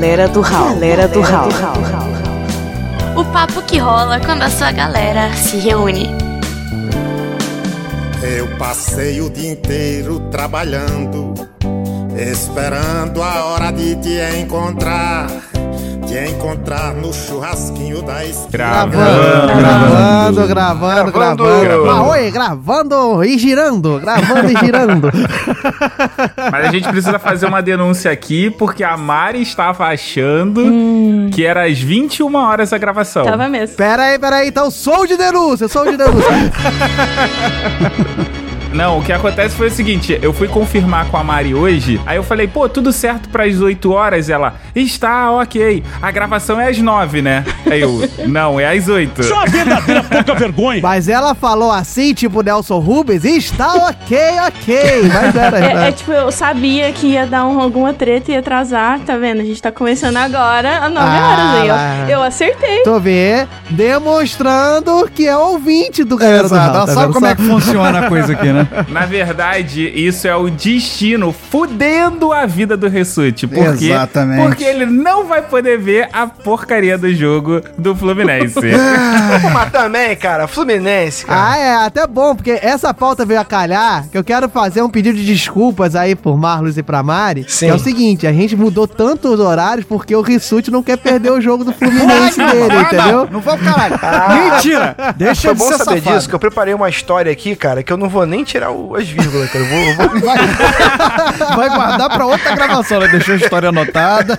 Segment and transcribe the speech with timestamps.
[0.00, 0.70] Galera do Hall.
[0.70, 1.48] Galera do Hall.
[3.14, 6.08] O papo que rola quando a sua galera se reúne.
[8.22, 11.34] Eu passei o dia inteiro trabalhando,
[12.16, 15.28] esperando a hora de te encontrar
[16.06, 18.48] te encontrar no churrasquinho da esquina.
[18.50, 21.60] Gravando, gravando, gravando, gravando.
[21.60, 21.90] gravando.
[21.90, 25.10] Ah, oi, gravando e girando, gravando e girando.
[26.50, 31.30] Mas a gente precisa fazer uma denúncia aqui, porque a Mari estava achando hum.
[31.32, 33.24] que era às 21 horas a gravação.
[33.24, 33.76] Tava mesmo.
[33.76, 36.30] Pera aí, pera aí, então sou de denúncia, sou de denúncia.
[38.72, 42.16] Não, o que acontece foi o seguinte: eu fui confirmar com a Mari hoje, aí
[42.16, 44.28] eu falei, pô, tudo certo para as 8 horas?
[44.28, 45.82] Ela, está ok.
[46.00, 47.44] A gravação é às 9, né?
[47.68, 49.24] Aí eu, não, é às 8.
[49.24, 50.80] Só verdadeira pouca vergonha.
[50.82, 55.02] Mas ela falou assim, tipo Nelson Rubens, está ok, ok.
[55.12, 55.58] Mas era.
[55.58, 55.88] É, né?
[55.88, 59.40] é tipo, eu sabia que ia dar um, alguma treta e ia atrasar, tá vendo?
[59.40, 62.10] A gente tá começando agora às 9 ah, horas aí.
[62.10, 62.82] Eu, eu acertei.
[62.82, 67.34] Tô vendo, demonstrando que é ouvinte do Galera Exato, do Ela tá sabe como é
[67.34, 68.59] que funciona a coisa aqui, né?
[68.88, 73.46] Na verdade, isso é o destino fudendo a vida do Ressute.
[73.46, 73.86] Por quê?
[73.86, 74.42] Exatamente.
[74.42, 78.54] Porque ele não vai poder ver a porcaria do jogo do Fluminense.
[79.52, 81.52] Mas também, cara, Fluminense, cara.
[81.52, 84.88] Ah, é, até bom, porque essa pauta veio a calhar, que eu quero fazer um
[84.88, 87.44] pedido de desculpas aí por Marlos e pra Mari.
[87.48, 87.66] Sim.
[87.66, 90.96] Que é o seguinte, a gente mudou tanto os horários porque o Rissute não quer
[90.96, 93.28] perder o jogo do Fluminense dele, entendeu?
[93.30, 93.98] Não, vamos caralho.
[94.02, 94.96] Ah, Mentira!
[95.16, 96.16] Deixa Foi bom saber safado.
[96.16, 98.96] disso, que eu preparei uma história aqui, cara, que eu não vou nem tirar o,
[98.96, 99.64] as vírgulas, cara.
[99.64, 100.20] Eu vou, vou...
[100.20, 103.08] Vai, vai, guardar pra outra gravação, né?
[103.08, 104.38] Deixou a história anotada.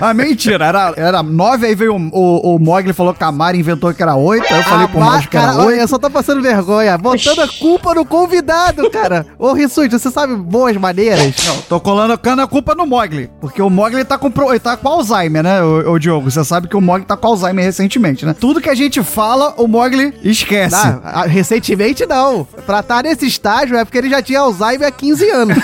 [0.00, 0.66] ah, mentira.
[0.66, 4.02] Era, era nove, aí veio o, o, o Mogli falou que a Mari inventou que
[4.02, 4.46] era oito.
[4.52, 5.88] Aí eu falei ah, pro Mogli que era oito.
[5.88, 6.98] Só tô passando vergonha.
[6.98, 9.26] Botando a culpa no convidado, cara.
[9.38, 11.34] Ô, Rissuti, você sabe boas maneiras?
[11.46, 13.30] Não, tô colando a culpa no Mogli.
[13.40, 16.30] Porque o Mogli tá com, ele tá com Alzheimer, né, o, o Diogo?
[16.30, 18.34] Você sabe que o Mogli tá com Alzheimer recentemente, né?
[18.38, 20.76] Tudo que a gente fala, o Mogli esquece.
[21.04, 24.90] Ah, recentemente não pra estar tá nesse estágio é porque ele já tinha Alzheimer há
[24.90, 25.58] 15 anos.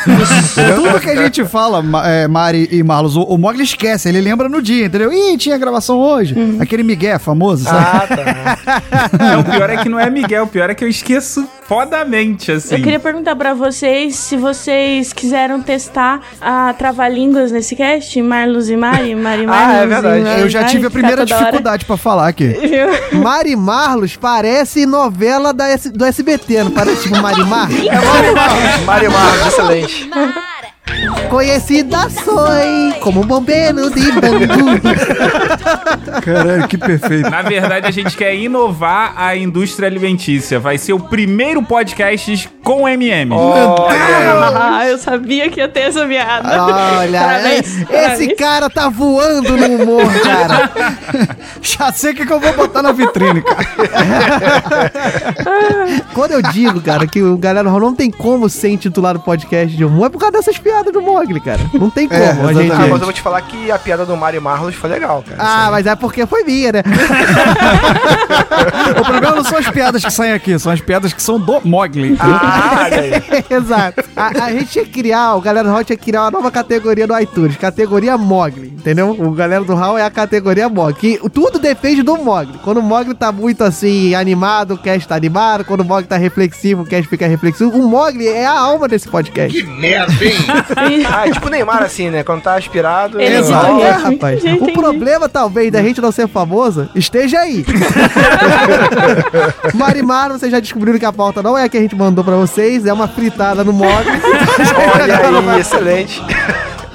[0.77, 4.47] Tudo que a gente fala, é, Mari e Marlos, o, o Mogli esquece, ele lembra
[4.47, 5.11] no dia, entendeu?
[5.11, 6.35] Ih, tinha gravação hoje.
[6.35, 6.59] Uhum.
[6.61, 7.79] Aquele Miguel famoso, sabe?
[7.79, 9.09] Ah, tá.
[9.19, 12.53] não, o pior é que não é Miguel, o pior é que eu esqueço fodamente,
[12.53, 12.77] assim.
[12.77, 18.77] Eu queria perguntar pra vocês se vocês quiseram testar a trava-línguas nesse cast, Marlos e
[18.77, 19.77] Mari, Mari Marlos.
[19.77, 20.41] Ah, é verdade.
[20.41, 22.55] Eu já tive a primeira dificuldade pra falar aqui.
[23.13, 27.69] Mari Marlos parece novela da S do SBT, não parece tipo Marimar?
[27.71, 28.85] É Marimar.
[28.85, 30.11] Marimar, excelente.
[31.29, 32.39] Conhecida sou
[33.01, 34.81] como bombeiro de bambu.
[36.23, 37.29] Caralho, que perfeito.
[37.29, 40.59] Na verdade, a gente quer inovar a indústria alimentícia.
[40.59, 43.35] Vai ser o primeiro podcast com MM.
[43.35, 46.63] Ah, eu sabia que ia ter essa piada.
[46.63, 50.71] Olha, parabéns, esse cara tá voando no humor, cara.
[51.61, 53.67] Já sei o que, que eu vou botar na vitrine, cara.
[56.15, 60.07] Quando eu digo, cara, que o Galera não tem como ser intitulado podcast de humor,
[60.07, 61.61] é por causa dessas piadas piada do Mogli, cara.
[61.75, 62.49] Não tem é, como.
[62.49, 62.73] É, a gente...
[62.73, 65.41] Ah, mas eu vou te falar que a piada do Mario Marlos foi legal, cara.
[65.41, 66.83] Ah, mas é porque foi minha, né?
[68.99, 71.61] o problema não são as piadas que saem aqui, são as piadas que são do
[71.65, 72.17] Mogli.
[72.21, 72.89] Ah,
[73.51, 74.05] Exato.
[74.17, 76.51] A, a, gente tinha que criar, o Galera do Hall tinha que criar uma nova
[76.51, 79.11] categoria no iTunes, categoria Mogli, entendeu?
[79.11, 80.95] O Galera do Hall é a categoria Mogli.
[80.95, 82.59] Que tudo depende do Mogli.
[82.65, 85.65] Quando o Mogli tá muito assim, animado, o cast tá animado.
[85.65, 87.71] Quando o Mogli tá reflexivo, o cast fica reflexivo.
[87.71, 89.59] O Mogli é a alma desse podcast.
[89.59, 90.35] Que merda, hein?
[91.13, 92.23] Ah, é tipo o Neymar, assim, né?
[92.23, 93.21] Quando tá aspirado.
[93.21, 94.43] Ele Exato, é, rapaz.
[94.61, 97.65] O problema, talvez, da gente não ser famosa esteja aí.
[99.75, 102.37] Marimar, vocês já descobriram que a pauta não é a que a gente mandou pra
[102.37, 104.09] vocês, é uma fritada no modo.
[104.95, 106.21] Olha aí, excelente.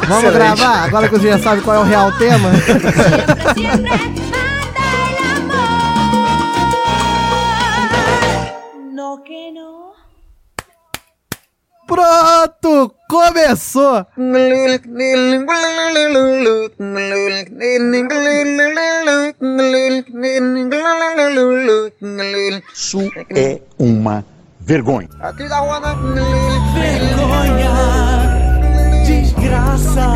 [0.07, 0.33] Vamos excelente.
[0.33, 0.83] gravar?
[0.85, 2.49] Agora que você já sabe qual é o real tema.
[11.87, 12.93] Pronto!
[13.09, 14.05] Começou!
[22.73, 23.01] Isso
[23.35, 24.25] é uma
[24.59, 25.09] vergonha.
[26.73, 27.71] Vergonha,
[29.05, 30.07] desgraça,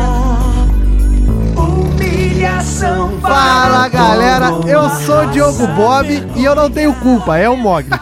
[2.42, 3.18] humilhação.
[3.20, 7.90] Fala galera, eu sou Diogo Bob e eu não tenho culpa, é o Mogli.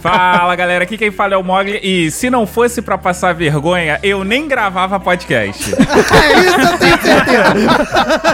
[0.00, 3.98] Fala galera, aqui quem fala é o Mogli e se não fosse pra passar vergonha,
[4.02, 5.72] eu nem gravava podcast.
[5.74, 7.54] é isso, eu tenho certeza.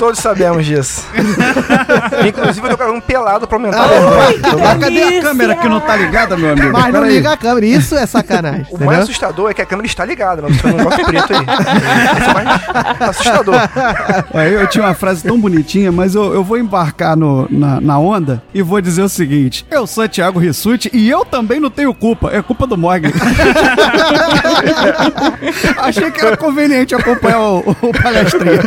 [0.01, 1.07] Todos sabemos disso.
[2.27, 4.41] Inclusive, eu tô gravando pelado pra aumentar a Ah, vergonha.
[4.59, 6.73] Mas cadê a câmera que não tá ligada, meu amigo?
[6.73, 7.13] Mas não Pera aí.
[7.15, 8.67] liga a câmera, isso é sacanagem.
[8.71, 9.03] O mais entendeu?
[9.03, 11.41] assustador é que a câmera está ligada, mas tem um negócio preto aí.
[11.41, 12.49] Isso é mais
[13.01, 13.55] assustador.
[14.33, 17.99] Olha, eu tinha uma frase tão bonitinha, mas eu, eu vou embarcar no- na, na
[17.99, 21.93] onda e vou dizer o seguinte: Eu sou Thiago Rissuti e eu também não tenho
[21.95, 23.13] culpa, é culpa do Mogli.
[25.79, 28.61] Achei que era conveniente acompanhar o, o palestrinho.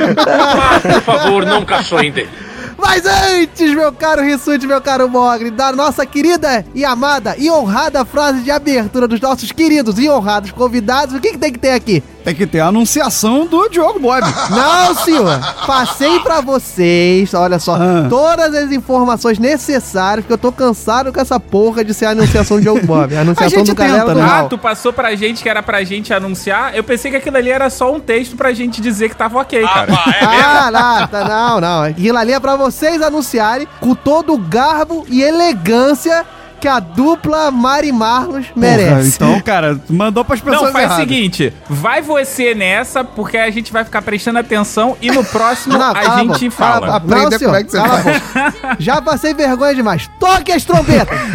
[0.82, 2.30] Por favor, não caçoem dele.
[2.78, 8.04] Mas antes, meu caro Rissuti, meu caro Mogli, da nossa querida e amada e honrada
[8.04, 11.72] frase de abertura dos nossos queridos e honrados convidados, o que, que tem que ter
[11.72, 12.04] aqui?
[12.24, 14.22] Tem que ter a anunciação do Diogo Bob.
[14.50, 15.40] Não, senhor.
[15.68, 18.08] Passei pra vocês, olha só, Ah.
[18.10, 22.58] todas as informações necessárias, porque eu tô cansado com essa porra de ser a anunciação
[22.58, 23.14] de Diogo Bob.
[23.16, 24.22] A anunciação gente do tenta, do né?
[24.30, 26.76] Ah, tu passou pra gente que era pra gente anunciar?
[26.76, 29.62] Eu pensei que aquilo ali era só um texto pra gente dizer que tava ok,
[29.64, 29.92] cara.
[30.22, 31.84] Ah, não, tá, não, não.
[31.84, 36.26] Aquilo ali é pra vocês anunciarem com todo o garbo e elegância
[36.64, 39.16] que a dupla Mari Marlos Porra, merece.
[39.16, 43.74] então, cara, mandou pras pessoas Não, faz o seguinte, vai você nessa, porque a gente
[43.74, 46.80] vai ficar prestando atenção e no próximo Não, a gente boca, fala.
[46.80, 47.16] cala a boca.
[47.16, 48.22] Aprender Não, como senhor, é que você cala a faz.
[48.22, 48.78] boca.
[48.80, 50.10] Já passei vergonha demais.
[50.18, 51.20] Toque as trombetas!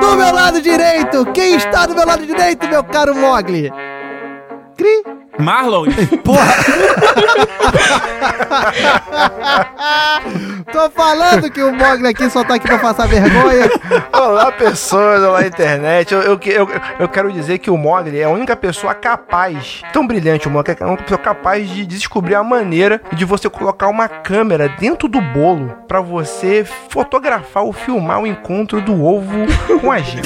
[0.00, 3.72] Do meu lado direito, quem está do meu lado direito, meu caro Mogli?
[4.76, 5.02] Cri.
[5.38, 5.86] Marlon,
[10.72, 13.70] Tô falando que o Mogli aqui só tá aqui pra passar vergonha.
[14.12, 16.12] Olá, pessoas, olá, internet.
[16.12, 16.68] Eu, eu, eu,
[16.98, 20.76] eu quero dizer que o Mogli é a única pessoa capaz, tão brilhante o Mogli,
[20.78, 25.08] é a única pessoa capaz de descobrir a maneira de você colocar uma câmera dentro
[25.08, 29.46] do bolo pra você fotografar ou filmar o encontro do ovo
[29.80, 30.22] com a gema.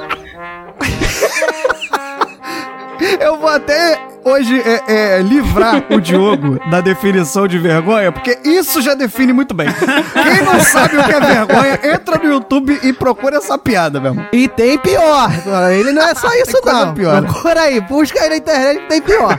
[3.20, 8.80] Eu vou até hoje é, é, livrar o Diogo da definição de vergonha, porque isso
[8.80, 9.68] já define muito bem.
[10.12, 14.12] Quem não sabe o que é vergonha, entra no YouTube e procura essa piada, meu
[14.12, 14.26] irmão.
[14.32, 15.30] E tem pior.
[15.72, 16.94] Ele não é só isso, não.
[16.94, 17.22] pior.
[17.22, 19.38] Procura aí, busca aí na internet que tem pior.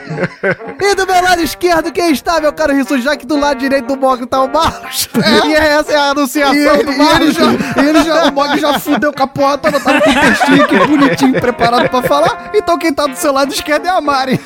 [0.80, 3.00] E do meu lado esquerdo, quem está, meu caro Rissu?
[3.00, 5.10] Já que do lado direito do Mogli tá o Marlos.
[5.46, 7.44] E essa é a anunciação E ele, do e ele já,
[7.84, 10.80] ele já, o Mog já fudeu com a porra toda, tava com o textinho aqui
[10.88, 12.52] bonitinho, preparado pra falar.
[12.54, 14.40] Então quem tá do seu lado esquerdo é a Mari.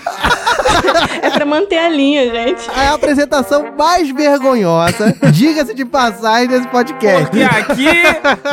[1.22, 2.70] É pra manter a linha, gente.
[2.78, 7.26] É a apresentação mais vergonhosa, diga-se de passagem, desse podcast.
[7.30, 7.90] porque aqui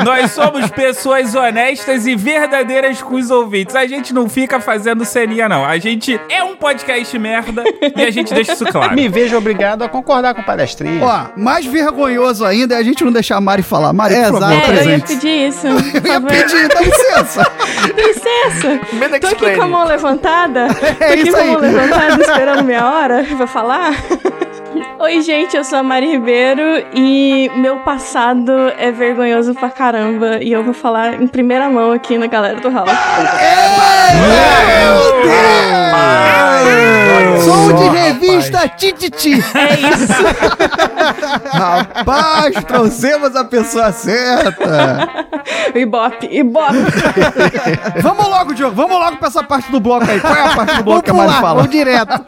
[0.04, 3.74] nós somos pessoas honestas e verdadeiras com os ouvintes.
[3.76, 5.64] A gente não fica fazendo ceninha, não.
[5.64, 7.62] A gente é um podcast merda
[7.96, 8.94] e a gente deixa isso claro.
[8.94, 11.04] Me vejo obrigado a concordar com o palestrinha.
[11.04, 13.92] Ó, mais vergonhoso ainda é a gente não deixar a Mari falar.
[13.92, 14.52] Mari, É, por favor.
[14.52, 15.06] É, eu ia presente.
[15.14, 15.66] pedir isso.
[16.02, 17.46] Eu ia pedir, dá licença.
[17.96, 18.80] Licença.
[19.20, 20.66] Tô aqui com a mão levantada.
[21.00, 21.54] É aqui isso aí.
[21.62, 23.92] Mão levantada, esperando minha hora pra falar.
[25.02, 26.62] Oi, gente, eu sou a Mari Ribeiro
[26.94, 30.38] e meu passado é vergonhoso pra caramba.
[30.40, 32.88] E eu vou falar em primeira mão aqui na galera do House.
[37.44, 39.32] Som de revista Tititi.
[39.32, 40.22] É isso.
[41.50, 45.08] Rapaz, trouxemos a pessoa certa.
[45.74, 46.76] Ibope, Ibope.
[48.00, 50.20] Vamos logo, Diogo, vamos logo pra essa parte do bloco aí.
[50.20, 51.54] Qual é a parte do bloco Vamos que a Mari pular, fala?
[51.56, 52.24] vamos direto.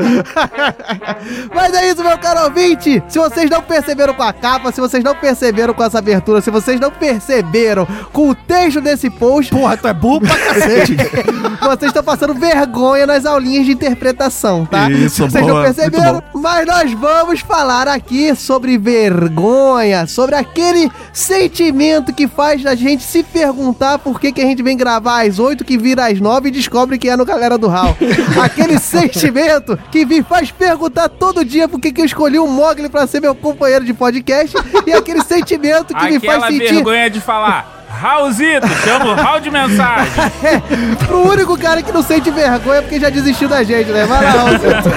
[1.54, 2.63] Mas é isso, meu caro ouvinte.
[3.08, 6.50] Se vocês não perceberam com a capa, se vocês não perceberam com essa abertura, se
[6.50, 10.96] vocês não perceberam com o texto desse post, Porra, tu é burro pra cacete.
[11.60, 14.90] vocês estão passando vergonha nas aulinhas de interpretação, tá?
[14.90, 16.22] Isso, Vocês boa, não perceberam?
[16.34, 23.22] Mas nós vamos falar aqui sobre vergonha, sobre aquele sentimento que faz a gente se
[23.22, 26.52] perguntar por que, que a gente vem gravar às 8 que vira às 9 e
[26.52, 27.96] descobre que é no Galera do Hall.
[28.42, 32.88] aquele sentimento que me faz perguntar todo dia por que, que eu escolhi o Mogli
[32.88, 34.56] pra ser meu companheiro de podcast
[34.86, 37.86] e aquele sentimento que me faz Aquela sentir vergonha de falar.
[37.88, 40.12] Raulzito, chama o Raul de mensagem.
[41.06, 44.04] pro único cara que não sente vergonha porque já desistiu da gente, né?
[44.04, 44.88] Vai lá, Raulzito.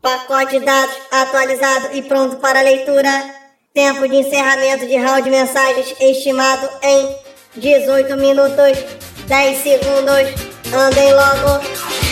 [0.00, 3.40] Pacote de dados atualizado e pronto para leitura.
[3.72, 7.16] Tempo de encerramento de round de mensagens estimado em
[7.56, 8.78] 18 minutos,
[9.26, 10.50] 10 segundos.
[10.72, 12.09] Andem logo.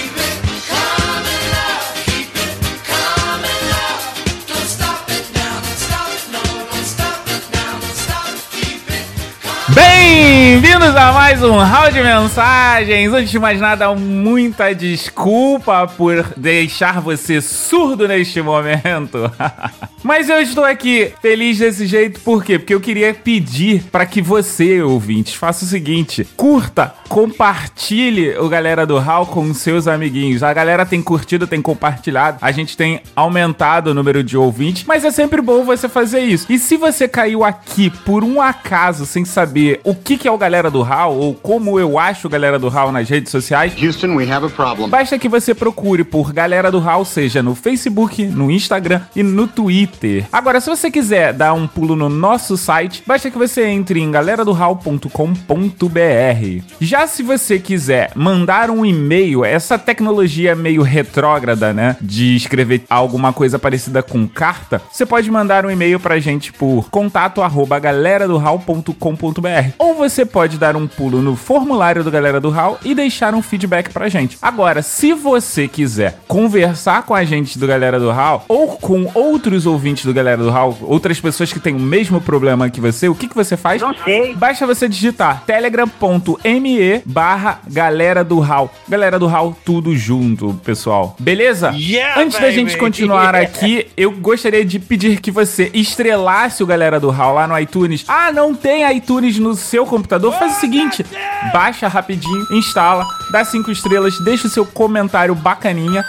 [10.11, 13.13] Bem-vindos a mais um round de mensagens.
[13.13, 19.31] Antes de mais nada, muita desculpa por deixar você surdo neste momento.
[20.03, 22.59] Mas eu estou aqui feliz desse jeito, por quê?
[22.59, 28.87] Porque eu queria pedir para que você, ouvintes, faça o seguinte: curta, compartilhe o galera
[28.87, 30.43] do HAL com seus amiguinhos.
[30.43, 35.05] A galera tem curtido, tem compartilhado, a gente tem aumentado o número de ouvintes, mas
[35.05, 36.47] é sempre bom você fazer isso.
[36.49, 40.39] E se você caiu aqui por um acaso sem saber o que, que é o
[40.39, 44.31] galera do HAL ou como eu acho galera do HAL nas redes sociais, Houston, we
[44.31, 44.89] have a problem.
[44.89, 49.47] Basta que você procure por Galera do HAL, seja no Facebook, no Instagram e no
[49.47, 50.27] Twitter.
[50.33, 54.11] Agora, se você quiser dar um pulo no nosso site, basta que você entre em
[54.11, 56.63] galeradohal.com.br.
[56.81, 63.33] Já se você quiser mandar um e-mail, essa tecnologia meio retrógrada, né, de escrever alguma
[63.33, 69.73] coisa parecida com carta, você pode mandar um e-mail pra gente por contato arroba galeradohal.com.br.
[69.89, 73.41] Ou você pode dar um pulo no formulário do Galera do HAL e deixar um
[73.41, 74.37] feedback pra gente.
[74.43, 79.65] Agora, se você quiser conversar com a gente do Galera do HAL ou com outros
[79.65, 83.15] ouvintes do Galera do HAL, outras pessoas que têm o mesmo problema que você, o
[83.15, 83.81] que, que você faz?
[83.81, 84.35] Não sei.
[84.35, 88.71] Basta você digitar telegram.me barra Galera do HAL.
[88.87, 91.17] Galera do HAL, tudo junto, pessoal.
[91.19, 91.71] Beleza?
[91.75, 92.79] Yeah, Antes da gente baby.
[92.79, 97.59] continuar aqui, eu gostaria de pedir que você estrelasse o Galera do HAL lá no
[97.59, 98.05] iTunes.
[98.07, 100.33] Ah, não tem iTunes no seu computador?
[100.39, 101.05] Faz o seguinte,
[101.53, 106.05] baixa rapidinho, instala, dá cinco estrelas, deixa o seu comentário bacaninha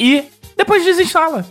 [0.00, 0.24] e
[0.60, 1.46] depois desinstala.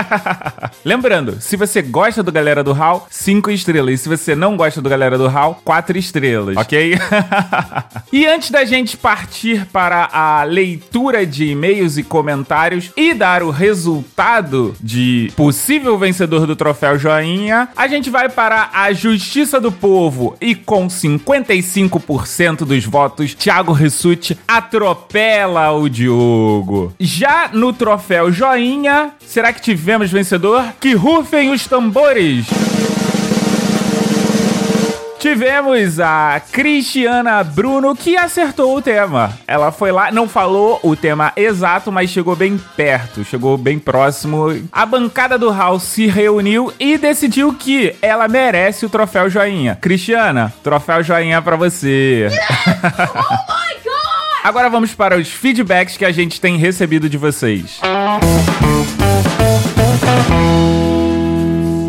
[0.82, 3.92] Lembrando, se você gosta do Galera do HAL, 5 estrelas.
[3.92, 6.94] E se você não gosta do Galera do HAL, 4 estrelas, ok?
[8.10, 13.50] e antes da gente partir para a leitura de e-mails e comentários e dar o
[13.50, 20.34] resultado de possível vencedor do troféu Joinha, a gente vai para a Justiça do Povo
[20.40, 26.94] e com 55% dos votos, Thiago Rissuti atropela o Diogo.
[26.98, 30.64] Já no troféu Joinha, será que tivemos vencedor?
[30.80, 32.46] Que rufem os tambores!
[35.20, 39.30] Tivemos a Cristiana Bruno que acertou o tema.
[39.46, 44.46] Ela foi lá, não falou o tema exato, mas chegou bem perto, chegou bem próximo.
[44.72, 49.76] A bancada do House se reuniu e decidiu que ela merece o troféu joinha.
[49.76, 52.30] Cristiana, troféu joinha pra você.
[54.42, 57.78] Agora vamos para os feedbacks que a gente tem recebido de vocês.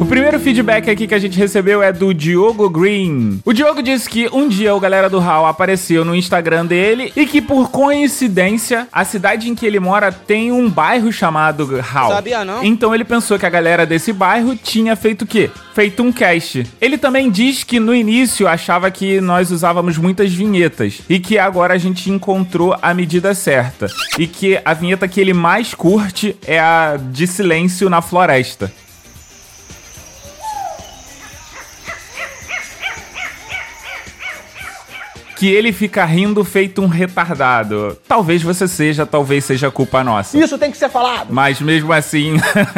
[0.01, 3.39] O primeiro feedback aqui que a gente recebeu é do Diogo Green.
[3.45, 7.27] O Diogo disse que um dia o galera do HAL apareceu no Instagram dele e
[7.27, 12.13] que por coincidência a cidade em que ele mora tem um bairro chamado HAL.
[12.13, 12.63] Sabia não?
[12.63, 15.51] Então ele pensou que a galera desse bairro tinha feito o quê?
[15.75, 16.65] Feito um cast.
[16.81, 21.75] Ele também diz que no início achava que nós usávamos muitas vinhetas e que agora
[21.75, 23.85] a gente encontrou a medida certa.
[24.17, 28.73] E que a vinheta que ele mais curte é a de silêncio na floresta.
[35.41, 37.97] Que ele fica rindo feito um retardado.
[38.07, 40.37] Talvez você seja, talvez seja culpa nossa.
[40.37, 41.29] Isso tem que ser falado.
[41.31, 42.35] Mas mesmo assim,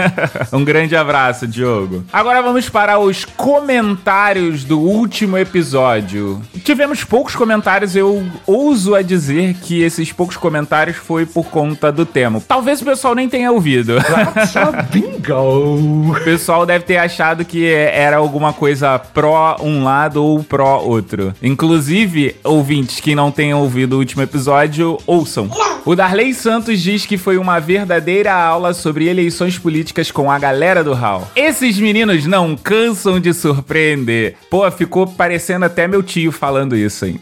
[0.50, 2.06] um grande abraço, Diogo.
[2.14, 6.42] Agora vamos para os comentários do último episódio.
[6.64, 12.06] Tivemos poucos comentários, eu ouso a dizer que esses poucos comentários foi por conta do
[12.06, 12.40] tema.
[12.48, 13.96] Talvez o pessoal nem tenha ouvido.
[14.90, 16.14] Bingo!
[16.14, 21.34] O pessoal deve ter achado que era alguma coisa pró um lado ou pró outro.
[21.44, 25.50] Inclusive, ouvintes que não tenham ouvido o último episódio, ouçam.
[25.86, 30.82] O Darley Santos diz que foi uma verdadeira aula sobre eleições políticas com a galera
[30.82, 31.30] do HAL.
[31.36, 34.36] Esses meninos não cansam de surpreender.
[34.50, 37.20] Pô, ficou parecendo até meu tio falando isso, hein?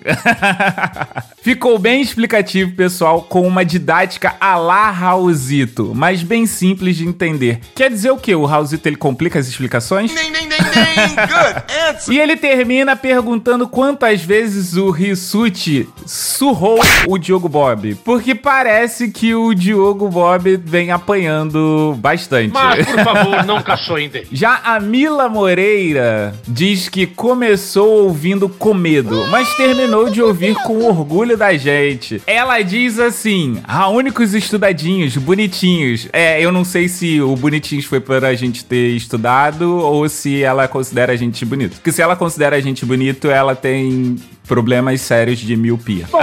[1.42, 7.62] ficou bem explicativo, pessoal, com uma didática a la Raulzito, mas bem simples de entender.
[7.74, 8.36] Quer dizer o que?
[8.36, 10.12] O Raulzito ele complica as explicações?
[12.10, 17.96] E ele termina perguntando quantas vezes o Rissuti surrou o Diogo Bob.
[18.04, 22.54] Porque parece que o Diogo Bob vem apanhando bastante.
[22.54, 29.28] Mas, por favor, não caçoem Já a Mila Moreira diz que começou ouvindo com medo,
[29.30, 32.22] mas terminou de ouvir com orgulho da gente.
[32.26, 36.08] Ela diz assim: a únicos estudadinhos, bonitinhos.
[36.12, 40.44] É, eu não sei se o bonitinhos foi por a gente ter estudado ou se
[40.44, 41.76] ela considera a gente bonito.
[41.76, 46.06] Porque se ela considera a gente bonito, ela tem problemas sérios de miopia.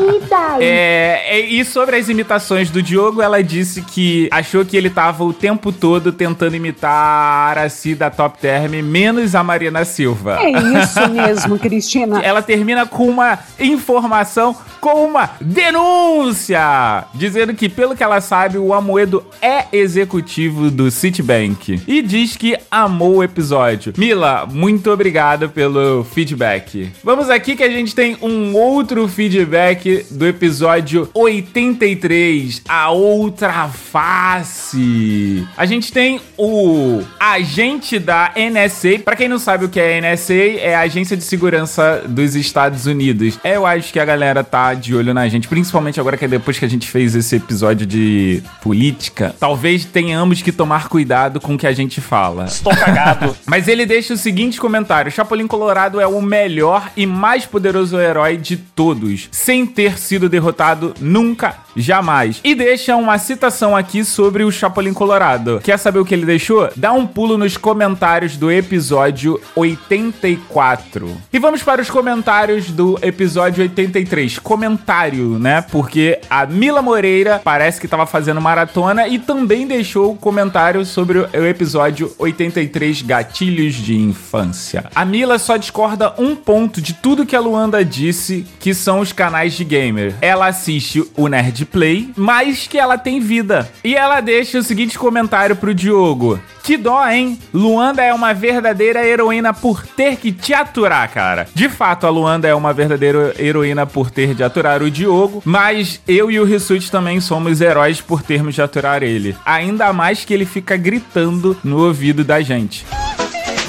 [0.00, 0.62] E daí?
[0.62, 5.24] É, é, e sobre as imitações do Diogo, ela disse que achou que ele tava
[5.24, 10.38] o tempo todo tentando imitar a Araci da Top Term, menos a Marina Silva.
[10.40, 12.20] É isso mesmo, Cristina.
[12.20, 18.72] Ela termina com uma informação, com uma denúncia, dizendo que, pelo que ela sabe, o
[18.72, 21.82] Amoedo é executivo do Citibank.
[21.86, 23.92] E diz que amou o episódio.
[23.96, 26.90] Mila, muito obrigado pelo feedback.
[27.10, 35.44] Vamos aqui que a gente tem um outro feedback do episódio 83, a outra face.
[35.56, 39.00] A gente tem o agente da NSA.
[39.04, 42.36] Pra quem não sabe o que é a NSA, é a Agência de Segurança dos
[42.36, 43.40] Estados Unidos.
[43.42, 46.60] Eu acho que a galera tá de olho na gente, principalmente agora que é depois
[46.60, 51.58] que a gente fez esse episódio de política, talvez tenhamos que tomar cuidado com o
[51.58, 52.44] que a gente fala.
[52.44, 53.36] Estou cagado.
[53.46, 58.36] Mas ele deixa o seguinte comentário: Chapolin Colorado é o melhor e mais poderoso herói
[58.36, 62.40] de todos, sem ter sido derrotado nunca, jamais.
[62.44, 65.60] E deixa uma citação aqui sobre o Chapolin Colorado.
[65.64, 66.68] Quer saber o que ele deixou?
[66.76, 71.16] Dá um pulo nos comentários do episódio 84.
[71.32, 74.38] E vamos para os comentários do episódio 83.
[74.38, 75.62] Comentário, né?
[75.62, 81.46] Porque a Mila Moreira parece que estava fazendo maratona e também deixou comentário sobre o
[81.46, 84.84] episódio 83 Gatilhos de Infância.
[84.94, 89.12] A Mila só discorda um ponto de tudo que a Luanda disse, que são os
[89.12, 90.14] canais de gamer.
[90.20, 93.70] Ela assiste o Nerd Play, mas que ela tem vida.
[93.82, 96.40] E ela deixa o seguinte comentário pro Diogo.
[96.62, 97.38] Que dó, hein?
[97.52, 101.48] Luanda é uma verdadeira heroína por ter que te aturar, cara.
[101.54, 106.00] De fato, a Luanda é uma verdadeira heroína por ter de aturar o Diogo, mas
[106.06, 109.36] eu e o Rissuti também somos heróis por termos de aturar ele.
[109.44, 112.86] Ainda mais que ele fica gritando no ouvido da gente.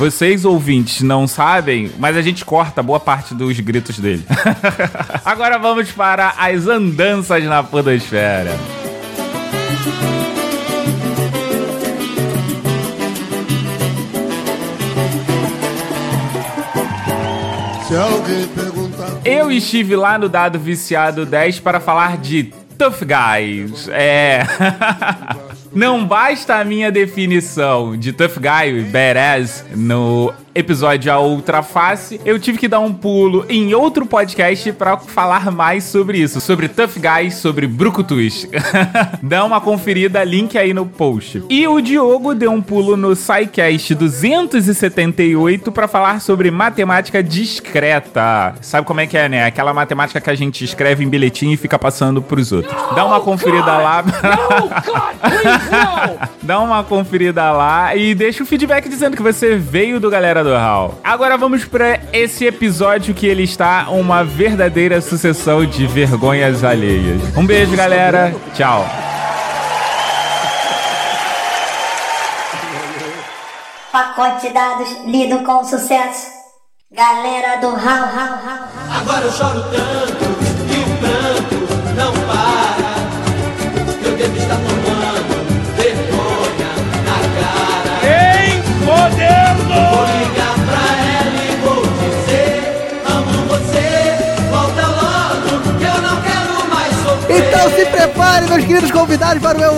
[0.02, 4.26] Vocês ouvintes não sabem, mas a gente corta boa parte dos gritos dele.
[5.24, 8.50] Agora vamos para as andanças na podosfera.
[17.88, 19.22] Se alguém perguntar.
[19.24, 23.88] Eu estive lá no Dado Viciado 10 para falar de Tough Guys.
[23.90, 24.48] É.
[25.74, 32.38] Não basta a minha definição de Tough Guy, Badass, no episódio A Outra Face, eu
[32.38, 36.98] tive que dar um pulo em outro podcast para falar mais sobre isso, sobre Tough
[36.98, 38.48] Guys, sobre Brucutus.
[39.24, 41.44] Dá uma conferida, link aí no post.
[41.50, 48.56] E o Diogo deu um pulo no SciCast 278 para falar sobre matemática discreta.
[48.62, 49.46] Sabe como é que é, né?
[49.46, 52.76] Aquela matemática que a gente escreve em bilhetinho e fica passando pros outros.
[52.94, 54.04] Dá uma conferida lá.
[56.42, 60.54] Dá uma conferida lá e deixa o feedback dizendo que você veio do Galera do
[60.56, 61.00] Hall.
[61.04, 67.22] Agora vamos pra esse episódio que ele está uma verdadeira sucessão de vergonhas alheias.
[67.38, 68.34] Um beijo, galera.
[68.54, 68.86] Tchau.
[73.92, 76.28] Pacote de dados lido com sucesso.
[76.94, 78.68] Galera do Hal, Hal, Hal.
[79.00, 80.26] Agora eu choro tanto
[80.70, 81.61] e o pranto
[98.42, 99.72] prepare, meus queridos convidados, para o meu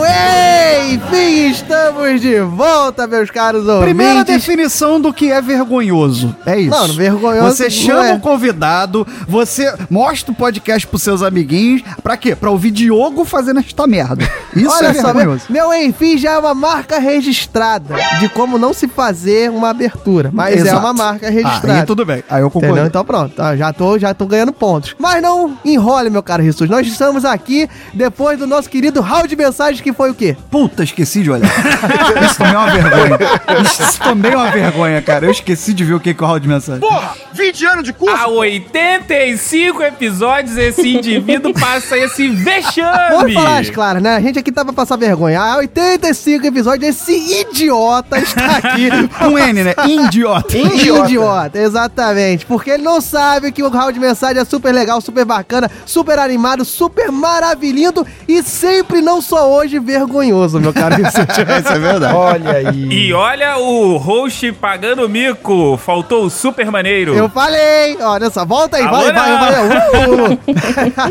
[0.91, 3.85] Enfim, estamos de volta, meus caros ouvintes.
[3.85, 6.35] Primeira definição do que é vergonhoso.
[6.45, 6.69] É isso.
[6.69, 8.13] Não, vergonhoso Você chama é.
[8.13, 11.81] o convidado, você mostra o podcast pros seus amiguinhos.
[12.01, 12.35] Pra quê?
[12.35, 14.27] Pra ouvir Diogo fazendo esta merda.
[14.55, 15.45] Isso Olha é só, meu, vergonhoso.
[15.49, 20.29] meu enfim já é uma marca registrada de como não se fazer uma abertura.
[20.33, 20.79] Mas é Exato.
[20.79, 21.73] uma marca registrada.
[21.73, 22.23] Ah, aí tudo bem.
[22.29, 22.67] Aí eu concordo.
[22.67, 22.87] Entendeu?
[22.87, 24.95] Então pronto, tá, já, tô, já tô ganhando pontos.
[24.99, 26.69] Mas não enrole, meu caro Jesus.
[26.69, 30.35] Nós estamos aqui depois do nosso querido round de mensagens que foi o quê?
[30.49, 31.49] Puta, esqueci de olhar.
[32.23, 33.19] Isso também é uma vergonha.
[33.63, 35.25] Isso também é uma vergonha, cara.
[35.25, 36.81] Eu esqueci de ver o que que é o round de mensagem.
[36.81, 38.15] Porra, 20 anos de curso.
[38.15, 43.09] Há 85 episódios esse indivíduo passa esse vexame.
[43.09, 44.15] Vamos falar as claras, né?
[44.15, 45.41] A gente aqui tá pra passar vergonha.
[45.41, 48.89] Há 85 episódios, esse idiota está aqui.
[49.19, 49.73] Com N, né?
[49.87, 50.57] Idiota.
[50.57, 51.05] Idiota.
[51.05, 52.45] Idiota, exatamente.
[52.45, 56.19] Porque ele não sabe que o round de mensagem é super legal, super bacana, super
[56.19, 61.31] animado, super maravilhoso e sempre, não só hoje, vergonhoso, meu caro Vicente.
[61.31, 62.15] Isso é verdade.
[62.15, 62.87] Olha aí.
[62.89, 65.77] E olha o host pagando mico.
[65.77, 67.13] Faltou o super maneiro.
[67.13, 70.07] Eu falei, olha só, volta aí, Alô, vai, vai, vai.
[70.07, 70.39] Uh.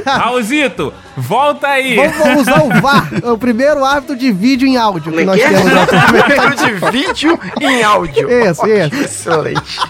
[0.19, 1.97] Raulzito, volta aí.
[1.97, 5.43] Vamos, vamos usar o VAR, o primeiro árbitro de vídeo em áudio que nós que
[5.43, 5.49] é?
[5.49, 5.73] temos.
[6.25, 8.29] Primeiro de vídeo em áudio.
[8.31, 8.95] Isso, isso.
[8.97, 9.81] Excelente.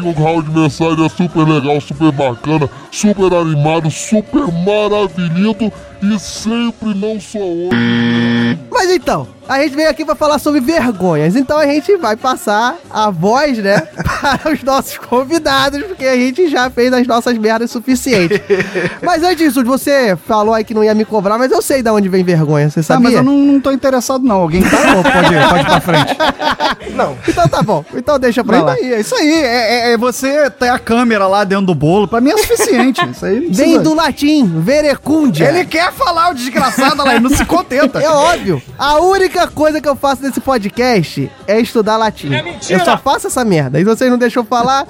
[0.00, 6.94] O round de mensagem é super legal, super bacana, super animado, super maravilhoso e sempre
[6.94, 8.58] não só hoje.
[8.70, 11.34] Mas então, a gente veio aqui pra falar sobre vergonhas.
[11.34, 13.80] Então a gente vai passar a voz, né,
[14.20, 18.40] para os nossos convidados, porque a gente já fez as nossas merdas suficientes.
[19.02, 21.90] mas antes disso, você falou aí que não ia me cobrar, mas eu sei de
[21.90, 23.04] onde vem vergonha, você sabia?
[23.04, 24.36] mas eu não, não tô interessado, não.
[24.42, 24.96] Alguém tá?
[24.96, 26.16] Ou pode, ir, pode ir pra frente.
[26.94, 27.16] Não.
[27.26, 28.74] Então tá bom, então deixa pra Vem lá.
[28.74, 29.32] daí, é isso aí.
[29.32, 32.06] É, é- é você ter a câmera lá dentro do bolo.
[32.06, 33.00] Pra mim é suficiente.
[33.10, 35.48] Isso aí Vem do latim, verecundia.
[35.48, 37.98] Ele quer falar o desgraçado lá, ele não se contenta.
[38.08, 38.62] É óbvio.
[38.78, 42.32] A única coisa que eu faço nesse podcast é estudar latim.
[42.32, 42.80] É mentira.
[42.80, 43.78] Eu só faço essa merda.
[43.80, 44.86] E vocês não deixam eu falar?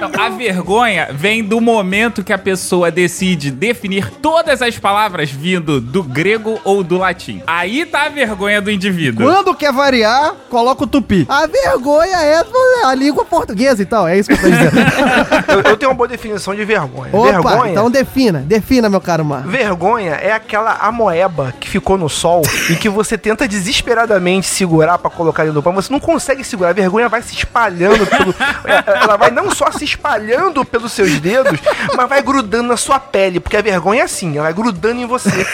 [0.00, 5.78] Não, a vergonha vem do momento que a pessoa decide definir todas as palavras vindo
[5.78, 7.42] do grego ou do latim.
[7.46, 9.26] Aí tá a vergonha do indivíduo.
[9.26, 11.26] Quando quer variar, coloca o tupi.
[11.28, 12.42] A vergonha é
[12.84, 14.08] a língua portuguesa, então.
[14.08, 14.70] É isso que eu tô dizendo.
[15.50, 17.10] Eu, eu tenho uma boa definição de vergonha.
[17.12, 17.72] Opa, vergonha.
[17.72, 18.38] então defina.
[18.40, 19.46] Defina, meu caro Mar.
[19.46, 25.10] Vergonha é aquela amoeba que ficou no sol e que você tenta desesperadamente segurar pra
[25.10, 25.72] colocar dentro do pão.
[25.74, 26.70] Você não consegue segurar.
[26.70, 28.34] A vergonha vai se espalhando pelo.
[28.86, 31.58] Ela vai não só se espalhando pelos seus dedos,
[31.96, 33.40] mas vai grudando na sua pele.
[33.40, 35.46] Porque a vergonha é assim, ela vai grudando em você.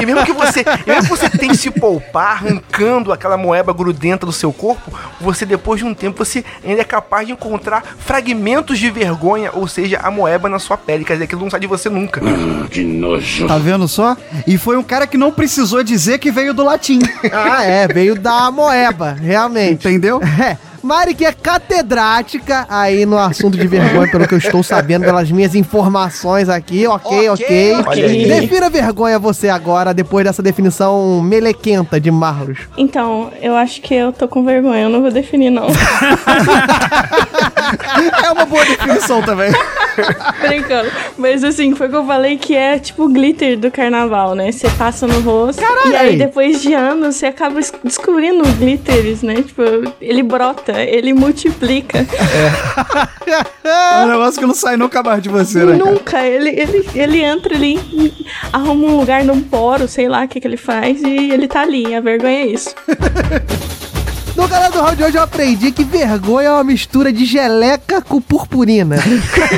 [0.00, 0.64] E mesmo que você.
[0.86, 5.80] mesmo que você tente se poupar, arrancando aquela moeba grudenta do seu corpo, você depois
[5.80, 10.10] de um tempo você ainda é capaz de encontrar fragmentos de vergonha, ou seja, a
[10.10, 11.04] moeba na sua pele.
[11.04, 12.20] Quer dizer, aquilo não sai de você nunca.
[12.70, 13.46] Que nojo.
[13.46, 14.16] Tá vendo só?
[14.46, 16.98] E foi um cara que não precisou dizer que veio do latim.
[17.32, 17.86] Ah, é.
[17.88, 19.86] Veio da moeba, realmente.
[19.86, 20.20] Entendeu?
[20.40, 20.56] É.
[20.82, 25.30] Mari, que é catedrática aí no assunto de vergonha, pelo que eu estou sabendo, pelas
[25.30, 26.86] minhas informações aqui.
[26.86, 27.74] Ok, ok.
[27.86, 28.26] Olha aí.
[28.26, 32.58] Defina vergonha você agora, depois dessa definição melequenta de Marlos.
[32.76, 35.66] Então, eu acho que eu tô com vergonha, eu não vou definir, não.
[38.24, 39.50] É uma boa definição também.
[40.40, 40.90] Brincando.
[41.16, 44.50] Mas assim, foi o que eu falei que é tipo o glitter do carnaval, né?
[44.52, 45.60] Você passa no rosto.
[45.60, 45.92] Caralho!
[45.92, 49.34] E aí, depois de anos, você acaba es- descobrindo glitters, né?
[49.42, 49.62] Tipo,
[50.00, 51.98] ele brota, ele multiplica.
[53.62, 55.78] É um negócio que não sai nunca mais de você, né?
[55.78, 55.90] cara?
[55.90, 56.26] Nunca.
[56.26, 57.78] Ele, ele, ele entra ali,
[58.50, 61.60] arruma um lugar num poro, sei lá o que, que ele faz, e ele tá
[61.60, 61.94] ali.
[61.94, 62.74] A vergonha é isso.
[64.38, 68.00] No canal do round de hoje eu aprendi que vergonha é uma mistura de geleca
[68.00, 68.94] com purpurina.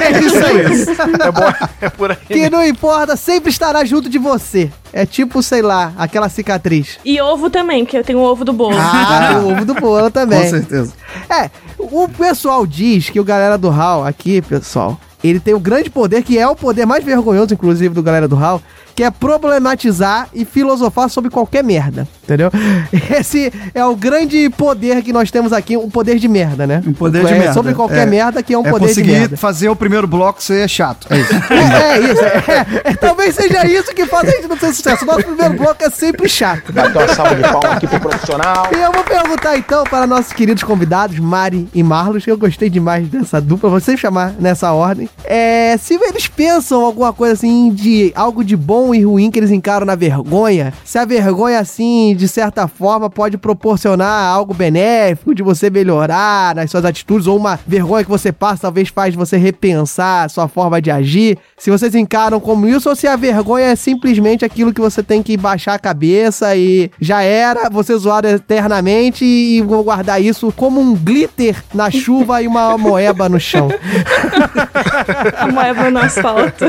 [0.01, 1.21] é isso aí.
[1.21, 2.17] É, bom, é por aí.
[2.27, 4.71] Que não importa, sempre estará junto de você.
[4.91, 6.99] É tipo, sei lá, aquela cicatriz.
[7.05, 8.75] E ovo também, porque eu tenho o ovo do bolo.
[8.79, 10.45] Ah, tem o ovo do bolo também.
[10.45, 10.95] Com certeza.
[11.29, 15.91] É, o pessoal diz que o galera do HAL aqui, pessoal, ele tem o grande
[15.91, 18.63] poder, que é o poder mais vergonhoso, inclusive, do galera do HAL,
[19.01, 22.51] que é problematizar e filosofar sobre qualquer merda, entendeu?
[23.19, 26.83] Esse é o grande poder que nós temos aqui, um poder de merda, né?
[26.87, 27.55] Um poder de é, merda.
[27.55, 28.11] Sobre qualquer É.
[28.11, 29.37] merda que é um é poder de conseguir merda.
[29.39, 31.07] fazer o primeiro bloco ser chato.
[31.09, 31.31] É isso.
[31.81, 35.07] É, é isso, é, é, talvez seja isso que faz a gente não ter sucesso.
[35.07, 36.71] Nosso primeiro bloco é sempre chato.
[36.73, 38.69] Dá uma salva de palmas aqui pro profissional.
[38.77, 42.69] E eu vou perguntar então para nossos queridos convidados, Mari e Marlos, que eu gostei
[42.69, 45.09] demais dessa dupla, vou sempre chamar nessa ordem.
[45.25, 49.51] É, se eles pensam alguma coisa assim de algo de bom e ruim que eles
[49.51, 55.43] encaram na vergonha, se a vergonha assim, de certa forma, pode proporcionar algo benéfico de
[55.43, 60.25] você melhorar nas suas atitudes, ou uma vergonha que você passa talvez faz você repensar
[60.25, 63.77] a sua forma de agir, se vocês encaram como isso, ou se a vergonha é
[63.77, 69.25] simplesmente aquilo que você tem que baixar a cabeça e já era, você zoar eternamente
[69.25, 73.69] e vou guardar isso como um glitter na chuva e uma moeba no chão.
[75.37, 76.67] A moeba no asfalto.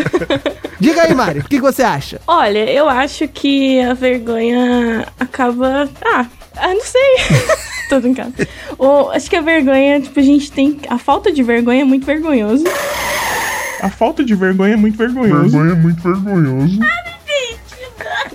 [0.79, 2.00] Diga aí, Mari, o que, que você acha?
[2.27, 5.89] Olha, eu acho que a vergonha acaba.
[6.03, 6.25] Ah,
[6.57, 7.17] ah não sei.
[7.89, 8.33] Tô brincando.
[9.13, 10.79] Acho que a vergonha, tipo, a gente tem.
[10.89, 12.63] A falta de vergonha é muito vergonhoso.
[13.81, 15.49] A falta de vergonha é muito vergonhoso.
[15.49, 16.79] Vergonha é muito vergonhoso.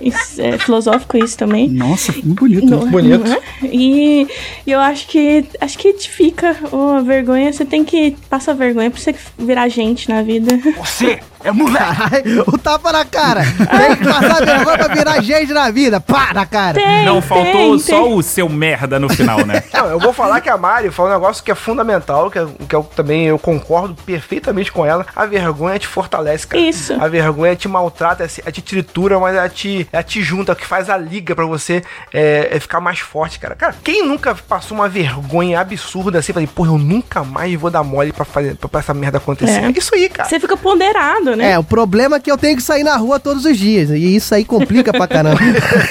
[0.00, 1.68] Isso é filosófico isso também.
[1.68, 2.66] Nossa, muito bonito.
[2.66, 3.24] Não- Bonito.
[3.26, 3.40] não é?
[3.64, 4.26] E,
[4.66, 7.52] e eu acho que acho que edifica oh, a vergonha.
[7.52, 10.58] Você tem que passar vergonha pra você virar gente na vida.
[10.78, 12.40] Você É moleque.
[12.46, 13.42] o tapa na cara.
[13.44, 16.00] Tem que passar vergonha pra virar gente na vida.
[16.00, 16.78] Pá, na cara.
[17.04, 19.62] Não, faltou só o seu merda no final, né?
[19.72, 22.46] Não, eu vou falar que a Mari falou um negócio que é fundamental, que, é,
[22.68, 25.06] que eu também eu concordo perfeitamente com ela.
[25.14, 26.62] A vergonha te fortalece, cara.
[26.62, 26.94] Isso.
[27.00, 29.55] A vergonha te maltrata, ela te tritura, mas te,
[29.92, 33.54] ela te junta, que faz a liga pra você é, é ficar mais forte, cara.
[33.54, 37.82] Cara, quem nunca passou uma vergonha absurda assim, falei, porra, eu nunca mais vou dar
[37.82, 39.60] mole pra, fazer, pra, pra essa merda acontecer.
[39.62, 39.66] É.
[39.66, 40.28] É isso aí, cara.
[40.28, 41.52] Você fica ponderado, né?
[41.52, 43.90] É, o problema é que eu tenho que sair na rua todos os dias.
[43.90, 45.38] E isso aí complica pra caramba.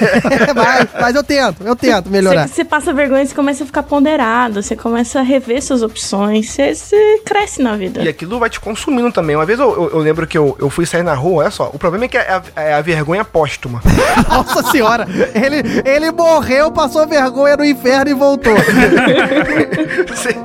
[0.56, 2.48] mas, mas eu tento, eu tento melhorar.
[2.48, 6.50] Você, você passa vergonha, você começa a ficar ponderado, você começa a rever suas opções,
[6.50, 8.02] você, você cresce na vida.
[8.02, 9.36] E aquilo vai te consumindo também.
[9.36, 11.70] Uma vez eu, eu- eu lembro que eu, eu fui sair na rua, olha só.
[11.74, 13.24] O problema é que é a, é a vergonha
[13.56, 13.82] póstuma.
[14.30, 18.54] Nossa senhora, ele, ele morreu, passou vergonha no inferno e voltou.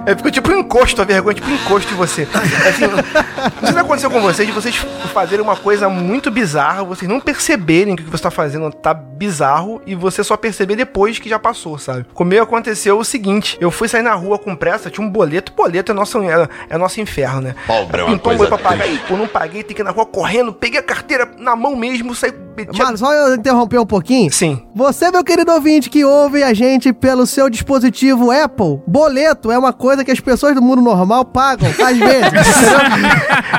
[0.07, 2.23] É ficou tipo um encosto, a vergonha, tipo um encosto em você.
[2.23, 4.77] É Assim, não sei se aconteceu com vocês, de vocês
[5.13, 8.95] fazerem uma coisa muito bizarra, vocês não perceberem que o que você tá fazendo tá
[8.95, 12.05] bizarro e você só perceber depois que já passou, sabe?
[12.15, 15.93] Comigo aconteceu o seguinte: eu fui sair na rua com pressa, tinha um boleto, boleto
[15.93, 17.55] é nosso, é, é nosso inferno, né?
[17.67, 19.83] Pobre é uma Pintou um coisa boleto pra pagar, e, pô, não paguei, tem que
[19.83, 22.33] ir na rua correndo, peguei a carteira na mão mesmo, saí.
[22.77, 24.31] Mano, só eu interromper um pouquinho.
[24.33, 24.63] Sim.
[24.75, 29.73] Você, meu querido ouvinte, que ouve a gente pelo seu dispositivo Apple, boleto é uma
[29.73, 32.33] coisa que as pessoas do mundo normal pagam, às vezes.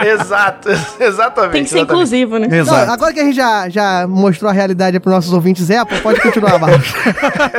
[0.05, 1.51] Exato, exatamente.
[1.51, 1.83] Tem que ser exatamente.
[1.83, 2.47] inclusivo, né?
[2.63, 6.21] Não, agora que a gente já, já mostrou a realidade para nossos ouvintes Apple, pode
[6.21, 6.93] continuar, Marcos.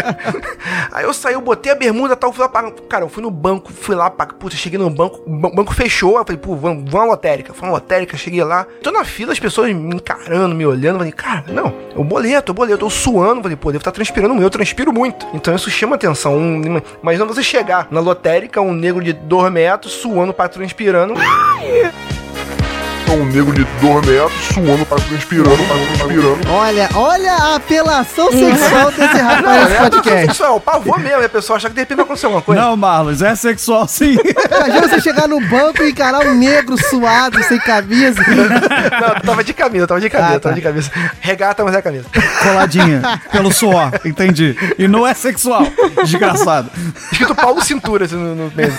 [0.93, 2.73] Aí eu saí, eu botei a bermuda e tal, fui lá pagar.
[2.89, 4.35] Cara, eu fui no banco, fui lá pagar.
[4.35, 6.19] Puta, cheguei no banco, o ban- banco fechou.
[6.19, 7.53] Eu falei, pô, vamos, vamos na lotérica.
[7.55, 8.67] Fui na lotérica, cheguei lá.
[8.83, 10.99] Tô na fila, as pessoas me encarando, me olhando.
[10.99, 12.85] Falei, cara, não, o boleto, o boleto.
[12.85, 13.43] Eu suando.
[13.43, 14.45] Falei, pô, devo estar transpirando muito.
[14.45, 15.27] Eu transpiro muito.
[15.33, 16.37] Então isso chama atenção.
[16.37, 21.15] Um, imagina você chegar na lotérica, um negro de 2 metros, suando pra transpirando.
[23.13, 26.51] Um negro de 2 metros suando, tá transpirando, tá transpirando.
[26.51, 30.27] Olha, olha a apelação sexual desse rapaz nesse é podcast.
[30.29, 32.61] pessoal, pavor mesmo, a pessoa achar que de repente vai acontecer alguma coisa.
[32.63, 34.17] Não, Marlos, é sexual sim.
[34.57, 38.23] Imagina você chegar no banco e encarar um negro suado, sem camisa.
[38.27, 40.41] Não, tava de camisa, tava de camisa, Ah, tá.
[40.41, 40.91] tava de camisa.
[41.21, 42.07] Regata, mas é camisa.
[42.43, 44.57] Coladinha, pelo suor, entendi.
[44.79, 45.67] E não é sexual,
[46.03, 46.71] desgraçado.
[47.13, 48.73] Escrito Paulo Cintura assim, no, no meio.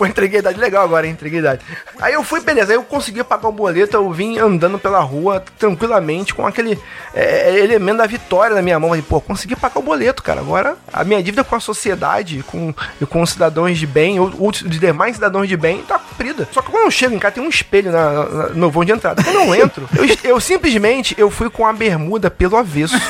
[0.00, 1.12] Pô, entreguei a idade legal agora, hein?
[1.12, 1.60] Entreguei a idade.
[2.00, 5.44] Aí eu fui, beleza, aí eu consegui pagar o boleto, eu vim andando pela rua
[5.58, 6.78] tranquilamente com aquele
[7.14, 8.88] é, elemento da vitória na minha mão.
[8.88, 10.40] Falei, pô, consegui pagar o boleto, cara.
[10.40, 12.72] Agora a minha dívida com a sociedade com,
[13.10, 16.48] com os cidadãos de bem, ou, os demais cidadãos de bem, tá cumprida.
[16.50, 18.92] Só que quando eu chego em casa, tem um espelho na, na- no vão de
[18.92, 19.22] entrada.
[19.22, 22.94] Quando eu entro, eu, eu simplesmente eu fui com a bermuda pelo avesso.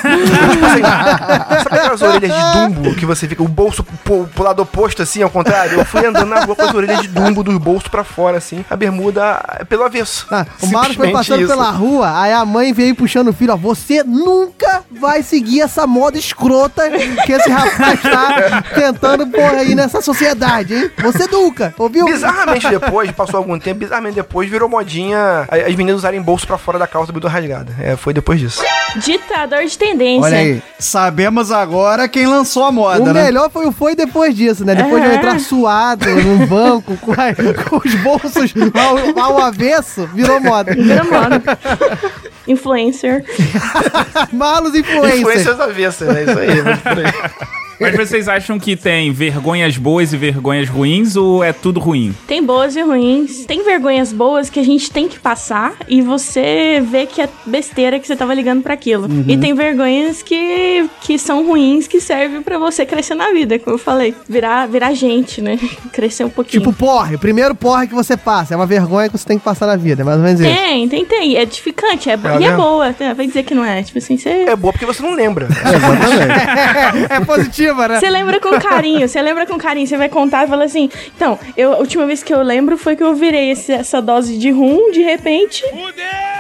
[1.62, 5.22] Sabe aquelas orelhas de dumbo que você fica, o bolso pro, pro lado oposto, assim,
[5.22, 5.79] ao contrário?
[5.79, 8.64] Eu fui andando na rua com as orelhas de dumbo dos bolsos pra fora, assim,
[8.69, 10.27] a bermuda pelo avesso.
[10.31, 11.49] Ah, o Marcos foi passando isso.
[11.49, 15.87] pela rua, aí a mãe veio puxando o filho, ó, você nunca vai seguir essa
[15.87, 16.83] moda escrota
[17.25, 20.90] que esse rapaz tá tentando pôr aí nessa sociedade, hein?
[21.03, 22.05] Você nunca, ouviu?
[22.07, 26.79] Bizarramente depois, passou algum tempo, bizarramente depois virou modinha as meninas usarem bolso pra fora
[26.79, 27.75] da calça do rasgada.
[27.81, 28.62] É, foi depois disso.
[28.97, 30.23] Ditador de tendência.
[30.25, 33.25] Olha aí, sabemos agora quem lançou a moda, O né?
[33.25, 34.75] melhor foi o foi depois disso, né?
[34.75, 35.16] Depois de eu É.
[35.16, 40.74] entrar suado num banco com, a- com os bolsos ao, ao avesso, virou moda.
[40.74, 41.42] Vira moda.
[42.46, 43.24] Influencer.
[44.33, 45.18] Malos influencers.
[45.20, 46.22] Influências avessas, né?
[46.24, 47.60] Isso aí, mas por aí.
[47.81, 52.14] Mas vocês acham que tem vergonhas boas e vergonhas ruins ou é tudo ruim?
[52.27, 53.47] Tem boas e ruins.
[53.47, 57.99] Tem vergonhas boas que a gente tem que passar e você vê que é besteira
[57.99, 59.09] que você tava ligando pra aquilo.
[59.09, 59.25] Uhum.
[59.27, 63.77] E tem vergonhas que, que são ruins que servem pra você crescer na vida, como
[63.77, 64.14] eu falei.
[64.29, 65.59] Virar, virar gente, né?
[65.93, 66.62] Crescer um pouquinho.
[66.62, 68.53] Tipo porre, o primeiro porre que você passa.
[68.53, 70.55] É uma vergonha que você tem que passar na vida, é mais ou menos isso.
[70.55, 71.37] Tem, tem, tem.
[71.37, 72.95] É edificante, é É e é boa.
[73.01, 73.83] É, Vai dizer que não é.
[73.83, 74.29] Tipo assim, você.
[74.29, 75.49] É boa porque você não lembra.
[77.09, 77.21] É
[77.74, 78.00] né?
[78.00, 80.88] Você lembra com carinho, você lembra com carinho, você vai contar e fala assim.
[81.16, 84.37] Então, eu, a última vez que eu lembro foi que eu virei esse- essa dose
[84.38, 85.62] de rum, de repente.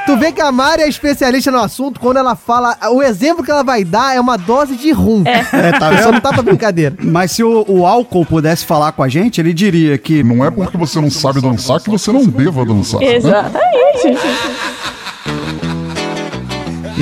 [0.06, 2.76] Tu vê que a Mari é especialista no assunto quando ela fala.
[2.92, 5.22] O exemplo que ela vai dar é uma dose de rum.
[5.26, 5.40] É.
[5.68, 6.12] É, tá Só vendo?
[6.12, 6.94] não tá pra brincadeira.
[7.02, 10.50] Mas se o, o álcool pudesse falar com a gente, ele diria que Não é
[10.50, 13.00] porque você não sabe dançar que você não deva dançar.
[13.00, 13.06] né?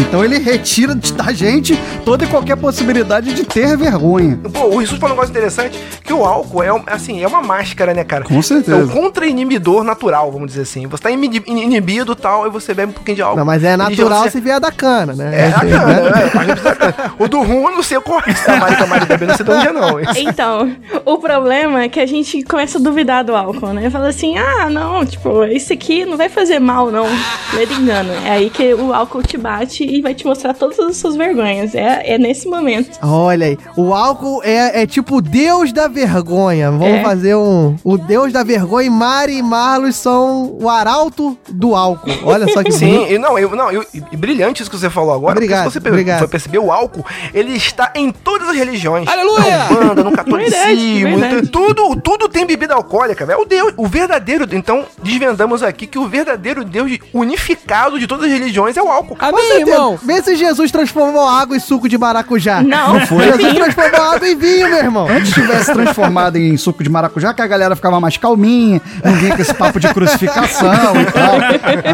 [0.00, 4.38] Então ele retira da gente toda e qualquer possibilidade de ter vergonha.
[4.52, 7.92] Pô, o Rissuti falou um negócio interessante, que o álcool é, assim, é uma máscara,
[7.92, 8.24] né, cara?
[8.24, 8.76] Com certeza.
[8.76, 10.86] É um contra-inibidor natural, vamos dizer assim.
[10.86, 13.38] Você tá inibido e tal, e você bebe um pouquinho de álcool.
[13.38, 15.30] Não, mas é natural já- se vier da cana, né?
[15.32, 16.30] É, a cana, né?
[16.34, 18.50] A gente precisa- O do rum eu não sei qual é.
[18.52, 20.00] A Mari que a Mari bebe, não sei de onde é, não.
[20.16, 23.90] Então, o problema é que a gente começa a duvidar do álcool, né?
[23.90, 27.06] Fala assim, ah, não, tipo, isso aqui não vai fazer mal, não.
[27.54, 28.12] Medo engano.
[28.24, 31.74] É aí que o álcool te bate e vai te mostrar todas as suas vergonhas.
[31.74, 32.98] É, é nesse momento.
[33.02, 36.70] Olha aí, o álcool é, é tipo o deus da vergonha.
[36.70, 37.02] Vamos É.
[37.02, 37.76] fazer um.
[37.84, 42.10] O deus da vergonha e Mari e Marlos são o arauto do álcool.
[42.24, 45.12] Olha só que Sim, e não, eu, não eu, e brilhante isso que você falou
[45.14, 45.32] agora.
[45.32, 46.18] Obrigado, porque se você obrigado.
[46.20, 49.08] for perceber, o álcool, ele está em todas as religiões.
[49.08, 49.58] Aleluia!
[49.58, 51.48] Na Umbanda, no catolicismo, Verdade, verdade.
[51.48, 53.40] tudo, tudo tem bebida alcoólica, velho.
[53.40, 58.32] O Deus, o verdadeiro, então, desvendamos aqui que o verdadeiro Deus unificado de todas as
[58.32, 59.16] religiões é o álcool.
[59.16, 59.24] Com
[59.70, 59.98] certeza.
[60.02, 62.62] Vê se Jesus transformou água em suco de maracujá.
[62.62, 63.24] Não, Não foi.
[63.24, 65.08] Jesus transformou água em vinho, meu irmão.
[65.08, 69.34] Antes tivesse transformado em suco de maracujá, que a galera ficava mais calminha, não vinha
[69.36, 71.38] com esse papo de crucificação e tal.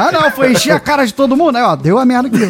[0.01, 1.65] Ah, não, foi encher a cara de todo mundo, né?
[1.65, 2.49] Ó, deu a merda que deu.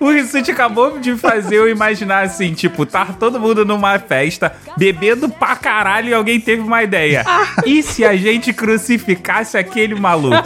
[0.00, 5.28] O Rissuti acabou de fazer eu imaginar assim, tipo, tá todo mundo numa festa, bebendo
[5.28, 7.24] pra caralho e alguém teve uma ideia.
[7.66, 10.36] E se a gente crucificasse aquele maluco?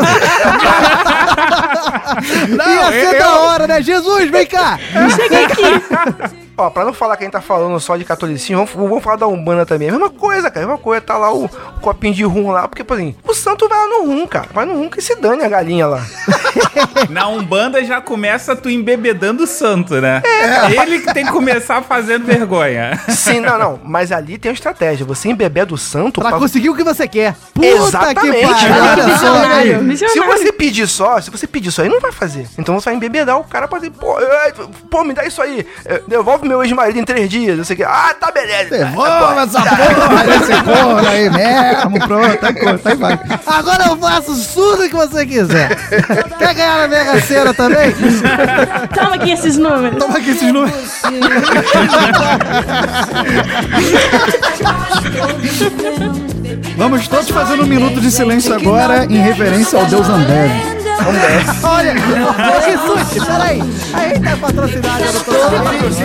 [2.51, 3.83] Ia ser eu- da hora, né?
[3.83, 4.79] Jesus, vem cá!
[5.17, 6.42] Chega aqui.
[6.57, 9.17] Ó, pra não falar que a gente tá falando só de catolicismo, vamos, vamos falar
[9.17, 9.89] da Umbanda também.
[9.89, 10.67] É a mesma coisa, cara.
[10.67, 11.49] A mesma coisa, tá lá o,
[11.81, 14.49] copinho de rum lá, porque, por exemplo, o santo vai lá no rum, cara.
[14.53, 16.05] Vai no rum que se dane a galinha lá.
[17.11, 20.23] Na Umbanda já começa tu embebedando o santo, né?
[20.83, 23.01] Ele que tem que começar fazendo vergonha.
[23.09, 23.81] Sim, não, não.
[23.85, 25.05] Mas ali tem uma estratégia.
[25.05, 27.35] Você embeber do santo Pra conseguir o que você quer.
[27.53, 28.47] Puta Exatamente.
[28.47, 29.97] que pariu.
[29.97, 32.47] Se você pedir só, se você pedir só aí, não vai fazer.
[32.59, 34.53] Então você vai embebedar o cara pra dizer, pô, é,
[34.91, 35.67] pô, me dá isso aí.
[35.85, 36.03] É,
[36.43, 37.57] Devolve meu ex-marido em três dias.
[37.57, 37.85] Não sei o que.
[37.85, 38.71] Ah, tá beleza.
[38.71, 43.21] Devolva essa porra desse porra aí mesmo, pronto, aí, conta, aí vai.
[43.47, 45.77] Agora eu faço tudo que você quiser.
[46.39, 47.95] Quer ganhar na Mega Sena também?
[48.95, 49.99] Toma aqui esses números.
[49.99, 51.03] Toma aqui esses números.
[56.77, 60.09] Vamos todos fazer um minuto de silêncio agora em reverência ao Deus
[61.63, 61.95] Olha,
[62.65, 63.61] Jesus, peraí.
[63.95, 66.03] A gente tá patrocinado, eu não tô sabendo.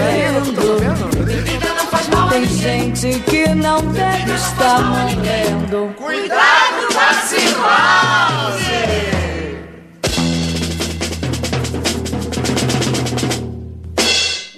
[2.30, 5.94] Tem gente que não deve estar morrendo.
[5.98, 8.78] Cuidado com a cirrose!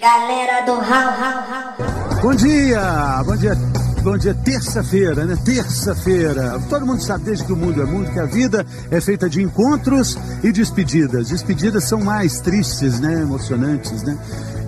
[0.01, 2.21] Galera do Rau, Rau, Rau.
[2.21, 3.53] Bom dia, bom dia,
[4.01, 4.33] bom dia.
[4.33, 5.38] Terça-feira, né?
[5.43, 6.59] Terça-feira.
[6.69, 9.41] Todo mundo sabe desde que o mundo é mundo que a vida é feita de
[9.41, 11.29] encontros e despedidas.
[11.29, 13.21] Despedidas são mais tristes, né?
[13.21, 14.17] Emocionantes, né?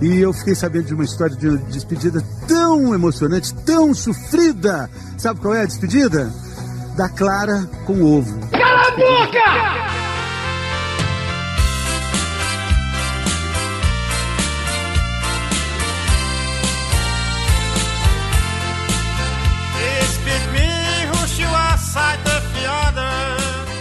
[0.00, 4.90] E eu fiquei sabendo de uma história de uma despedida tão emocionante, tão sofrida.
[5.16, 6.30] Sabe qual é a despedida?
[6.96, 8.38] Da Clara com ovo.
[8.50, 10.01] Cala a boca!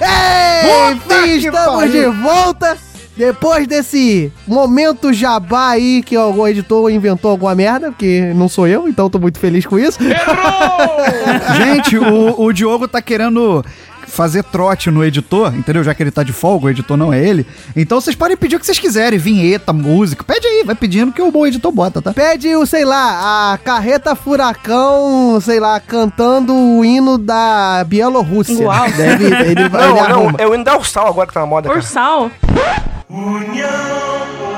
[0.02, 2.78] Ei, enfim, que estamos de volta.
[3.16, 8.88] Depois desse momento jabá aí que o editor inventou alguma merda, porque não sou eu,
[8.88, 10.00] então tô muito feliz com isso.
[11.58, 13.64] Gente, o, o Diogo tá querendo
[14.12, 15.84] fazer trote no editor, entendeu?
[15.84, 17.46] Já que ele tá de folga, o editor não é ele.
[17.76, 20.24] Então vocês podem pedir o que vocês quiserem, vinheta, música.
[20.24, 22.14] Pede aí, vai pedindo que o bom editor bota, tá?
[22.14, 28.66] Pede o, sei lá, a carreta furacão, sei lá, cantando o hino da Bielorrússia.
[28.68, 28.92] Uau.
[28.92, 30.36] Deve, ele, Não, ele não, arruma.
[30.38, 31.72] é o hino da Ursal agora que tá na moda.
[31.72, 32.30] Ursal?
[33.10, 34.51] União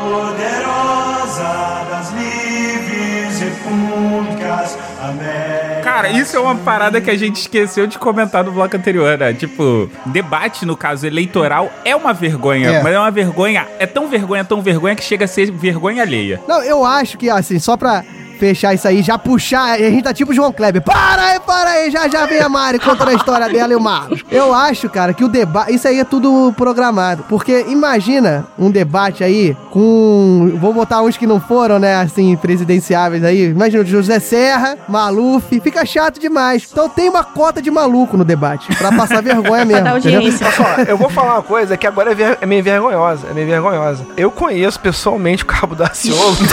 [5.93, 9.31] Cara, isso é uma parada que a gente esqueceu de comentar no bloco anterior, né?
[9.31, 12.67] Tipo, debate, no caso eleitoral, é uma vergonha.
[12.67, 12.81] É.
[12.81, 16.41] Mas é uma vergonha, é tão vergonha, tão vergonha que chega a ser vergonha alheia.
[16.47, 18.03] Não, eu acho que, assim, só pra
[18.39, 20.81] fechar isso aí, já puxar, a gente tá tipo João Kleber.
[20.81, 23.79] Para aí, para aí, já já vem a Mari contando a história dela e o
[23.79, 24.23] Marlos.
[24.31, 27.23] Eu acho, cara, que o debate, isso aí é tudo programado.
[27.29, 33.23] Porque imagina um debate aí com, vou botar uns que não foram, né, assim, presidenciáveis
[33.23, 33.45] aí.
[33.49, 36.67] Imagina o José Serra, Maluf, fica chato demais.
[36.71, 39.87] Então tem uma cota de maluco no debate, pra passar vergonha mesmo.
[39.93, 40.51] audiência.
[40.51, 43.27] Só, eu vou falar uma coisa que agora é, ver- é meio vergonhosa.
[43.29, 44.05] É meio vergonhosa.
[44.17, 46.35] Eu conheço pessoalmente o Cabo Daciolo.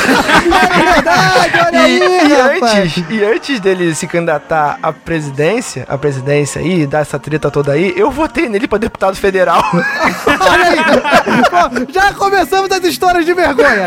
[0.71, 5.97] É verdade, Olha e, aí, e antes, e antes dele se candidatar à presidência, à
[5.97, 9.63] presidência aí, dar essa treta toda aí, eu votei nele pra deputado federal.
[9.73, 10.79] Olha aí.
[11.51, 13.87] Pô, já começamos as histórias de vergonha.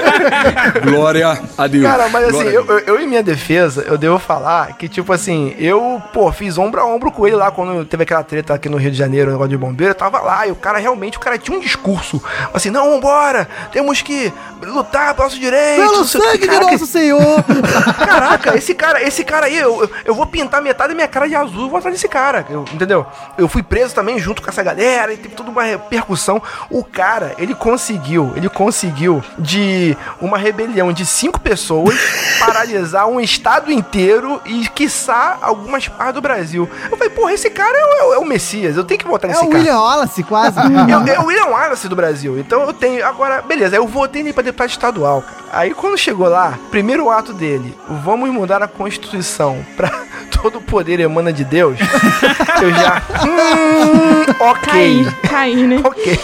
[0.84, 1.84] Glória a Deus.
[1.84, 5.12] Cara, mas assim, a eu, eu, eu, em minha defesa, eu devo falar que, tipo
[5.12, 8.68] assim, eu, pô, fiz ombro a ombro com ele lá quando teve aquela treta aqui
[8.68, 11.16] no Rio de Janeiro, o negócio de bombeiro, eu tava lá, e o cara realmente,
[11.16, 14.32] o cara tinha um discurso, assim, não, vambora, temos que
[14.62, 15.80] lutar pelo nosso direito.
[15.80, 16.60] Pelo que, sangue de
[16.90, 17.44] Senhor.
[18.06, 21.34] Caraca, esse cara, esse cara aí, eu, eu- vou pintar metade da minha cara de
[21.34, 23.06] azul, vou atrás desse cara, eu- entendeu?
[23.38, 26.42] Eu fui preso também junto com essa galera, e teve toda uma repercussão.
[26.68, 31.94] O cara, ele conseguiu, ele conseguiu de uma rebelião de cinco pessoas
[32.38, 36.68] paralisar um estado inteiro e, quiçá, algumas partes do Brasil.
[36.90, 39.32] Eu falei, porra, esse cara é, o- é o Messias, eu tenho que votar É
[39.32, 39.58] nesse o cara.
[39.58, 40.58] William Wallace, quase.
[40.58, 42.38] Eu, é o William Wallace do Brasil.
[42.38, 43.04] Então eu tenho.
[43.06, 45.40] Agora, beleza, eu votei nele pra deputado estadual, cara.
[45.52, 49.90] Aí quando chegou lá, primeiro ato dele, vamos mudar a Constituição pra
[50.32, 51.78] todo o poder emana de Deus.
[52.62, 53.02] eu já.
[53.22, 54.72] Hum, ok.
[54.72, 55.76] Cair, cair, né?
[55.84, 56.18] Ok.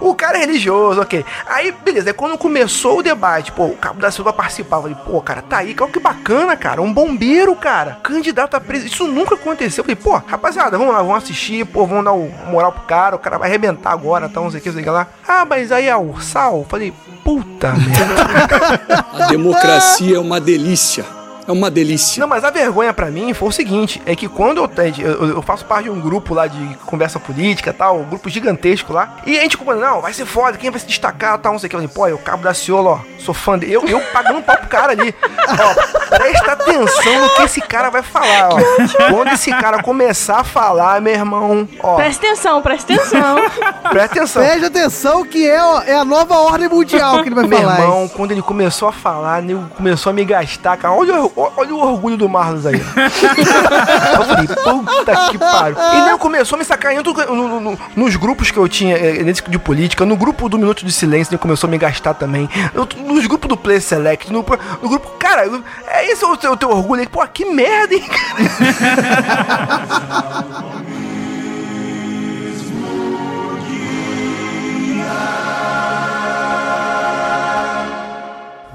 [0.00, 1.24] O cara é religioso, ok.
[1.46, 4.82] Aí, beleza, aí quando começou o debate, pô, o Cabo da Silva participava.
[4.82, 6.80] Falei, pô, cara, tá aí, que bacana, cara.
[6.80, 7.98] Um bombeiro, cara.
[8.02, 8.86] Candidato a preso.
[8.86, 9.82] Isso nunca aconteceu.
[9.82, 13.16] Eu falei, pô, rapaziada, vamos lá, vamos assistir, pô, vamos dar o moral pro cara.
[13.16, 15.06] O cara vai arrebentar agora, tá, não sei o que, sei lá.
[15.26, 16.92] Ah, mas aí a Ursal, falei,
[17.22, 19.04] puta merda.
[19.12, 21.19] A democracia é uma delícia.
[21.50, 22.20] É uma delícia.
[22.20, 24.70] Não, mas a vergonha pra mim foi o seguinte: é que quando eu,
[25.04, 28.92] eu, eu faço parte de um grupo lá de conversa política tal, um grupo gigantesco
[28.92, 31.58] lá, e a gente comanda, não, vai ser foda, quem vai se destacar tal, não
[31.58, 31.76] sei o que.
[31.76, 33.72] Eu falei, pô, é o Cabo da Ciola, ó, sou fã dele.
[33.74, 35.14] Eu, eu pagando um pau pro cara ali.
[35.48, 39.10] Ó, presta atenção no que esse cara vai falar, ó.
[39.10, 43.36] Quando esse cara começar a falar, meu irmão, ó, Presta atenção, presta atenção.
[43.90, 44.42] presta atenção.
[44.44, 47.80] Preste atenção que é, ó, é a nova ordem mundial que ele vai Meu falar.
[47.80, 50.94] irmão, quando ele começou a falar, ele começou a me gastar, cara.
[50.94, 52.80] Olha, o- olha o orgulho do Marlos aí.
[52.80, 55.76] eu falei, puta que pariu.
[55.94, 59.22] E nem começou a me sacaneando no- no- no- nos grupos que eu tinha, eh,
[59.22, 62.48] nesse de política, no grupo do Minuto de Silêncio, ele começou a me gastar também.
[62.74, 65.10] Eu- nos grupos do Play Select, no, grupo.
[65.18, 65.48] Cara,
[65.88, 67.08] é esse o teu, o teu orgulho aí.
[67.08, 68.04] Pô, que merda, hein,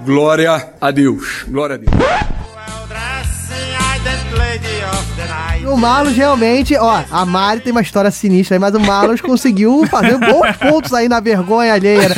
[0.04, 1.44] Glória a Deus.
[1.48, 2.35] Glória a Deus.
[5.76, 9.86] O Marlos realmente, ó, a Mari tem uma história sinistra aí, mas o Marlos conseguiu
[9.88, 12.08] fazer bons pontos aí na vergonha alheia.
[12.08, 12.16] né?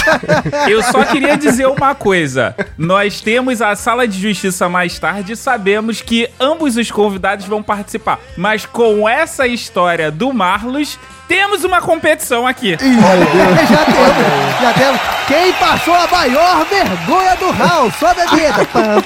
[0.66, 2.56] Eu só queria dizer uma coisa.
[2.78, 7.62] Nós temos a sala de justiça mais tarde e sabemos que ambos os convidados vão
[7.62, 8.18] participar.
[8.34, 10.98] Mas com essa história do Marlos,
[11.30, 12.72] temos uma competição aqui.
[12.72, 15.00] já temos, já temos.
[15.28, 17.92] Quem passou a maior vergonha do Raul?
[18.00, 18.14] Só a
[18.64, 19.00] para.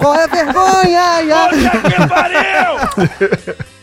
[0.00, 1.22] Qual é a vergonha?
[1.22, 1.50] Ya.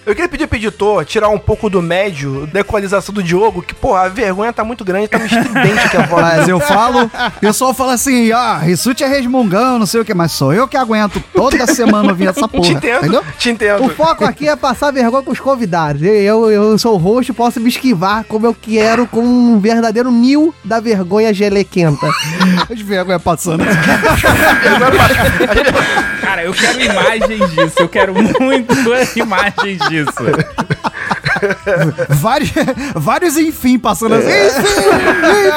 [0.09, 3.75] Eu queria pedir pro editor tirar um pouco do médio da equalização do Diogo, que,
[3.75, 6.23] porra, a vergonha tá muito grande, tá me estridente aqui a voz.
[6.23, 10.11] Mas eu falo, o pessoal fala assim, ah, Rissuti é resmungão, não sei o que,
[10.15, 12.63] mas sou eu que aguento toda semana ouvir essa porra.
[12.63, 13.23] Te entendo, Entendeu?
[13.37, 13.85] te entendo.
[13.85, 16.01] O foco aqui é passar vergonha com os convidados.
[16.01, 20.55] Eu, eu sou o host, posso me esquivar como eu quero, com um verdadeiro nil
[20.65, 22.07] da vergonha gelequenta.
[22.67, 23.63] As vergonhas passando.
[26.19, 27.75] Cara, eu quero imagens disso.
[27.77, 28.73] Eu quero muito
[29.15, 29.98] imagens disso.
[30.05, 30.17] です。
[32.09, 32.51] vários,
[32.95, 34.27] vários enfim passando assim.
[34.29, 34.69] Enfim,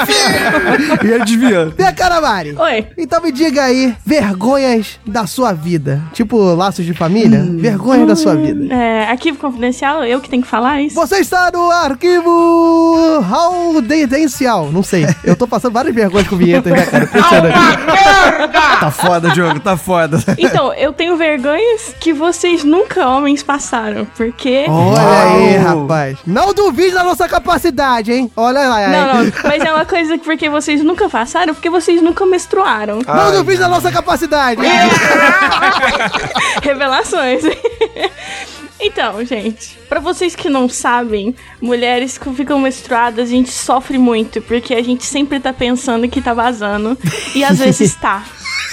[0.02, 1.02] enfim.
[1.02, 1.74] E ele desviando.
[1.78, 2.54] E a cara, Mari?
[2.56, 2.86] Oi.
[2.96, 6.00] Então me diga aí, vergonhas da sua vida.
[6.12, 7.44] Tipo laços de família?
[7.56, 8.72] Vergonhas da sua vida.
[8.72, 10.94] É, arquivo confidencial, eu que tenho que falar isso?
[10.94, 14.70] Você está no arquivo Raudencial.
[14.70, 15.06] Não sei.
[15.24, 17.06] Eu tô passando várias vergonhas com vinhetas, né, cara?
[17.12, 18.52] Pensando aqui.
[18.80, 20.18] Tá foda, Diogo, tá foda.
[20.38, 24.06] Então, eu tenho vergonhas que vocês nunca, homens, passaram.
[24.16, 24.66] Porque.
[24.68, 25.71] Olha aí, rapaz.
[26.26, 28.30] Não duvide da nossa capacidade, hein?
[28.36, 28.88] Olha lá.
[28.88, 33.00] Não, não, mas é uma coisa que porque vocês nunca passaram, porque vocês nunca menstruaram.
[33.06, 34.60] Não duvide da nossa capacidade.
[36.62, 37.42] Revelações.
[38.84, 44.42] Então, gente, pra vocês que não sabem, mulheres que ficam menstruadas, a gente sofre muito,
[44.42, 46.98] porque a gente sempre tá pensando que tá vazando.
[47.32, 48.24] E às vezes tá.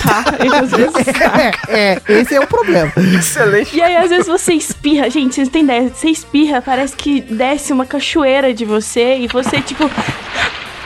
[0.02, 0.24] Tá?
[0.44, 1.54] E às vezes tá.
[1.68, 2.92] É, é, esse é o problema.
[3.18, 3.76] Excelente.
[3.76, 5.10] E aí, às vezes, você espirra.
[5.10, 5.90] Gente, vocês têm ideia?
[5.90, 9.90] Você espirra, parece que desce uma cachoeira de você e você, tipo.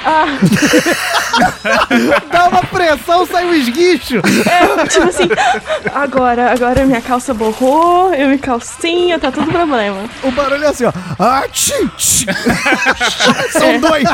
[0.05, 0.25] Ah,
[2.31, 4.17] Dá uma pressão, sai um esguicho.
[4.17, 5.27] é, tipo assim,
[5.93, 10.03] agora, agora minha calça borrou, eu me calcinha, tá tudo problema.
[10.23, 10.91] O barulho é assim, ó.
[11.17, 12.25] Ah, tchim, tchim.
[13.51, 14.07] São dois.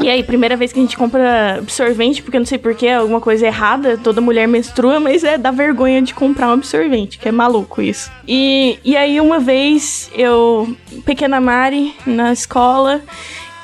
[0.00, 3.46] E aí, primeira vez que a gente compra absorvente, porque não sei porquê, alguma coisa
[3.46, 7.82] errada, toda mulher menstrua, mas é da vergonha de comprar um absorvente, que é maluco
[7.82, 8.10] isso.
[8.26, 10.74] E, e aí, uma vez, eu,
[11.04, 13.00] pequena Mari, na escola,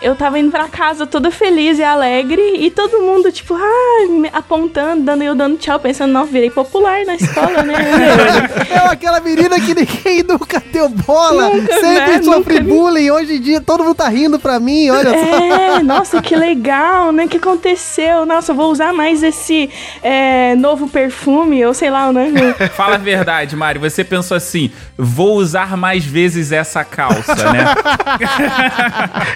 [0.03, 4.31] eu tava indo pra casa toda feliz e alegre, e todo mundo, tipo, ah, me
[4.33, 7.75] apontando, dando eu dando tchau, pensando, não, virei popular na escola, né?
[8.71, 12.23] É aquela menina que ninguém nunca deu bola, Nunca, sempre né?
[12.23, 12.71] sofre Nunca vi.
[12.71, 13.11] bullying.
[13.11, 15.37] Hoje em dia todo mundo tá rindo pra mim, olha só.
[15.37, 17.25] É, nossa, que legal, né?
[17.25, 18.25] O que aconteceu?
[18.25, 19.69] Nossa, eu vou usar mais esse
[20.03, 22.31] é, novo perfume, ou sei lá, né?
[22.75, 23.79] Fala a verdade, Mari.
[23.79, 27.65] Você pensou assim: vou usar mais vezes essa calça, né?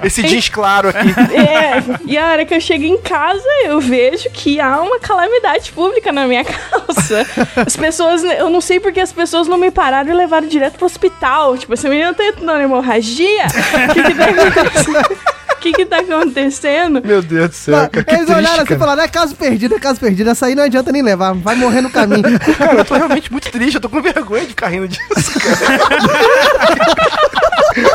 [0.03, 1.35] Esse jeans claro aqui.
[1.35, 5.73] É, e a hora que eu chego em casa, eu vejo que há uma calamidade
[5.73, 7.27] pública na minha calça.
[7.67, 10.87] As pessoas, eu não sei porque as pessoas não me pararam e levaram direto pro
[10.87, 11.59] hospital.
[11.59, 13.47] Tipo, essa menina tá tendo hemorragia?
[13.47, 15.19] O que que tá acontecendo?
[15.51, 17.03] O que que tá acontecendo?
[17.03, 17.89] Meu Deus do céu.
[17.89, 18.79] cara, que Eles olharam triste, assim e cara.
[18.81, 20.29] falaram: é caso perdido, é caso perdido.
[20.29, 22.23] Essa aí não adianta nem levar, vai morrer no caminho.
[22.59, 25.79] Cara, eu tô realmente muito triste, eu tô com vergonha de ficar rindo disso, cara.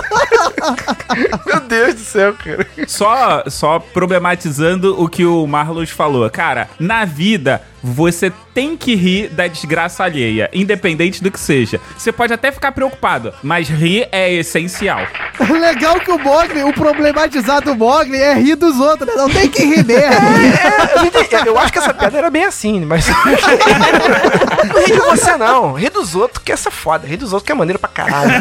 [1.45, 2.68] Meu Deus do céu, cara.
[2.88, 6.30] Só, só problematizando o que o Marlos falou.
[6.30, 11.80] Cara, na vida, você tem que rir da desgraça alheia, independente do que seja.
[11.98, 15.02] Você pode até ficar preocupado, mas rir é essencial.
[15.40, 19.14] O legal que o Mogli, o problematizado do Mogli é rir dos outros, né?
[19.16, 20.10] Não tem que rir mesmo.
[20.60, 21.48] É, entendi.
[21.48, 23.06] eu acho que essa piada era bem assim, mas.
[24.74, 25.74] não ri de você, não.
[25.74, 27.08] Ri dos outros, que essa é foda.
[27.08, 28.32] Ri dos outros que é maneiro pra caralho.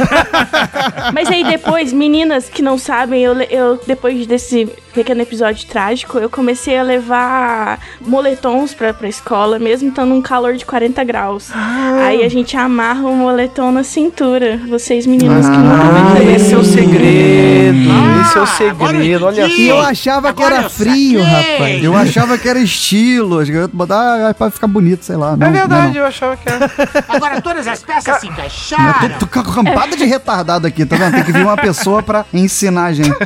[1.12, 4.68] Mas aí depois, meninas que não sabem, eu, eu depois desse
[4.98, 10.54] pequeno episódio trágico, eu comecei a levar moletons pra, pra escola, mesmo estando um calor
[10.54, 11.50] de 40 graus.
[12.04, 14.60] Aí a gente amarra o moletom na cintura.
[14.68, 17.47] Vocês meninas que nunca Ah, viram esse é o segredo.
[18.38, 19.82] É o segredo, olha E eu só.
[19.90, 21.82] achava que era frio, rapaz.
[21.84, 23.38] Eu achava que era estilo.
[23.38, 25.36] As garotas botaram ah, pra ficar bonito, sei lá.
[25.36, 26.00] Não, É não, verdade, não.
[26.00, 26.70] eu achava que era.
[27.08, 29.10] Agora todas as peças se encaixaram.
[29.18, 31.14] tô, tô com a campada de retardado aqui, tá vendo?
[31.14, 33.16] Tem que vir uma pessoa pra ensinar a gente.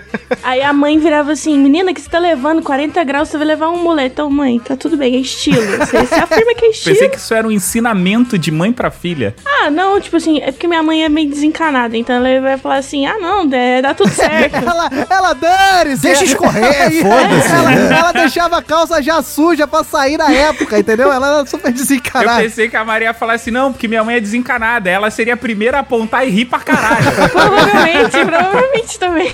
[0.43, 3.69] Aí a mãe virava assim: Menina, que você tá levando 40 graus, você vai levar
[3.69, 4.59] um moletom, mãe.
[4.59, 5.63] Tá tudo bem, é estilo.
[5.79, 6.95] Você, você afirma que é estilo.
[6.95, 9.35] Pensei que isso era um ensinamento de mãe pra filha.
[9.47, 12.77] Ah, não, tipo assim, é porque minha mãe é meio desencanada, então ela vai falar
[12.77, 14.57] assim: ah, não, é, dá tudo certo.
[14.57, 16.03] Ela, ela dane-se.
[16.03, 17.53] Deixa escorrer, Aí, foda-se.
[17.53, 21.13] Ela, ela deixava a calça já suja pra sair na época, entendeu?
[21.13, 22.43] Ela era super Eu desencarada.
[22.43, 24.91] pensei que a Maria ia falar assim, não, porque minha mãe é desencanada.
[24.91, 27.05] Ela seria a primeira a apontar e rir pra caralho.
[27.31, 29.33] provavelmente, provavelmente também.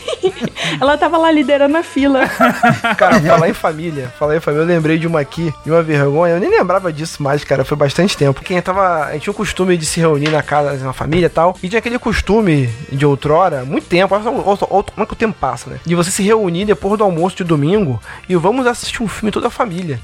[0.81, 2.29] Ela tava lá liderando a fila.
[2.97, 6.35] Cara, falar em família, falar em família, eu lembrei de uma aqui, de uma vergonha,
[6.35, 8.43] eu nem lembrava disso mais, cara, foi bastante tempo.
[8.43, 11.31] Quem tava, a gente tinha o costume de se reunir na casa, na família e
[11.31, 15.37] tal, e tinha aquele costume de outrora, muito tempo, olha como é que o tempo
[15.39, 15.79] passa, né?
[15.85, 19.49] De você se reunir depois do almoço de domingo e vamos assistir um filme toda
[19.49, 19.99] a família.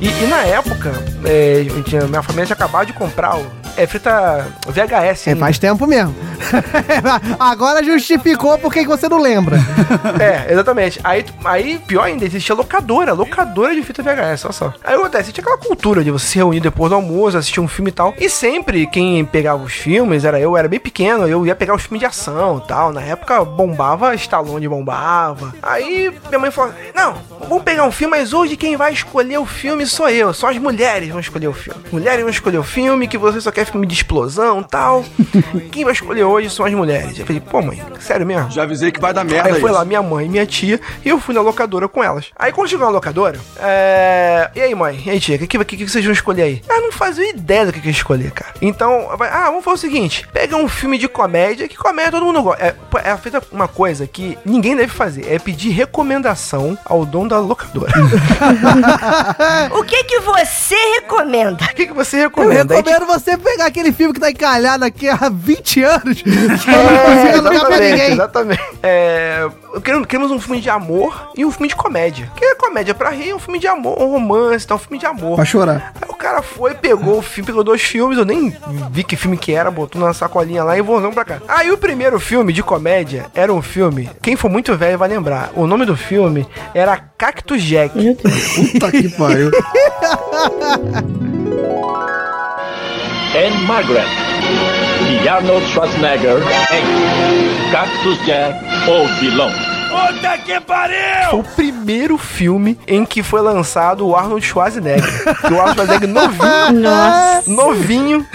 [0.00, 0.92] E, e na época,
[1.24, 5.26] é, tinha- minha família tinha acabado de comprar o, é, fita VHS.
[5.26, 5.40] É, ainda.
[5.40, 6.14] faz tempo mesmo.
[7.38, 9.56] Agora justificou por que que você não lembra.
[10.20, 11.00] É, exatamente.
[11.04, 14.74] Aí, aí, pior ainda, existia locadora, locadora de fita VHS, olha só.
[14.84, 17.90] Aí acontece, tinha aquela cultura de você se reunir depois do almoço, assistir um filme
[17.90, 18.14] e tal.
[18.18, 21.74] E sempre quem pegava os filmes, era eu, eu era bem pequeno, eu ia pegar
[21.74, 22.92] os filmes de ação e tal.
[22.92, 25.54] Na época bombava, Stallone bombava.
[25.62, 27.14] Aí minha mãe falou: Não,
[27.48, 30.32] vamos pegar um filme, mas hoje quem vai escolher o filme sou eu.
[30.32, 31.80] Só as mulheres vão escolher o filme.
[31.90, 35.04] Mulheres vão escolher o filme, que você só quer filme de explosão tal.
[35.70, 37.18] quem vai escolher hoje são as mulheres.
[37.18, 38.50] Eu falei, pô, mãe, sério mesmo?
[38.50, 41.08] Já avisei que vai dar merda Aí foi lá minha mãe e minha tia e
[41.08, 42.30] eu fui na locadora com elas.
[42.36, 44.50] Aí quando chegou na locadora, é...
[44.54, 45.00] E aí, mãe?
[45.04, 45.36] E aí, tia?
[45.36, 46.62] O que, que, que, vocês vão escolher aí?
[46.68, 48.54] Ah, não fazia ideia do que, que ia escolher, cara.
[48.60, 52.26] Então, vai- ah, vamos fazer o seguinte: pega um filme de comédia, que comédia todo
[52.26, 52.62] mundo gosta.
[52.62, 52.74] É,
[53.10, 57.92] é feita uma coisa que ninguém deve fazer: é pedir recomendação ao dono da locadora.
[59.72, 61.64] O que que você recomenda?
[61.64, 62.74] O que, que você Eu recomenda?
[62.74, 66.22] Aí, recomendo você pegar aquele filme que tá encalhado aqui há 20 anos.
[66.32, 68.12] É, exatamente, ninguém.
[68.12, 68.62] exatamente.
[68.82, 72.30] É, eu queremos um filme de amor e um filme de comédia.
[72.36, 74.74] Que é comédia pra rir, um filme de amor, um romance, tá?
[74.74, 75.36] Um filme de amor.
[75.36, 75.92] Pra chorar.
[76.00, 78.54] Aí o cara foi, pegou o filme, pegou dois filmes, eu nem
[78.90, 81.38] vi que filme que era, botou na sacolinha lá e voltou pra cá.
[81.48, 85.52] Aí o primeiro filme de comédia era um filme, quem for muito velho vai lembrar,
[85.54, 87.94] o nome do filme era Cactus Jack.
[88.72, 89.52] Puta que pariu.
[93.36, 94.08] And Margaret.
[95.22, 96.38] De Arnold Schwarzenegger
[96.72, 98.58] em Cactus Jack,
[98.90, 99.52] o vilão.
[99.92, 101.30] Puta que pariu!
[101.30, 105.36] Foi o primeiro filme em que foi lançado o Arnold Schwarzenegger.
[105.46, 106.80] Que o Arnold Schwarzenegger novinho.
[106.80, 107.42] Nossa.
[107.46, 108.26] Novinho.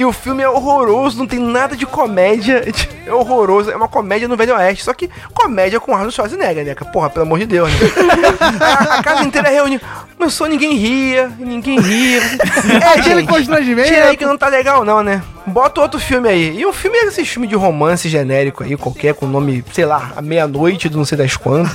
[0.00, 2.64] E o filme é horroroso, não tem nada de comédia.
[3.06, 3.72] É horroroso.
[3.72, 4.84] É uma comédia no Velho Oeste.
[4.84, 6.76] Só que comédia com Arnold Schwarzenegger, né?
[6.92, 7.78] Porra, pelo amor de Deus, né?
[8.60, 9.82] A, a casa inteira reunida.
[10.16, 12.20] Começou, ninguém ria, ninguém ria.
[12.80, 13.88] É, Aquele constrangimento.
[13.88, 15.22] Tira aí que não tá legal, não, né?
[15.44, 16.60] Bota outro filme aí.
[16.60, 20.12] E um filme é esse filme de romance genérico aí, qualquer, com nome, sei lá,
[20.14, 21.72] a meia-noite do não sei das quantas.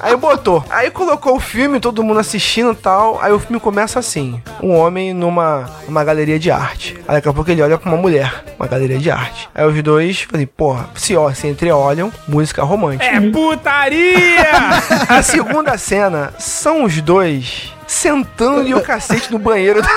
[0.00, 0.64] Aí botou.
[0.70, 3.18] Aí colocou o filme, todo mundo assistindo e tal.
[3.22, 6.96] Aí o filme começa assim: um homem numa uma galeria de arte.
[7.06, 9.48] Aí daqui a pouco ele olha pra uma mulher, uma galeria de arte.
[9.54, 13.04] Aí os dois, falei, porra, se, ó, se entreolham, música romântica.
[13.04, 14.48] É putaria!
[15.08, 19.80] A segunda cena são os dois sentando e o cacete no banheiro.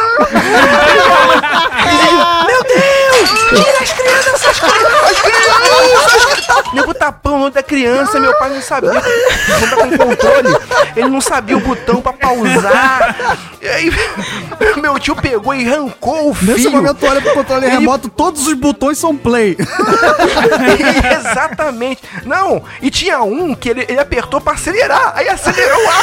[2.48, 3.30] Meu Deus!
[3.50, 4.46] Tira as crianças!
[4.46, 5.12] As crianças!
[5.12, 6.61] As crianças!
[6.74, 8.94] Nego tapando o olho da criança, meu pai não sabia.
[8.94, 10.58] Não tá com controle.
[10.96, 13.38] Ele não sabia o botão pra pausar.
[13.62, 13.92] E aí,
[14.82, 16.54] meu tio pegou e arrancou o fio.
[16.54, 19.58] Nesse momento, olha pro controle Ele- remoto, todos os botões são play.
[21.20, 22.02] Exatamente.
[22.26, 25.14] Não, e tinha um que ele, ele apertou pra acelerar.
[25.16, 26.02] Aí acelerou o ar.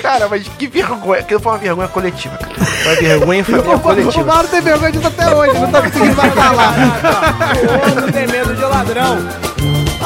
[0.00, 1.20] Cara, mas que vergonha.
[1.20, 2.36] Aquilo foi uma vergonha coletiva.
[2.36, 2.54] cara.
[2.84, 4.24] Uma vergonha em família O coletiva.
[4.24, 8.62] Mauro tem vergonha disso até hoje, não tá conseguindo mais O homem tem medo de
[8.64, 9.18] ladrão.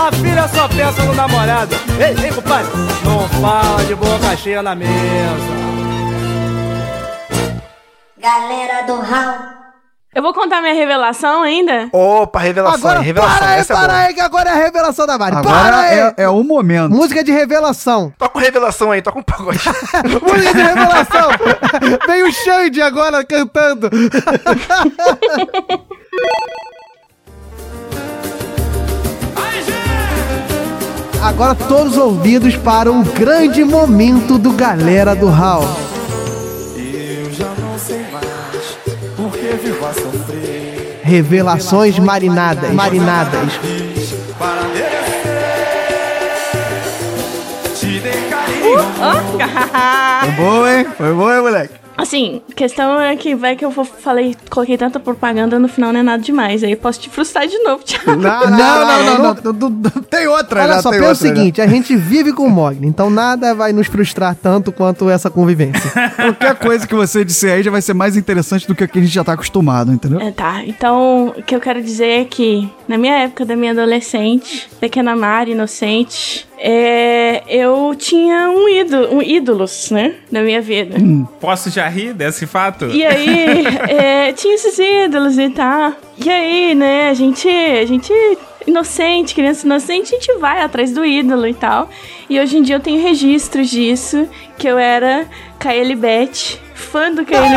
[0.08, 1.74] Afira sua peça no namorado.
[1.98, 2.70] Ei, ei, compadre.
[3.04, 4.88] Não fala de boca cheia na mesa.
[8.20, 9.58] Galera do Hall.
[10.14, 11.88] Eu vou contar minha revelação ainda?
[11.92, 13.38] Opa, revelação, Agora, revelação.
[13.38, 13.98] para aí, essa é para boa.
[14.06, 15.32] aí, que agora é a revelação da Mari.
[15.36, 15.98] para Agora aí.
[15.98, 16.90] é, é o momento.
[16.90, 18.12] Música de revelação.
[18.18, 19.58] Toca com revelação aí, toca um pagode.
[20.22, 21.28] Música de revelação.
[22.06, 23.88] Vem o Xande agora cantando.
[31.22, 35.62] Agora todos ouvidos para um grande momento do Galera do Hall.
[36.74, 38.78] Eu já não sei mais
[39.16, 41.00] por que vivo a sofrer.
[41.02, 42.72] Revelações marinadas.
[42.72, 43.52] Marinadas.
[44.38, 44.88] Para merecer.
[47.76, 48.78] Te dei carinho.
[50.20, 50.86] Foi boa, hein?
[50.96, 51.87] Foi boa, hein, moleque?
[51.98, 56.02] Assim, questão é que vai que eu falei, coloquei tanta propaganda no final não é
[56.04, 56.62] nada demais.
[56.62, 58.12] Aí eu posso te frustrar de novo, Thiago.
[58.14, 61.14] Não, Não, não, não, não, não, não, Tem outra, Olha já só, tem pensa o
[61.26, 61.34] já.
[61.34, 65.28] seguinte, a gente vive com o Mogli, então nada vai nos frustrar tanto quanto essa
[65.28, 65.90] convivência.
[66.14, 68.98] Qualquer coisa que você disser aí já vai ser mais interessante do que o que
[69.00, 70.20] a gente já tá acostumado, entendeu?
[70.20, 70.62] É, tá.
[70.64, 75.16] Então, o que eu quero dizer é que, na minha época da minha adolescente, pequena
[75.16, 80.96] Mari, inocente, é, eu tinha um ídolo, um ídolos, né, na minha vida.
[81.40, 82.86] Posso já rir desse fato?
[82.86, 85.92] E aí, é, tinha esses ídolos e tal.
[86.16, 88.12] E aí, né, a gente, a gente,
[88.66, 91.88] inocente, criança inocente, a gente vai atrás do ídolo e tal.
[92.28, 94.28] E hoje em dia eu tenho registros disso,
[94.58, 95.26] que eu era
[95.58, 97.54] Kaeli Beth, fã do Kaeli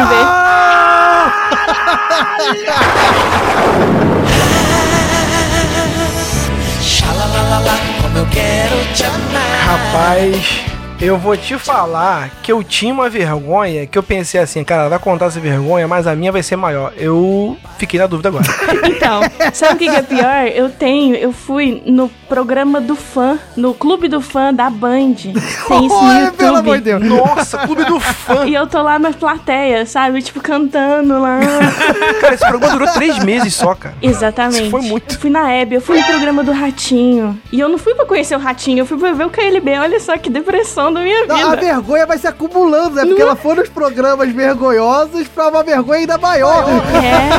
[8.12, 9.94] Como eu quero te amar.
[9.94, 10.66] Rapaz,
[11.02, 15.00] eu vou te falar que eu tinha uma vergonha que eu pensei assim, cara, vai
[15.00, 16.94] contar essa vergonha, mas a minha vai ser maior.
[16.96, 18.46] Eu fiquei na dúvida agora.
[19.02, 19.22] Então,
[19.52, 20.48] sabe o que, que é pior?
[20.54, 25.16] Eu tenho, eu fui no programa do fã, no clube do fã da Band.
[25.16, 26.38] Tem isso no Olha, YouTube.
[26.38, 27.04] pelo amor de Deus.
[27.04, 28.46] Nossa, clube do fã.
[28.46, 30.22] E eu tô lá na plateia, sabe?
[30.22, 31.40] Tipo, cantando lá.
[32.22, 33.96] Cara, esse programa durou três meses só, cara.
[34.02, 34.62] Exatamente.
[34.62, 35.16] Isso foi muito.
[35.16, 37.40] Eu fui na Hebe, eu fui no programa do Ratinho.
[37.52, 39.80] E eu não fui pra conhecer o Ratinho, eu fui pra ver o KLB.
[39.80, 41.58] Olha só que depressão da minha Não, a vida.
[41.62, 43.06] vergonha vai se acumulando, né?
[43.06, 46.66] Porque ela foi nos programas vergonhosos pra uma vergonha ainda maior.
[46.96, 47.32] É.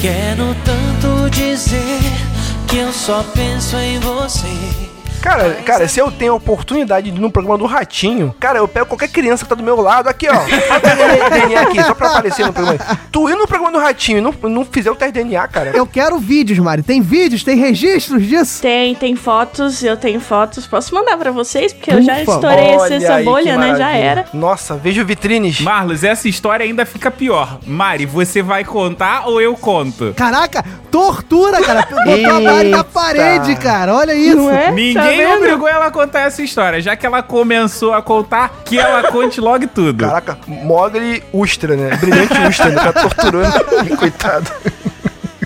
[0.00, 2.00] Quero tanto dizer
[2.68, 4.83] que eu só penso em você.
[5.24, 8.68] Cara, cara, se eu tenho a oportunidade de ir no programa do Ratinho, cara, eu
[8.68, 10.34] pego qualquer criança que tá do meu lado, aqui, ó.
[10.68, 12.78] Faz o DNA aqui, só pra aparecer no programa.
[13.10, 15.70] Tu ir no programa do Ratinho e não, não fizer o teste DNA, cara.
[15.70, 16.82] Eu quero vídeos, Mari.
[16.82, 17.42] Tem vídeos?
[17.42, 18.60] Tem registros disso?
[18.60, 20.66] Tem, tem fotos, eu tenho fotos.
[20.66, 21.72] Posso mandar pra vocês?
[21.72, 22.32] Porque eu já Ufa.
[22.32, 23.76] estourei Olha essa aí, bolha, né?
[23.76, 24.26] Já era.
[24.34, 25.58] Nossa, vejo vitrines.
[25.62, 27.60] Marlos, essa história ainda fica pior.
[27.66, 30.12] Mari, você vai contar ou eu conto?
[30.14, 31.88] Caraca, tortura, cara.
[32.04, 33.94] Botar a Mari na parede, cara.
[33.94, 34.36] Olha isso.
[34.36, 34.92] Não é?
[34.92, 35.44] Tá Ninguém vendo?
[35.44, 36.80] obrigou ela a contar essa história.
[36.80, 40.04] Já que ela começou a contar, que ela conte logo tudo.
[40.04, 41.96] Caraca, Mogli Ustra, né?
[41.96, 42.82] Brilhante Ustra, né?
[42.82, 43.64] Tá torturando.
[43.96, 44.50] Coitado.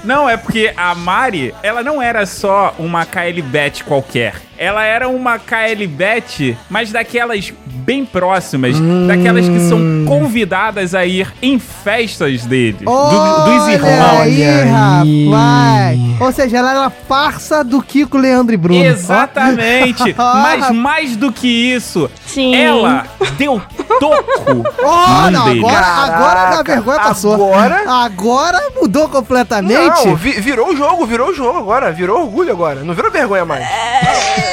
[0.05, 4.48] Não, é porque a Mari, ela não era só uma KL Bet qualquer.
[4.59, 8.75] Ela era uma KL Bet, mas daquelas bem próximas,
[9.07, 14.21] daquelas que são convidadas a ir em festas deles, do- dos irmãos.
[14.21, 15.99] Aí, rapaz.
[16.21, 18.85] Ou seja, ela era farsa do Kiko, Leandro e Bruno.
[18.85, 20.15] Exatamente.
[20.19, 22.55] Ó, Mas mais do que isso, Sim.
[22.55, 23.07] ela
[23.37, 23.63] deu
[24.01, 25.65] toco Oh, não, deles.
[25.65, 27.35] agora, agora a vergonha passou.
[27.35, 30.05] agora- Agora mudou completamente.
[30.07, 32.83] Não, vi- virou o jogo, virou o jogo agora, virou orgulho agora.
[32.83, 33.65] Não virou vergonha mais.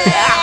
[0.04, 0.35] Yeah.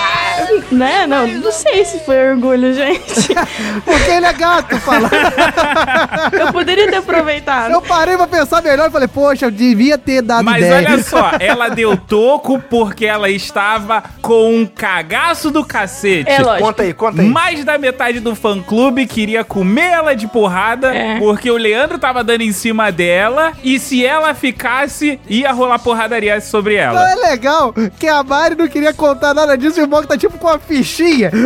[0.71, 1.05] Né?
[1.07, 3.33] Não, não sei se foi orgulho, gente.
[3.85, 5.09] Porque ele é gato, fala.
[6.31, 7.71] Eu poderia ter aproveitado.
[7.71, 10.75] Eu parei pra pensar melhor e falei, poxa, eu devia ter dado Mas ideia.
[10.89, 16.29] olha só, ela deu toco porque ela estava com um cagaço do cacete.
[16.29, 16.67] É lógico.
[16.67, 17.27] Conta aí, conta aí.
[17.27, 21.19] Mais da metade do fã-clube queria comer ela de porrada É.
[21.19, 26.39] porque o Leandro tava dando em cima dela e se ela ficasse, ia rolar porradaria
[26.41, 27.11] sobre Não, ela.
[27.11, 30.37] é legal que a Mari não queria contar nada disso e o Mock tá tipo
[30.37, 31.31] com uma fichinha.
[31.33, 31.43] um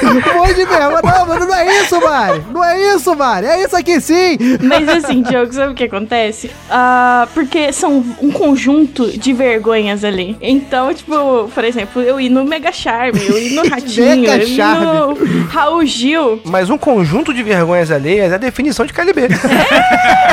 [0.00, 1.00] de, um monte de merda.
[1.02, 2.42] Não, mas não é isso, Mari.
[2.52, 3.46] Não é isso, Mari.
[3.46, 4.38] É isso aqui sim.
[4.62, 6.50] Mas assim, Diogo, sabe o que acontece?
[6.70, 10.36] Ah, porque são um conjunto de vergonhas ali.
[10.40, 14.48] Então, tipo, por exemplo, eu ir no Mega Charme, eu ir no Ratinho, Mega eu
[14.48, 14.84] ir Charme.
[14.86, 16.40] no Raul Gil.
[16.44, 19.28] Mas um conjunto de vergonhas alheias é a definição de KLB.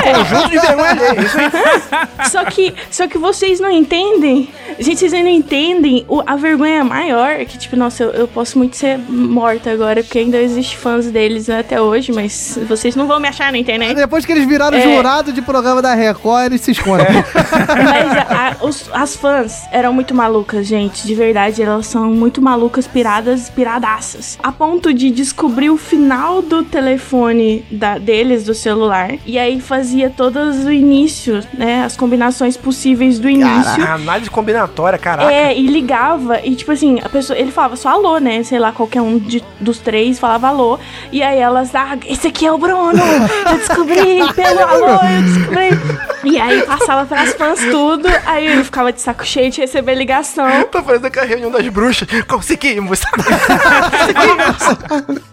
[0.03, 1.35] conjunto de vergonhas alheias.
[1.35, 2.29] Aí.
[2.29, 4.49] Só que, só que vocês não entendem.
[4.79, 7.37] Gente, vocês não entendem o- a vergonha maior.
[7.45, 11.49] Que, tipo, nossa, eu, eu posso muito ser morta agora, porque ainda existe fãs deles
[11.49, 13.95] até hoje, mas vocês não vão me achar na internet.
[13.95, 14.81] Depois que eles viraram É.
[14.95, 17.07] jurado de programa da Record, eles se escondem.
[17.13, 21.05] Mas a- a- os- as fãs eram muito malucas, gente.
[21.05, 24.37] De verdade, elas são muito malucas, piradas, piradaças.
[24.41, 29.11] A ponto de descobrir o final do telefone da- deles, do celular.
[29.25, 31.83] E aí fazia todos o início, né?
[31.83, 33.83] As combinações possíveis do início.
[33.83, 35.31] A análise combinatória, caraca.
[35.31, 38.43] É, e ligava, e tipo assim, a pessoa, ele falava só alô, né?
[38.43, 40.79] Sei lá, qualquer um de- dos três falava alô.
[41.11, 43.01] E aí elas, ah, esse aqui é o Bruno!
[43.49, 46.31] Eu descobri pelo alô, eu descobri.
[46.31, 50.63] E aí passava pras fãs tudo, aí ele ficava de saco cheio de receber ligação.
[50.71, 52.07] Tá fazendo aquela reunião das bruxas.
[52.27, 53.01] Conseguimos.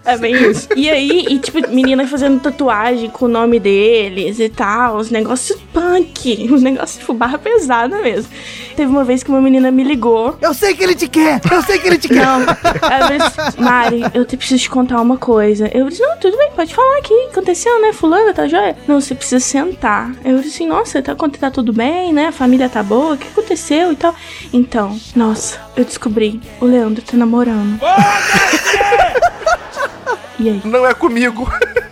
[0.04, 0.68] É bem isso.
[0.74, 5.58] E aí, e tipo, menina fazendo tatuagem com o nome deles e tal, os negócios
[5.72, 8.30] punk, os negócios, tipo, barra pesada mesmo.
[8.74, 10.36] Teve uma vez que uma menina me ligou.
[10.40, 11.29] Eu sei que ele te quer!
[11.50, 12.24] Eu sei que ele te quer!
[12.24, 12.40] Não.
[12.42, 15.70] Ela disse, Mari, eu te preciso te contar uma coisa.
[15.72, 17.14] Eu disse, não, tudo bem, pode falar aqui.
[17.30, 17.92] Aconteceu, né?
[17.92, 18.76] Fulana, tá joia?
[18.86, 20.12] Não, você precisa sentar.
[20.24, 22.26] Eu disse assim, nossa, tá, tá tudo bem, né?
[22.28, 24.14] A família tá boa, o que aconteceu e tal?
[24.52, 27.80] Então, nossa, eu descobri, o Leandro tá namorando.
[30.38, 30.62] E aí?
[30.64, 31.50] Não é comigo.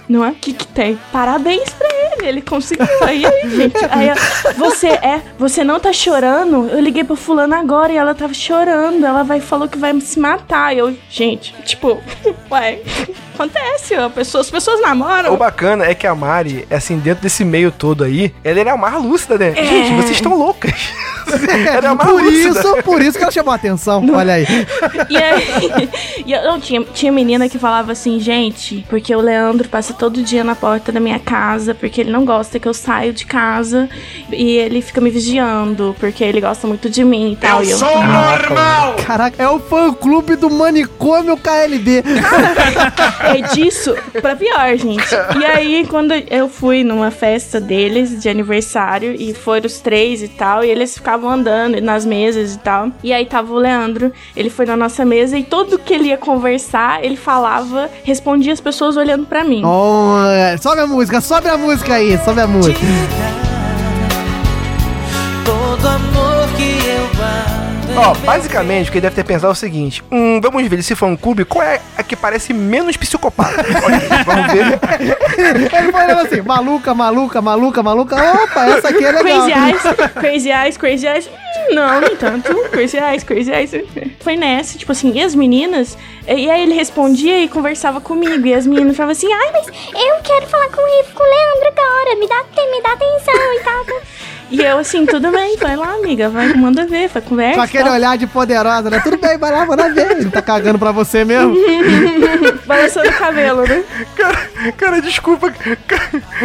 [0.08, 0.30] Não é?
[0.30, 0.98] O que que tem?
[1.12, 2.86] Parabéns pra ele, ele conseguiu.
[3.02, 3.76] Aí, aí, gente.
[3.90, 4.10] Aí,
[4.56, 6.68] você é, você não tá chorando?
[6.68, 9.04] Eu liguei pra fulana agora e ela tava chorando.
[9.04, 10.74] Ela vai falou que vai se matar.
[10.76, 12.00] Eu, gente, tipo,
[12.50, 12.78] ué,
[13.34, 15.36] acontece, a pessoa, as pessoas O namoram.
[15.36, 18.94] bacana é que a Mari, assim, dentro desse meio todo aí, ela era a mais
[19.02, 19.52] lúcida, né?
[19.56, 19.64] É.
[19.64, 20.72] Gente, vocês estão loucas.
[21.28, 22.48] ela é a mais Por lúcida.
[22.60, 24.04] isso, por isso que ela chamou a atenção.
[24.14, 24.46] Olha aí.
[25.10, 25.88] E aí,
[26.26, 30.22] e eu, não, tinha, tinha menina que falava assim, gente, porque o Leandro passa todo
[30.22, 33.88] dia na porta da minha casa, porque ele não gosta que eu saio de casa
[34.30, 37.62] e ele fica me vigiando, porque ele gosta muito de mim e tal.
[37.62, 38.96] e eu, normal!
[39.04, 42.02] Caraca, é o fã clube do manicômio KLB.
[43.20, 45.14] É disso pra pior, gente.
[45.38, 50.28] E aí, quando eu fui numa festa deles de aniversário, e foram os três e
[50.28, 52.90] tal, e eles ficavam andando nas mesas e tal.
[53.02, 56.16] E aí tava o Leandro, ele foi na nossa mesa e todo que ele ia
[56.16, 59.62] conversar, ele falava, respondia as pessoas olhando pra mim.
[59.64, 59.87] Oh,
[60.60, 63.47] sobe a música, sobe a música aí, sobe a música.
[67.96, 70.94] Ó, basicamente, o que ele deve ter pensado é o seguinte: hum, vamos ver se
[70.94, 73.64] for um clube, qual é a que parece menos psicopata?
[73.84, 74.78] Olha vamos ver.
[75.38, 78.16] Ele olhando assim, maluca, maluca, maluca, maluca.
[78.16, 79.46] Opa, essa aqui é legal.
[79.46, 79.82] Crazy Eyes,
[80.14, 81.26] Crazy Eyes, Crazy Eyes.
[81.28, 82.54] Hum, Não, nem tanto.
[82.70, 83.70] Crazy Eyes, Crazy Eyes.
[84.20, 85.96] Foi nessa, tipo assim, e as meninas?
[86.26, 88.46] E aí ele respondia e conversava comigo.
[88.46, 91.68] E as meninas falavam assim: ai, mas Eu quero falar com ele, com o Leandro
[91.68, 92.16] agora.
[92.18, 93.84] Me dá, me dá atenção e tal.
[94.50, 97.56] E eu assim, tudo bem, vai lá, amiga, vai, manda ver, vai conversa.
[97.56, 97.92] Com aquele tal.
[97.92, 99.00] olhar de poderosa, né?
[99.00, 100.12] Tudo bem, vai lá, manda ver.
[100.12, 101.54] Ele tá cagando pra você mesmo.
[102.66, 103.84] Balançando o cabelo, né?
[104.16, 104.38] Cara,
[104.76, 105.52] cara, desculpa.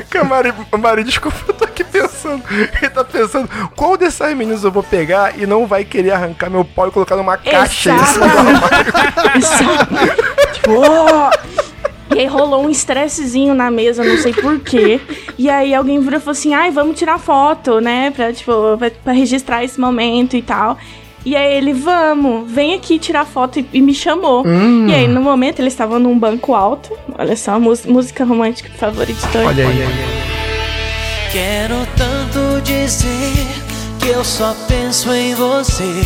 [0.10, 2.44] Cara, Mari, Mari, desculpa, eu tô aqui pensando.
[2.52, 6.66] Ele tá pensando, qual dessas meninas eu vou pegar e não vai querer arrancar meu
[6.66, 7.92] pau e colocar numa caixa?
[9.38, 9.64] Isso
[10.54, 11.32] Tipo, ó.
[12.16, 15.00] E aí rolou um estressezinho na mesa, não sei porquê.
[15.38, 18.12] E aí alguém virou e falou assim: ai, vamos tirar foto, né?
[18.12, 20.78] Pra, tipo, pra, pra registrar esse momento e tal.
[21.26, 24.46] E aí ele, vamos, vem aqui tirar foto e, e me chamou.
[24.46, 24.88] Hum.
[24.90, 26.92] E aí, no momento, eles estavam num banco alto.
[27.18, 29.20] Olha só, mús- música romântica favorita.
[29.46, 29.88] Olha aí.
[31.32, 33.34] Quero tanto dizer
[34.00, 36.04] que eu só penso em você.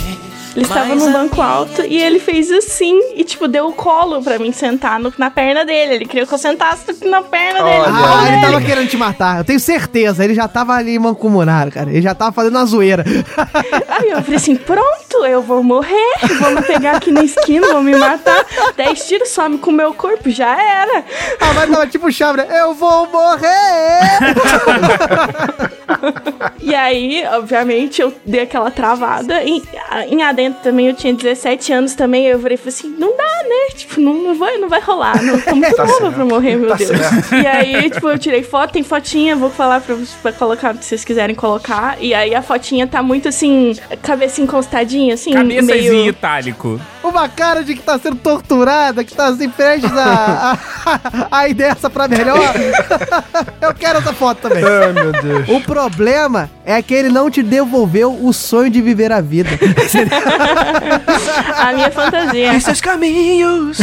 [0.62, 4.22] Estavam Mas num a banco alto e ele fez assim e, tipo, deu o colo
[4.24, 5.96] pra mim sentar no- na perna dele.
[5.96, 7.84] Ele queria que eu sentasse na perna dele.
[7.88, 9.38] Ah, Olha ele tava querendo te matar.
[9.40, 10.24] Eu tenho certeza.
[10.24, 11.90] Ele já tava ali mancomunado, cara.
[11.92, 13.04] Ele já tava fazendo a zoeira.
[13.88, 16.14] Aí eu falei assim: pronto, eu vou morrer.
[16.40, 18.44] Vou me pegar aqui na esquina, vou me matar.
[18.76, 21.04] Dez tiros some com o meu corpo, já era.
[21.40, 22.48] Ah, mas tava tipo chave, né?
[22.62, 23.48] Eu vou morrer!
[26.62, 29.42] E aí, obviamente, eu dei aquela travada.
[29.44, 29.64] Em,
[30.10, 32.26] em adentro também, eu tinha 17 anos também.
[32.26, 33.76] Eu falei falei assim: não dá, né?
[33.76, 35.22] Tipo, não, não, vai, não vai rolar.
[35.24, 36.14] Não, tô muito Tá nova certo.
[36.16, 36.90] pra morrer, meu Tá Deus.
[36.90, 37.36] certo.
[37.36, 41.04] E aí, tipo, eu tirei foto, tem fotinha, vou falar pra, pra colocar se vocês
[41.04, 41.98] quiserem colocar.
[42.00, 45.94] E aí a fotinha tá muito assim, cabeça encostadinha, assim, Cabeças meio.
[45.94, 46.80] em itálico.
[47.04, 51.54] Uma cara de que tá sendo torturada, que tá assim, prestes a, a, a ir
[51.54, 52.54] dessa pra melhor.
[53.62, 54.64] Eu quero essa foto também.
[54.64, 55.50] Ai, meu Deus.
[55.50, 59.50] O problema é que ele não te devolveu o sonho de viver a vida.
[61.58, 62.54] a minha fantasia.
[62.54, 63.78] Em seus caminhos.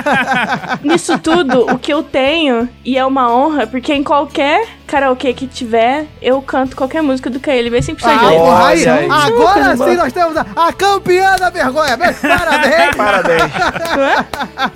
[0.82, 5.46] Nisso tudo, o que eu tenho, e é uma honra, porque em qualquer karaokê que
[5.46, 8.86] tiver, eu canto qualquer música do KLB sem precisar de Ah, aí.
[9.08, 11.96] agora sim nós temos a, a campeã da vergonha.
[11.96, 12.96] Parabéns!
[12.96, 13.42] Parabéns.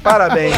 [0.02, 0.54] Parabéns.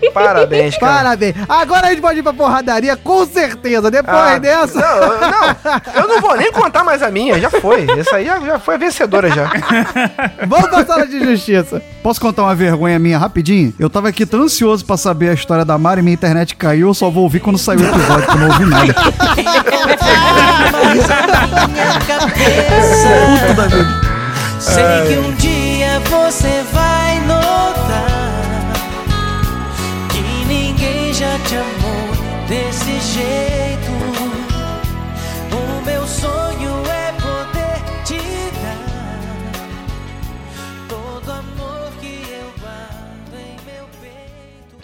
[0.14, 0.92] Parabéns, cara.
[1.02, 1.34] Parabéns.
[1.48, 3.90] Agora a gente pode ir pra porradaria, com certeza.
[3.90, 4.78] Depois Ah, dessa.
[4.78, 5.48] Não, eu- não,
[6.02, 7.86] eu não vou nem contar mais a minha, já foi.
[7.98, 9.50] Essa aí já, já foi a vencedora já.
[10.46, 11.82] Vamos pra sala de justiça.
[12.02, 13.74] Posso contar uma vergonha minha rapidinho?
[13.78, 16.94] Eu tava aqui tão ansioso pra saber a história da Mari, minha internet caiu, eu
[16.94, 18.94] só vou ouvir quando sair o episódio, que eu não ouvi nada.
[23.38, 24.00] Puta da vida.
[24.60, 26.97] Sei que um dia você vai
[31.48, 32.08] te amou
[32.46, 33.90] desse jeito.
[35.50, 38.20] O meu sonho é poder te
[38.60, 38.76] dar
[40.86, 44.82] todo amor que eu guardo em meu peito.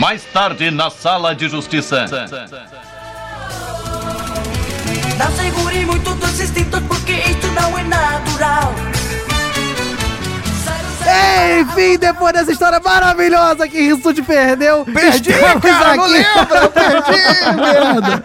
[0.00, 2.06] Mais tarde na sala de justiça.
[5.16, 8.95] Não segure muito dos instintos porque isto não é natural.
[11.60, 17.56] Enfim, depois dessa história maravilhosa que Rissuti perdeu, Perdi, estamos cara, não lembra, eu perdi,
[17.56, 18.22] merda.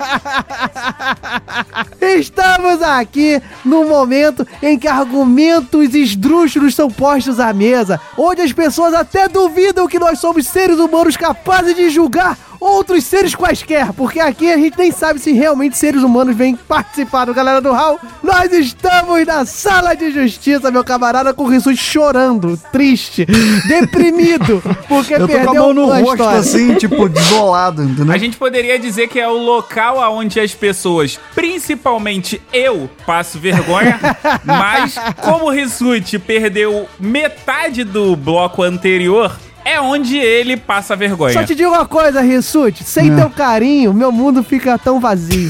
[2.20, 8.94] Estamos aqui no momento em que argumentos esdrúxulos são postos à mesa, onde as pessoas
[8.94, 14.52] até duvidam que nós somos seres humanos capazes de julgar outros seres quaisquer, porque aqui
[14.52, 18.00] a gente nem sabe se realmente seres humanos vêm participar do Galera do Hall.
[18.22, 23.26] Nós estamos na sala de justiça, meu camarada, com o Rissuti chorando, triste,
[23.68, 26.40] deprimido, porque Eu tô perdeu com a mão no rosto, história.
[26.40, 28.14] assim, tipo, desolado, entendeu?
[28.14, 34.00] A gente poderia dizer que é o local onde as pessoas, principalmente eu, passo vergonha,
[34.46, 41.34] mas como o Rissuti perdeu metade do bloco anterior, é onde ele passa vergonha.
[41.34, 43.16] Só te digo uma coisa, Rissuti, sem É.
[43.16, 45.50] teu carinho, meu mundo fica tão vazio.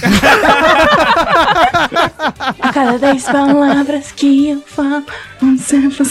[2.60, 5.04] A cada dez palavras que eu falo,
[5.42, 5.98] um sempre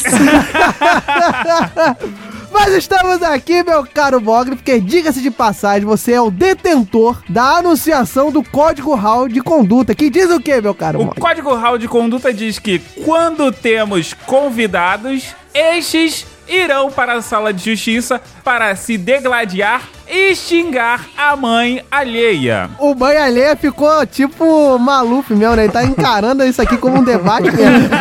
[2.53, 7.59] Mas estamos aqui, meu caro Mogli, porque diga-se de passagem, você é o detentor da
[7.59, 11.20] anunciação do Código RAW de conduta, que diz o que, meu caro O Mogli?
[11.20, 17.64] Código RAW de Conduta diz que quando temos convidados, estes irão para a sala de
[17.64, 22.68] justiça para se degladiar e xingar a mãe alheia.
[22.78, 25.64] O mãe alheia ficou tipo Maluf mesmo, né?
[25.64, 27.88] Ele tá encarando isso aqui como um debate mesmo.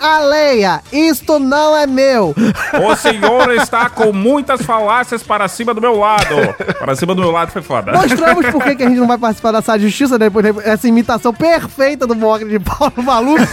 [0.00, 2.34] Aleia, isto não é meu.
[2.82, 6.34] O senhor está com muitas falácias para cima do meu lado.
[6.78, 7.92] Para cima do meu lado foi foda.
[7.92, 10.26] Mostramos por que que a gente não vai participar da sala de justiça né?
[10.26, 13.42] depois dessa imitação perfeita do Mogli de Paulo Maluf.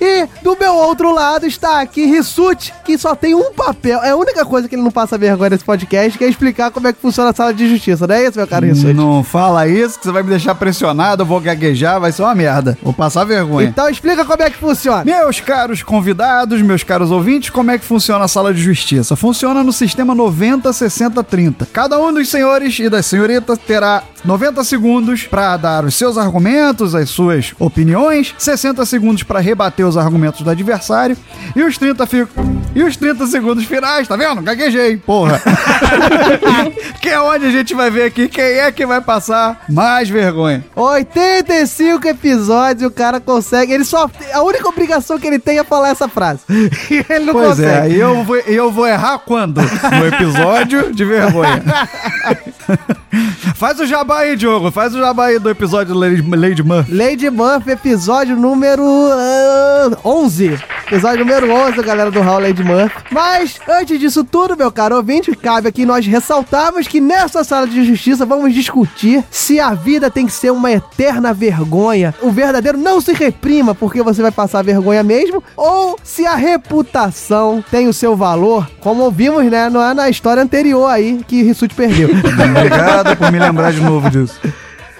[0.00, 4.01] e do meu outro lado está aqui Rissuti, que só tem um papel.
[4.02, 6.88] É a única coisa que ele não passa vergonha nesse podcast, que é explicar como
[6.88, 8.92] é que funciona a sala de justiça, não é isso, meu caro Rissuti?
[8.92, 12.34] Não fala isso, que você vai me deixar pressionado, eu vou gaguejar, vai ser uma
[12.34, 12.76] merda.
[12.82, 13.68] Vou passar vergonha.
[13.68, 15.04] Então explica como é que funciona.
[15.04, 19.14] Meus caros convidados, meus caros ouvintes, como é que funciona a sala de justiça?
[19.14, 21.66] Funciona no sistema 90, 60, 30.
[21.72, 26.94] Cada um dos senhores e das senhoritas terá 90 segundos para dar os seus argumentos,
[26.94, 31.16] as suas opiniões, 60 segundos para rebater os argumentos do adversário
[31.54, 34.42] e os 30 ficam E os 30 segundos finais, tá vendo?
[34.42, 35.40] Gaguejei, porra.
[37.00, 40.64] que é onde a gente vai ver aqui quem é que vai passar mais vergonha.
[40.74, 43.72] 85 episódios, o cara consegue.
[43.72, 44.10] Ele só.
[44.32, 46.40] A única obrigação que ele tem é falar essa frase.
[46.48, 47.94] E ele não Pois consegue.
[47.94, 49.60] é, e eu vou, e eu vou errar quando?
[49.60, 51.62] No episódio de vergonha.
[53.56, 54.70] Faz o jabá aí, Diogo.
[54.70, 56.94] Faz o jabá aí do episódio do Lady, Lady Murphy.
[56.94, 58.82] Lady Murphy, episódio número
[59.12, 60.58] ah, 11.
[60.86, 62.96] Episódio número 11, galera do Hall Lady Murphy.
[63.10, 67.84] Mas, antes disso tudo, meu caro ouvinte, cabe aqui nós ressaltarmos que nessa sala de
[67.84, 72.14] justiça vamos discutir se a vida tem que ser uma eterna vergonha.
[72.22, 77.64] O verdadeiro não se reprima porque você vai passar vergonha mesmo, ou se a reputação
[77.70, 82.08] tem o seu valor, como ouvimos, né, na, na história anterior aí que Rissuti perdeu.
[82.56, 84.40] Obrigado por me lembrar de novo disso.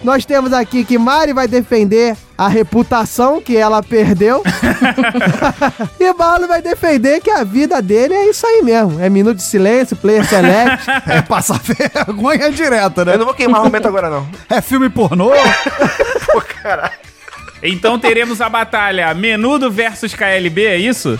[0.03, 4.43] Nós temos aqui que Mari vai defender a reputação que ela perdeu.
[6.01, 9.01] e Marlon vai defender que a vida dele é isso aí mesmo.
[9.01, 10.85] É minuto de silêncio, player select.
[11.07, 13.15] É passar vergonha direta, né?
[13.15, 14.27] Eu não vou queimar o argumento agora, não.
[14.51, 15.31] É filme pornô?
[16.33, 17.02] Pô, caralho.
[17.63, 21.19] Então teremos a batalha Menudo versus KLB, é isso?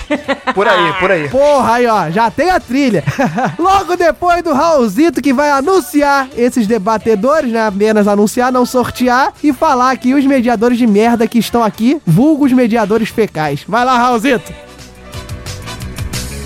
[0.55, 1.29] Por aí, por aí.
[1.29, 3.05] Porra, aí ó, já tem a trilha.
[3.59, 7.67] Logo depois do Raulzito que vai anunciar esses debatedores, né?
[7.67, 12.45] Apenas anunciar, não sortear e falar aqui os mediadores de merda que estão aqui, vulgo
[12.45, 13.65] os mediadores fecais.
[13.69, 14.53] Vai lá, Raulzito.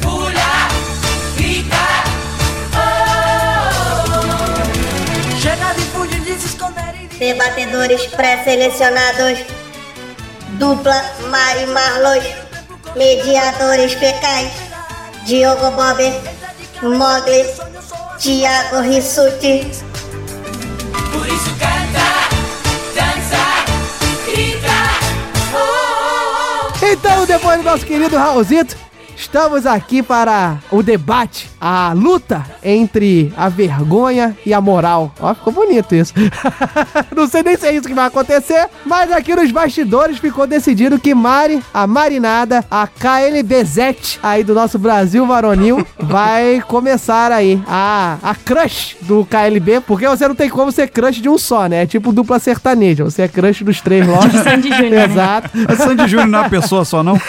[0.05, 0.27] Oh.
[7.19, 9.56] E Debatedores pré-selecionados.
[10.59, 12.25] Dupla Mari Marlos.
[12.97, 14.53] Mediadores fecais.
[15.25, 16.01] Diogo Bob.
[16.83, 17.45] Mogli.
[18.19, 19.71] Tiago Rissuti.
[21.13, 22.09] Por isso canta,
[22.95, 23.45] dança,
[24.25, 24.73] grita,
[25.53, 26.87] oh, oh, oh.
[26.87, 28.77] Então, depois do nosso querido Raulzito,
[29.37, 35.13] estamos aqui para o debate, a luta entre a vergonha e a moral.
[35.21, 36.15] Ó, ficou bonito isso.
[37.15, 40.99] Não sei nem se é isso que vai acontecer, mas aqui nos bastidores ficou decidido
[40.99, 48.17] que Mari, a Marinada, a KLBZ aí do nosso Brasil varonil, vai começar aí a,
[48.23, 51.83] a crush do KLB, porque você não tem como ser crush de um só, né?
[51.83, 54.31] É tipo dupla sertaneja, você é crush dos três logo.
[54.43, 55.05] Sandy Júnior, né?
[55.05, 55.51] Exato.
[55.77, 57.21] Sandy Júnior não é uma pessoa só, não?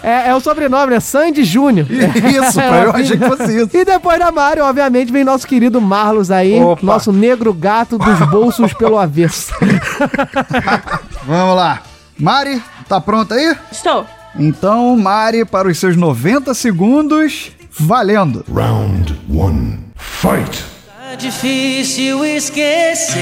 [0.00, 1.00] É, é o sobrenome, né?
[1.00, 1.86] Sandy Júnior.
[1.90, 3.70] Isso, pai, eu achei que fosse isso.
[3.76, 6.84] E depois da Mari, obviamente, vem nosso querido Marlos aí, Opa.
[6.84, 9.52] nosso negro gato dos bolsos pelo avesso.
[11.26, 11.82] Vamos lá.
[12.18, 13.56] Mari, tá pronta aí?
[13.72, 14.06] Estou.
[14.38, 18.44] Então, Mari, para os seus 90 segundos, valendo.
[18.52, 19.78] Round 1.
[19.96, 20.64] Fight!
[20.86, 23.18] Tá difícil esquecer.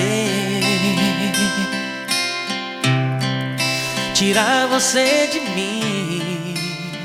[4.14, 5.91] Tirar você de mim.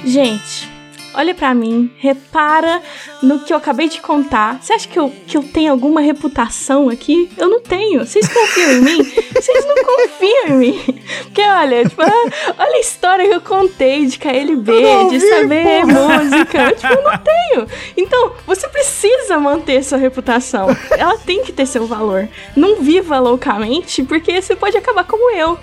[0.08, 0.70] Gente,
[1.18, 2.80] olha pra mim, repara
[3.24, 4.62] no que eu acabei de contar.
[4.62, 7.30] Você acha que eu, que eu tenho alguma reputação aqui?
[7.36, 8.06] Eu não tenho.
[8.06, 9.04] Vocês confiam em mim?
[9.34, 11.02] Vocês não confiam em mim.
[11.24, 14.72] Porque olha, tipo, ah, olha a história que eu contei de KLB,
[15.10, 16.72] de saber música.
[16.74, 17.68] Tipo, eu não tenho.
[17.98, 20.68] Então, você precisa manter sua reputação.
[20.92, 22.30] Ela tem que ter seu valor.
[22.56, 25.58] Não viva loucamente, porque você pode acabar como eu.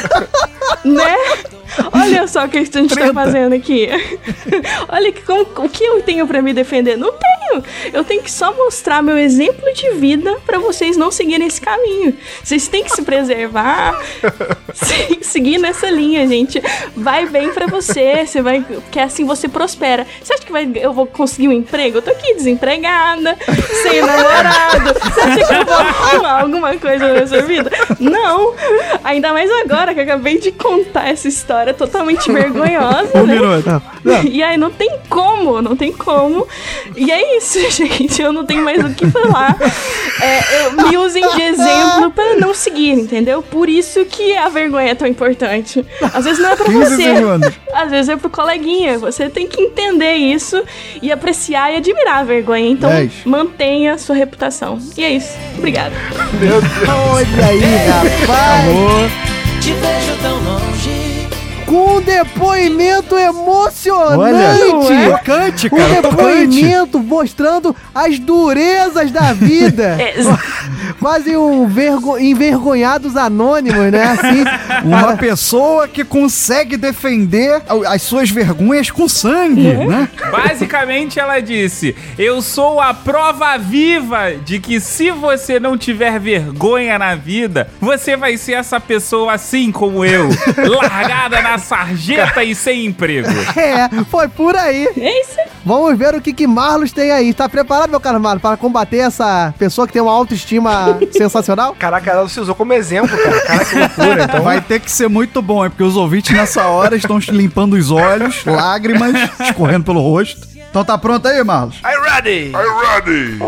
[0.84, 1.16] né?
[1.92, 3.88] Olha só o que a gente tá fazendo aqui.
[4.88, 6.96] Olha que, como, o que eu tenho pra me defender.
[6.96, 7.62] Não tenho.
[7.92, 12.16] Eu tenho que só mostrar meu exemplo de vida pra vocês não seguirem esse caminho.
[12.44, 13.98] Vocês têm que se preservar,
[14.72, 16.62] se- seguir nessa linha, gente.
[16.96, 20.06] Vai bem pra você, você vai, que assim você prospera.
[20.22, 21.98] Você acha que vai, eu vou conseguir um emprego?
[21.98, 23.36] Eu tô aqui desempregada,
[23.82, 24.94] sem namorado.
[25.00, 27.68] Você acha que eu vou arrumar alguma coisa nessa vida?
[27.98, 28.54] Não.
[29.02, 33.34] Ainda mais agora que eu acabei de contar essa história totalmente vergonhosa, Um né?
[33.34, 33.82] minuto.
[34.30, 36.46] E aí não tem como, não tem como.
[36.96, 38.20] E é isso, gente.
[38.22, 39.56] Eu não tenho mais o que falar.
[40.20, 43.42] É, eu- me usem de exemplo para não seguir, entendeu?
[43.42, 45.84] Por isso que a vergonha é tão importante.
[46.14, 47.52] Às vezes não é pra 15 você.
[47.72, 48.98] Às vezes é pro coleguinha.
[48.98, 50.62] Você tem que entender isso
[51.02, 52.68] e apreciar e admirar a vergonha.
[52.70, 53.12] Então, Dez.
[53.24, 54.78] mantenha sua reputação.
[54.96, 55.32] E é isso.
[55.58, 55.94] Obrigada.
[57.12, 59.12] Olha aí, rapaz.
[59.60, 60.99] Te vejo tão longe.
[61.70, 64.18] Com um depoimento emocionante.
[64.18, 69.96] Olha, tocante, Um cara, depoimento mostrando as durezas da vida.
[70.00, 70.14] É,
[70.98, 72.18] Quase um vergo...
[72.18, 74.04] envergonhados anônimos, né?
[74.04, 74.44] Assim,
[74.84, 80.08] Uma pessoa que consegue defender as suas vergonhas com sangue, né?
[80.30, 86.98] Basicamente, ela disse: Eu sou a prova viva de que se você não tiver vergonha
[86.98, 90.28] na vida, você vai ser essa pessoa assim como eu,
[90.82, 93.28] largada na sarjeta e sem emprego.
[93.60, 94.88] É, foi por aí.
[94.96, 95.36] É isso.
[95.64, 97.32] Vamos ver o que que Marlos tem aí.
[97.34, 101.74] Tá preparado, meu caro Marlos, para combater essa pessoa que tem uma autoestima sensacional?
[101.78, 103.40] Caraca, ela se usou como exemplo, cara.
[103.42, 104.24] Caraca, que loucura.
[104.30, 105.70] Então, Vai ter que ser muito bom, hein?
[105.70, 110.49] Porque os ouvintes nessa hora estão limpando os olhos, lágrimas escorrendo pelo rosto.
[110.70, 111.78] Então tá pronto aí, Marlos?
[111.84, 112.52] I'm ready!
[112.52, 113.38] I'm ready!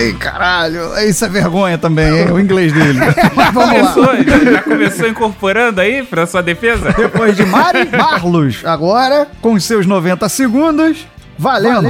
[0.00, 0.96] Ei, caralho.
[1.00, 2.30] Isso é vergonha também, hein?
[2.30, 3.00] O inglês dele.
[3.34, 3.92] Mas vamos lá.
[3.92, 6.92] Começou, já começou incorporando aí pra sua defesa?
[6.92, 11.04] Depois de Mari, Marlos, agora, com os seus 90 segundos,
[11.36, 11.88] valendo.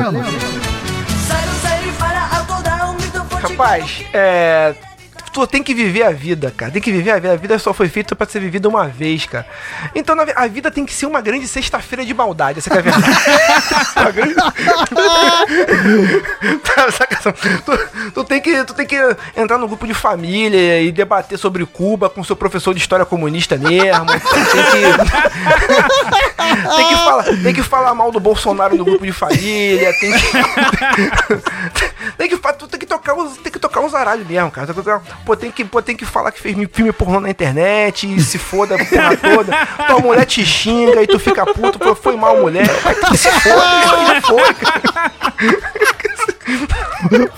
[3.42, 4.74] Rapaz, é.
[5.39, 6.72] Tu tem que viver a vida, cara.
[6.72, 7.32] Tem que viver a vida.
[7.32, 9.47] A vida só foi feita pra ser vivida uma vez, cara.
[9.95, 12.59] Então a vida tem que ser uma grande sexta-feira de maldade.
[12.59, 13.07] Essa que a verdade.
[13.97, 14.34] Uma grande-
[16.74, 17.32] Tá, saca?
[17.64, 17.78] tu,
[18.12, 18.97] tu tem que, tu tem que
[19.36, 23.57] entrar no grupo de família e debater sobre Cuba com seu professor de história comunista
[23.57, 24.07] mesmo.
[24.09, 24.80] Tem que,
[26.76, 29.93] tem que, falar, tem que falar mal do Bolsonaro no grupo de família.
[30.01, 30.32] Tem que.
[32.16, 34.66] tem que, tu tem que tocar os, tem que tocar uns aralhos mesmo, cara.
[34.66, 37.30] Tem que tocar- Pô, tem que, pô, tem que falar que fez filme pornô na
[37.30, 39.66] internet e se foda a porra toda.
[39.86, 42.68] Tua mulher te xinga e tu fica puto, pô, foi mal mulher.
[42.82, 45.12] Vai que se foda, isso aí já foi, cara.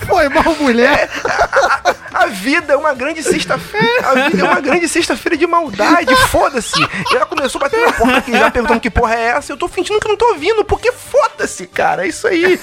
[0.07, 1.09] Foi mal, mulher.
[2.13, 4.07] A vida é uma grande sexta-feira.
[4.09, 6.15] A vida é uma grande sexta-feira de maldade.
[6.27, 6.79] Foda-se.
[7.13, 9.51] Ela começou a bater na porta aqui já perguntando que porra é essa.
[9.51, 12.05] Eu tô fingindo que não tô ouvindo, porque foda-se, cara.
[12.05, 12.59] É isso aí.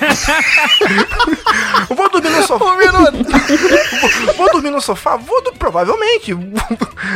[1.88, 2.64] Vou dormir no sofá.
[2.64, 5.16] Vou, vou dormir no sofá?
[5.16, 6.34] Vou, do- provavelmente.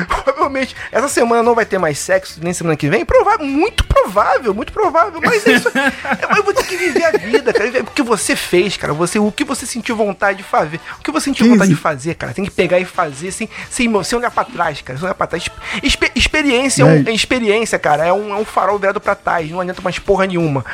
[0.09, 0.75] Provavelmente.
[0.91, 3.05] Essa semana não vai ter mais sexo, nem semana que vem.
[3.05, 5.21] Provável, muito provável, muito provável.
[5.23, 5.69] Mas é isso.
[5.69, 7.71] Eu, eu vou ter que viver a vida, cara.
[7.83, 8.93] O que você fez, cara.
[8.93, 10.81] Você, o que você sentiu vontade de fazer.
[10.99, 12.33] O que você sentiu vontade de fazer, cara.
[12.33, 14.97] Tem que pegar e fazer sem, sem, sem olhar pra trás, cara.
[14.97, 15.45] Sem olhar pra trás.
[15.83, 18.07] Expe- experiência é, um- experiência, cara.
[18.07, 19.51] É um, é um farol virado pra trás.
[19.51, 20.65] Não adianta mais porra nenhuma.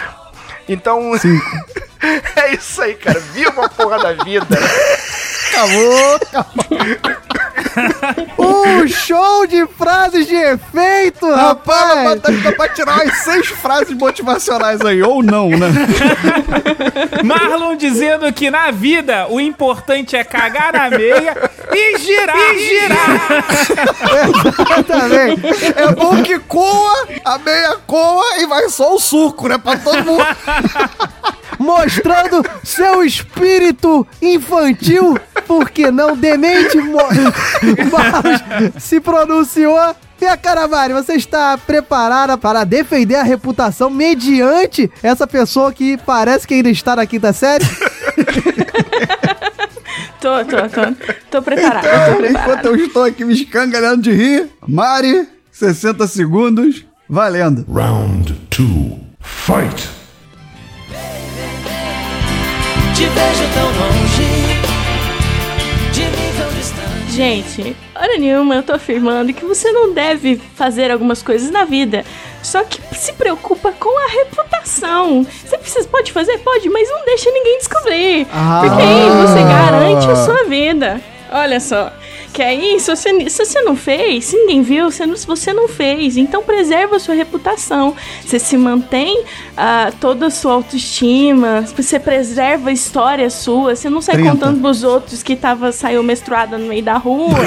[0.68, 1.12] Então.
[2.36, 3.18] é isso aí, cara.
[3.18, 4.46] Viva a porra da vida.
[5.48, 7.17] Acabou,
[8.38, 12.42] Um show de frases de efeito, Rapaz, rapaz.
[12.42, 15.68] tá pra tirar umas seis frases motivacionais aí, ou não, né?
[17.24, 21.36] Marlon dizendo que na vida o importante é cagar na meia
[21.72, 22.54] e girar.
[22.54, 23.44] E girar.
[24.68, 25.46] Exatamente.
[25.76, 29.58] É bom que coa, a meia coa e vai só o suco, né?
[29.58, 30.24] Pra todo mundo.
[31.58, 36.78] Mostrando seu espírito infantil, porque não demente.
[36.78, 36.98] Mo...
[38.78, 39.94] Se pronunciou.
[40.20, 46.44] E a Caravari, você está preparada para defender a reputação mediante essa pessoa que parece
[46.44, 47.64] que ainda está na quinta série?
[50.20, 50.80] Tô, tô, tô.
[51.30, 52.28] Tô preparada, tô Então, preparada.
[52.52, 57.64] enquanto eu estou aqui me escangalhando de rir, Mari, 60 segundos, valendo.
[57.72, 58.98] Round 2.
[59.20, 59.88] Fight!
[62.98, 64.26] Te vejo tão longe,
[65.92, 67.12] de mim tão distante.
[67.12, 72.04] Gente, hora nenhuma eu tô afirmando que você não deve fazer algumas coisas na vida.
[72.42, 75.24] Só que se preocupa com a reputação.
[75.24, 76.38] Você precisa, pode fazer?
[76.38, 78.26] Pode, mas não deixa ninguém descobrir.
[78.32, 78.62] Ah.
[78.64, 81.00] Porque aí você garante a sua vida.
[81.30, 81.92] Olha só.
[82.32, 85.68] Que aí, se você, se você não fez, se ninguém viu, você não, você não
[85.68, 86.16] fez.
[86.16, 87.94] Então preserva a sua reputação.
[88.24, 89.24] Você se mantém
[89.56, 91.64] ah, toda a sua autoestima.
[91.76, 93.74] Você preserva a história sua.
[93.74, 94.30] Você não sai 30.
[94.30, 97.38] contando pros outros que tava, saiu menstruada no meio da rua.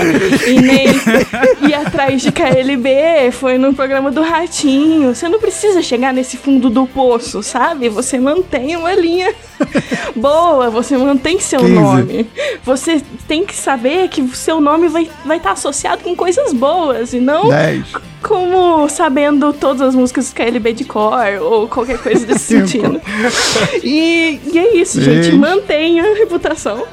[0.47, 0.87] e nem
[1.69, 3.31] ia atrás de KLB.
[3.31, 5.15] Foi no programa do Ratinho.
[5.15, 7.87] Você não precisa chegar nesse fundo do poço, sabe?
[7.89, 9.33] Você mantém uma linha
[10.15, 10.69] boa.
[10.69, 11.73] Você mantém seu 15.
[11.73, 12.29] nome.
[12.63, 16.53] Você tem que saber que o seu nome vai estar vai tá associado com coisas
[16.53, 17.93] boas e não 10.
[18.21, 23.01] como sabendo todas as músicas do KLB de cor ou qualquer coisa desse sentido.
[23.83, 25.25] E, e é isso, gente.
[25.25, 25.37] Seis.
[25.37, 26.83] Mantenha a reputação.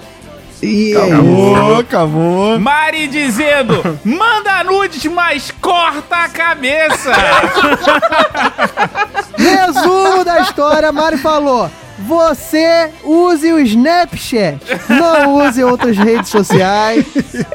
[0.61, 2.59] Acabou, acabou.
[2.59, 7.13] Mari dizendo: manda nudes, mas corta a cabeça.
[9.39, 11.71] Resumo da história, Mari falou.
[12.07, 17.05] Você use o Snapchat, não use outras redes sociais.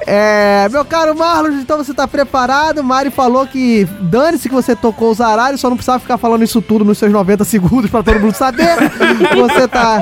[0.05, 2.83] É, meu caro Marlos, então você tá preparado?
[2.83, 6.61] Mari falou que dane-se que você tocou os aralhos, só não precisava ficar falando isso
[6.61, 8.75] tudo nos seus 90 segundos pra todo mundo saber.
[9.35, 10.01] Você tá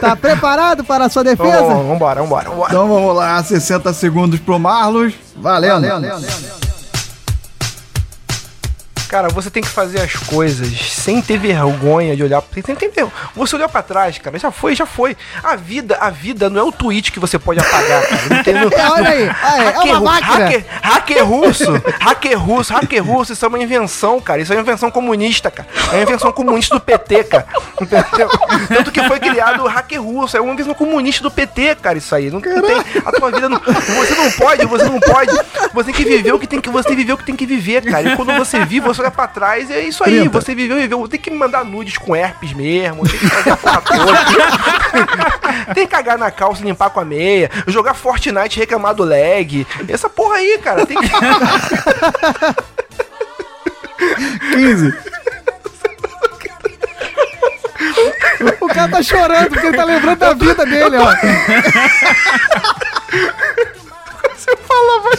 [0.00, 1.62] tá preparado para a sua defesa?
[1.62, 2.68] Vamos, vambora, vambora, vambora.
[2.70, 5.14] Então vamos lá, 60 segundos pro Marlos.
[5.36, 5.86] Valendo.
[9.08, 12.42] Cara, você tem que fazer as coisas sem ter vergonha de olhar.
[12.42, 13.10] Tem, tem, tem.
[13.34, 15.16] Você olhou pra trás, cara, já foi, já foi.
[15.42, 18.22] A vida, a vida não é o tweet que você pode apagar, cara.
[18.28, 19.28] Não tem, não, É, olha aí.
[19.48, 20.44] Ah, é, é uma máquina.
[20.44, 24.42] Hacker, hacker russo, hacker russo, hacker russo, isso é uma invenção, cara.
[24.42, 25.68] Isso é uma invenção comunista, cara.
[25.90, 27.46] É uma invenção comunista do PT, cara.
[27.80, 28.28] Entendeu?
[28.68, 32.14] Tanto que foi criado o hacker russo, é uma invenção comunista do PT, cara, isso
[32.14, 32.30] aí.
[32.30, 32.78] Não, não tem.
[33.04, 33.58] A tua vida não.
[33.60, 35.32] Você não pode, você não pode.
[35.72, 36.68] Você tem que viver o que tem que.
[36.68, 38.12] Você viver o que tem que viver, cara.
[38.12, 40.28] E quando você vive, você olha pra trás, é isso aí.
[40.28, 41.08] Você viveu, viveu.
[41.08, 45.74] Tem que mandar nudes com herpes mesmo, tem que fazer a porra toda.
[45.74, 49.66] tem que cagar na calça, limpar com a meia, jogar Fortnite e reclamar do lag.
[49.88, 51.08] Essa porra aí, cara, tem que.
[54.52, 54.94] 15.
[58.60, 61.14] O cara tá chorando porque ele tá lembrando da vida dele, ó.
[64.36, 65.10] Você falava.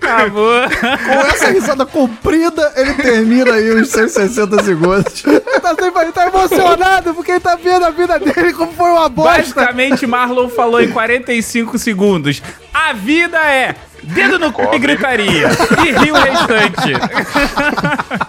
[0.00, 0.62] Acabou.
[1.04, 5.24] Com essa risada comprida, ele termina aí os 160 segundos.
[5.24, 9.08] Ele tá, sempre, tá emocionado porque ele tá vendo a vida dele como foi uma
[9.08, 9.38] bosta.
[9.38, 12.42] Basicamente, Marlon falou em 45 segundos.
[12.72, 15.48] A vida é dedo no cu e gritaria.
[15.84, 16.94] E rio o restante.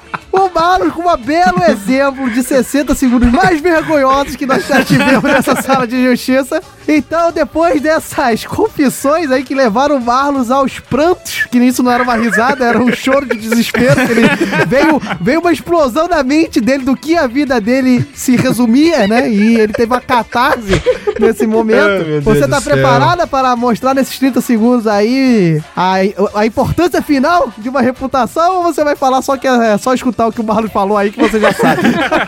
[0.40, 5.22] O Marlos com um belo exemplo de 60 segundos mais vergonhosos que nós já tivemos
[5.24, 6.62] nessa sala de justiça.
[6.88, 12.04] Então, depois dessas confissões aí que levaram o Marlos aos prantos, que isso não era
[12.04, 14.28] uma risada, era um choro de desespero, que ele
[14.66, 19.30] veio, veio uma explosão na mente dele do que a vida dele se resumia, né?
[19.30, 20.82] E ele teve uma catarse
[21.20, 22.06] nesse momento.
[22.06, 25.96] Deus Você tá preparada para mostrar nesses 30 segundos aí a,
[26.34, 30.29] a importância final de uma reputação ou você vai falar só que é só escutar
[30.30, 31.82] o que o Marlos falou aí que você já sabe?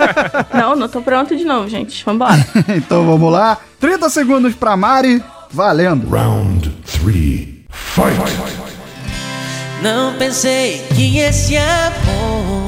[0.53, 2.03] Não, não tô pronto de novo, gente.
[2.03, 2.45] Vambora.
[2.75, 3.57] então vamos lá.
[3.79, 5.23] 30 segundos pra Mari.
[5.49, 6.09] Valendo.
[6.09, 6.69] Round
[7.03, 7.47] 3.
[7.69, 8.61] Fight.
[9.81, 12.60] Não pensei que esse amor.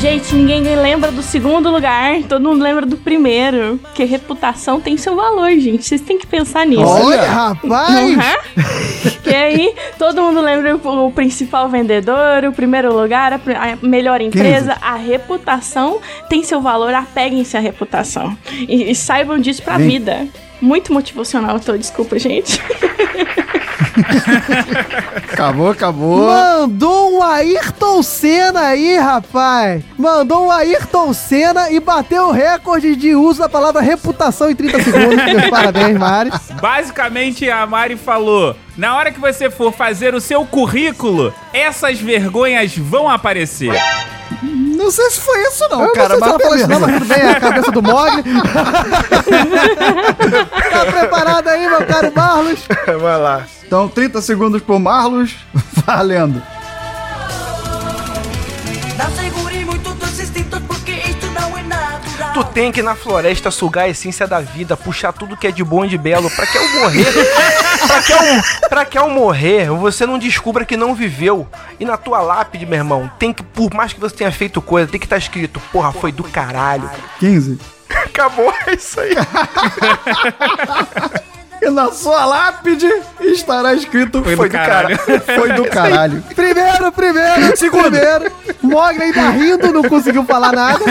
[0.00, 3.78] Gente, ninguém lembra do segundo lugar, todo mundo lembra do primeiro.
[3.78, 5.84] Porque reputação tem seu valor, gente.
[5.84, 6.84] Vocês têm que pensar nisso.
[6.84, 8.16] Olha, rapaz!
[8.16, 9.10] É?
[9.24, 13.40] que aí todo mundo lembra o, principal vendedor, o primeiro lugar, a,
[13.82, 14.76] melhor empresa.
[14.80, 18.38] A reputação tem seu valor, apeguem-se à reputação.
[18.52, 19.88] E, e saibam disso pra Vem.
[19.88, 20.28] vida.
[20.60, 22.62] Muito motivacional, tô, desculpa, gente.
[25.32, 26.26] Acabou, acabou.
[26.26, 29.84] Mandou um Ayrton Senna aí, rapaz!
[29.96, 34.82] Mandou um Ayrton Senna e bateu o recorde de uso da palavra reputação em 30
[34.82, 35.18] segundos.
[35.48, 36.30] Parabéns, Mari.
[36.60, 42.76] Basicamente, a Mari falou: na hora que você for fazer o seu currículo, essas vergonhas
[42.76, 43.72] vão aparecer.
[44.78, 46.68] Não sei se foi isso não, Eu cara, não sei se mas ela falou isso
[46.68, 47.04] não, mas beleza.
[47.04, 48.22] tudo bem, é a cabeça do Mogli.
[50.70, 52.60] tá preparado aí, meu caro Marlos?
[53.00, 53.42] Vai lá.
[53.66, 55.34] Então, 30 segundos pro Marlos.
[55.84, 56.40] Valendo.
[62.38, 65.50] Tu tem que ir na floresta sugar a essência da vida, puxar tudo que é
[65.50, 67.04] de bom e de belo, pra que ao morrer.
[67.84, 68.20] pra, que ao,
[68.68, 71.48] pra que ao morrer você não descubra que não viveu.
[71.80, 74.88] E na tua lápide, meu irmão, tem que, por mais que você tenha feito coisa,
[74.88, 76.88] tem que estar escrito, porra, foi do caralho.
[77.18, 77.58] 15.
[77.90, 79.16] Acabou, é isso aí.
[81.68, 82.88] E na sua lápide
[83.20, 84.98] estará escrito Foi do caralho.
[85.36, 86.22] Foi do caralho.
[86.34, 88.32] Primeiro, primeiro, primeiro.
[88.62, 90.84] Mogli ainda rindo, não conseguiu falar nada.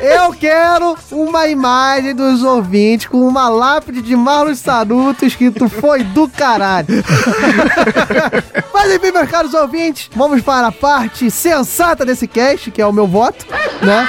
[0.00, 6.28] Eu quero uma imagem dos ouvintes com uma lápide de Marlos Sanuto escrito Foi do
[6.28, 6.86] caralho.
[8.72, 12.92] Mas enfim, meus caros ouvintes, vamos para a parte sensata desse cast, que é o
[12.92, 13.44] meu voto,
[13.82, 14.08] né?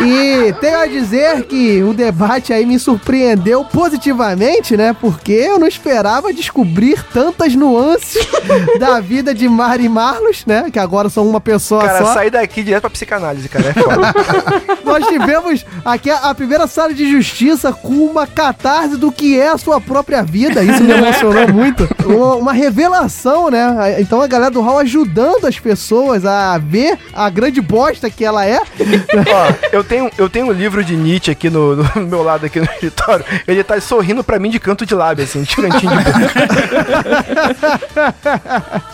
[0.00, 4.96] E tenho a dizer que o debate aí me surpreendeu positivamente, né?
[4.98, 8.26] Porque eu não esperava descobrir tantas nuances
[8.80, 10.70] da vida de Mari Marlos, né?
[10.72, 12.14] Que agora são uma pessoa Cara, só.
[12.14, 13.68] sair daqui direto pra psicanálise, cara.
[13.68, 14.14] É foda.
[14.84, 19.58] Nós tivemos aqui a, primeira sala de justiça com uma catarse do que é a
[19.58, 20.62] sua própria vida.
[20.64, 21.88] Isso me emocionou muito.
[22.04, 23.96] Uma, uma revelação, né?
[24.00, 28.44] Então a galera do Hall ajudando as pessoas a ver a grande bosta que ela
[28.44, 28.60] é.
[28.60, 32.58] Ó, eu tenho, eu tenho um livro de Nietzsche aqui no, no meu lado, aqui
[32.58, 33.24] no escritório.
[33.46, 36.04] Ele tá sorrindo pra mim de canto de lábio, assim, de cantinho de.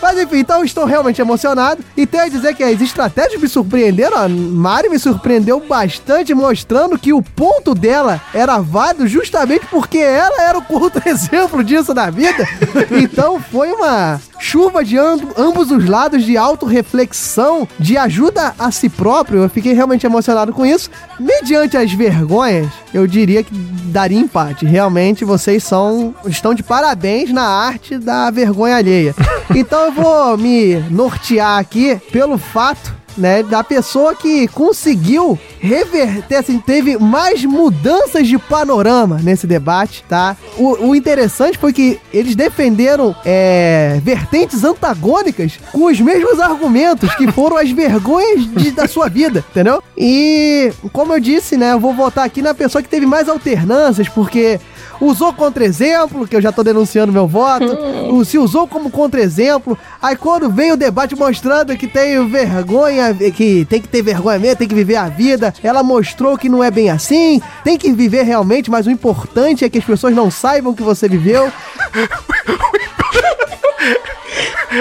[0.02, 1.82] Mas enfim, então estou realmente emocionado.
[1.96, 4.16] E tenho a dizer que as estratégias me surpreenderam.
[4.18, 10.42] A Mari me surpreendeu bastante, mostrando que o ponto dela era válido justamente porque ela
[10.42, 12.46] era o contra-exemplo disso na vida.
[12.90, 18.88] Então foi uma chuva de amb- ambos os lados de autorreflexão, de ajuda a si
[18.88, 19.42] próprio.
[19.42, 20.90] Eu fiquei realmente emocionado com isso.
[21.20, 24.66] mediante as vergonhas, eu diria que daria empate.
[24.66, 29.14] Realmente vocês são estão de parabéns na arte da vergonha alheia.
[29.56, 36.58] Então eu vou me nortear aqui pelo fato né, da pessoa que conseguiu reverter, assim,
[36.58, 40.36] teve mais mudanças de panorama nesse debate, tá?
[40.56, 47.30] O, o interessante foi que eles defenderam é, vertentes antagônicas com os mesmos argumentos, que
[47.32, 49.82] foram as vergonhas de- da sua vida, entendeu?
[49.96, 54.08] E, como eu disse, né, eu vou votar aqui na pessoa que teve mais alternâncias,
[54.08, 54.60] porque
[55.00, 57.66] usou contra-exemplo, que eu já tô denunciando meu voto,
[58.12, 63.64] o- se usou como contra-exemplo, aí quando veio o debate mostrando que tem vergonha, que
[63.66, 66.70] tem que ter vergonha mesmo, tem que viver a vida, ela mostrou que não é
[66.70, 70.74] bem assim, tem que viver realmente, mas o importante é que as pessoas não saibam
[70.74, 71.52] que você viveu.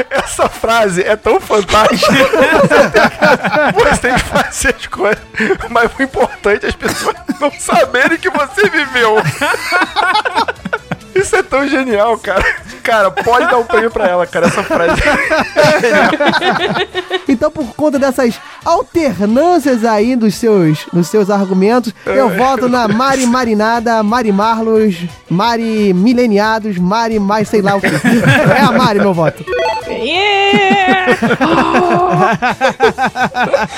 [0.09, 2.11] Essa frase é tão fantástica.
[3.73, 5.23] Você tem que fazer as coisas.
[5.69, 9.15] Mas o importante é as pessoas não saberem que você viveu.
[11.17, 12.43] Isso é tão genial, cara.
[12.83, 15.01] Cara, pode dar um prêmio pra ela, cara, essa frase.
[17.29, 23.25] Então, por conta dessas alternâncias aí dos seus, dos seus argumentos, eu voto na Mari
[23.25, 24.95] Marinada, Mari Marlos,
[25.29, 27.87] Mari Mileniados, Mari mais sei lá o que.
[27.87, 29.43] É a Mari meu voto.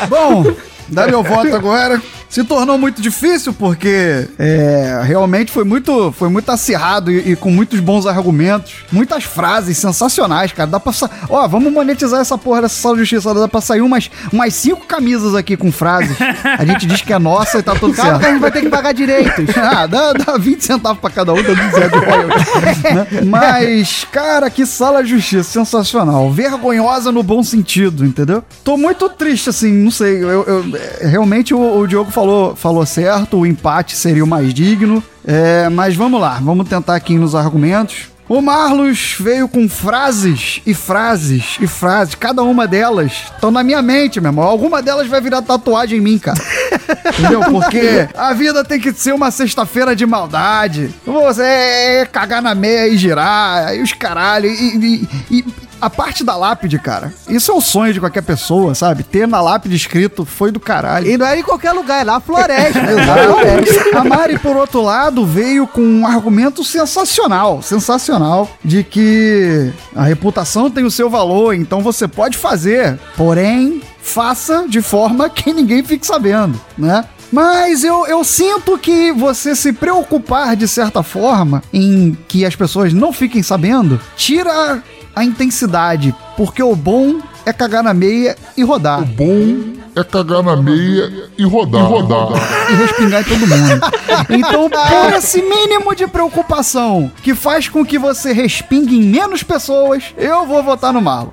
[0.09, 0.43] Bom,
[0.91, 2.01] dá meu voto agora.
[2.29, 7.49] Se tornou muito difícil porque é, realmente foi muito, foi muito acirrado e, e com
[7.49, 10.69] muitos bons argumentos, muitas frases sensacionais, cara.
[10.69, 11.09] Dá pra sa...
[11.27, 13.33] Ó, vamos monetizar essa porra dessa sala de justiça.
[13.33, 16.15] Dá pra sair umas, umas cinco camisas aqui com frases.
[16.43, 18.19] A gente diz que é nossa e tá tudo Calma certo.
[18.21, 19.45] que a gente vai ter que pagar direitos.
[19.57, 23.07] ah, dá, dá 20 centavos pra cada um, dá 20 de royalties, né?
[23.25, 26.31] Mas, cara, que sala de justiça, sensacional.
[26.31, 28.43] Vergonhosa no bom sentido, entendeu?
[28.63, 30.21] Tô muito triste, assim, não sei.
[30.23, 35.03] Eu, eu- realmente o, o Diogo falou, falou certo, o empate seria o mais digno.
[35.25, 38.09] É, mas vamos lá, vamos tentar aqui nos argumentos.
[38.27, 42.13] O Marlos veio com frases e frases e frases.
[42.13, 44.45] Cada uma delas estão na minha mente, meu irmão.
[44.45, 46.39] Alguma delas vai virar tatuagem em mim, cara.
[47.17, 47.39] Entendeu?
[47.49, 50.93] Porque a vida tem que ser uma sexta-feira de maldade.
[51.07, 54.47] Você é cagar na meia e girar, e os caralho.
[54.47, 55.45] E, e- e
[55.81, 59.03] a parte da lápide, cara, isso é o sonho de qualquer pessoa, sabe?
[59.03, 61.07] Ter na lápide escrito foi do caralho.
[61.09, 62.79] E não é em qualquer lugar, é na floresta.
[62.91, 63.97] Exato.
[63.97, 70.69] A Mari, por outro lado, veio com um argumento sensacional, sensacional, de que a reputação
[70.69, 76.05] tem o seu valor, então você pode fazer, porém, faça de forma que ninguém fique
[76.05, 77.05] sabendo, né?
[77.31, 82.91] Mas eu, eu sinto que você se preocupar de certa forma em que as pessoas
[82.91, 84.83] não fiquem sabendo, tira
[85.15, 89.01] a intensidade, porque o bom é cagar na meia e rodar.
[89.01, 91.81] O bom é cagar na meia e rodar.
[91.81, 92.27] E rodar.
[92.69, 93.81] e respingar em todo mundo.
[94.29, 100.03] Então, por esse mínimo de preocupação que faz com que você respingue em menos pessoas,
[100.17, 101.29] eu vou votar no Marlon.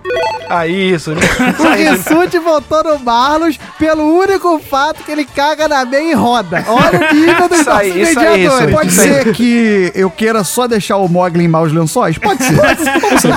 [0.48, 1.12] Ah, isso.
[1.58, 6.64] O Rissuti votou no Marlos pelo único fato que ele caga na meia e roda.
[6.68, 8.72] Olha o nível dos aí, nossos isso aí, aí.
[8.72, 12.16] Pode ser que eu queira só deixar o Mogli em maus lençóis?
[12.18, 12.56] Pode ser.
[13.00, 13.32] Pode ser.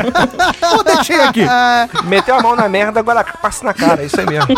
[0.71, 1.41] Eu deixei aqui.
[2.05, 4.03] Meteu a mão na merda, agora passa na cara.
[4.03, 4.49] Isso aí mesmo.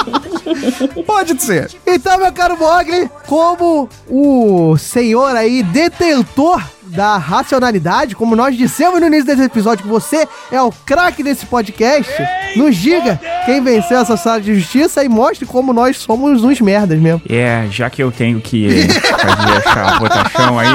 [1.05, 1.71] Pode ser.
[1.87, 6.61] Então, meu caro Mogli, como o senhor aí, detentor
[6.91, 11.45] da racionalidade, como nós dissemos no início desse episódio, que você é o craque desse
[11.45, 12.11] podcast,
[12.55, 16.99] nos diga quem venceu essa sala de justiça e mostre como nós somos uns merdas
[16.99, 17.21] mesmo.
[17.29, 20.67] É, já que eu tenho que fazer essa votação aí,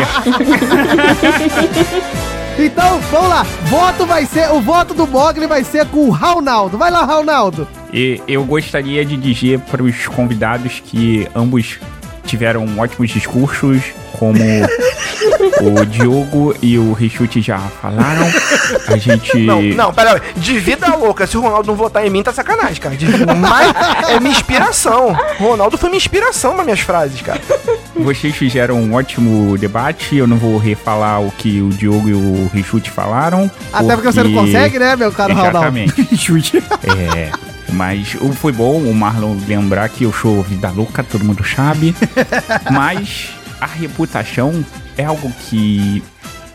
[2.59, 3.43] Então, vamos lá.
[3.65, 6.79] Voto vai ser, o voto do Mogli vai ser com o Ronaldo.
[6.79, 7.69] Vai lá, Ronaldo.
[7.93, 11.79] e eu gostaria de dizer para os convidados que ambos
[12.27, 13.83] tiveram ótimos discursos,
[14.13, 14.39] como
[15.61, 18.27] o Diogo e o Richute já falaram.
[18.89, 19.39] A gente.
[19.39, 20.21] Não, não, pera.
[20.37, 22.97] De vida louca, se o Ronaldo não votar em mim, tá sacanagem, cara.
[22.97, 23.07] De-
[23.39, 23.75] Mas
[24.11, 25.17] é minha inspiração.
[25.41, 27.41] O Ronaldo foi minha inspiração nas minhas frases, cara.
[27.95, 30.17] Vocês fizeram um ótimo debate.
[30.17, 33.51] Eu não vou refalar o que o Diogo e o Richute falaram.
[33.73, 35.59] Até porque você não consegue, né, meu caro Ronaldo?
[35.59, 35.97] Exatamente.
[37.17, 37.31] É.
[37.77, 41.95] Mas o- foi bom o Marlon lembrar que eu sou vida louca, todo mundo sabe.
[42.73, 43.31] Mas
[43.61, 44.65] a reputação
[44.97, 46.03] é algo que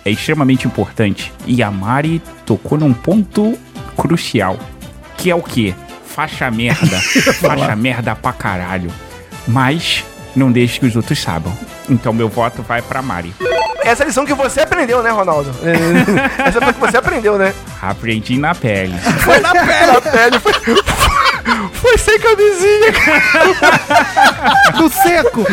[0.03, 1.31] é extremamente importante.
[1.45, 3.57] E a Mari tocou num ponto
[3.95, 4.57] crucial.
[5.17, 5.75] Que é o quê?
[6.05, 6.99] Faixa merda.
[7.39, 8.91] Faixa merda pra caralho.
[9.47, 10.03] Mas
[10.35, 11.55] não deixe que os outros saibam.
[11.89, 13.33] Então meu voto vai pra Mari.
[13.83, 15.49] Essa é a lição que você aprendeu, né, Ronaldo?
[15.63, 15.73] É,
[16.47, 17.53] Essa foi que você aprendeu, né?
[17.81, 18.97] Aprendi na pele.
[18.99, 19.91] Foi na pele.
[19.91, 20.39] na pele.
[20.39, 20.53] Foi,
[21.73, 24.71] Foi sem camisinha, cara.
[24.79, 25.45] No seco.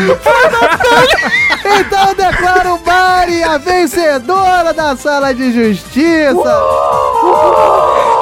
[1.80, 6.34] Então eu declaro Mari a vencedora da sala de justiça.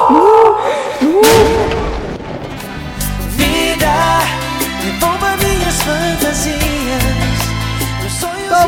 [0.09, 0.46] Vida,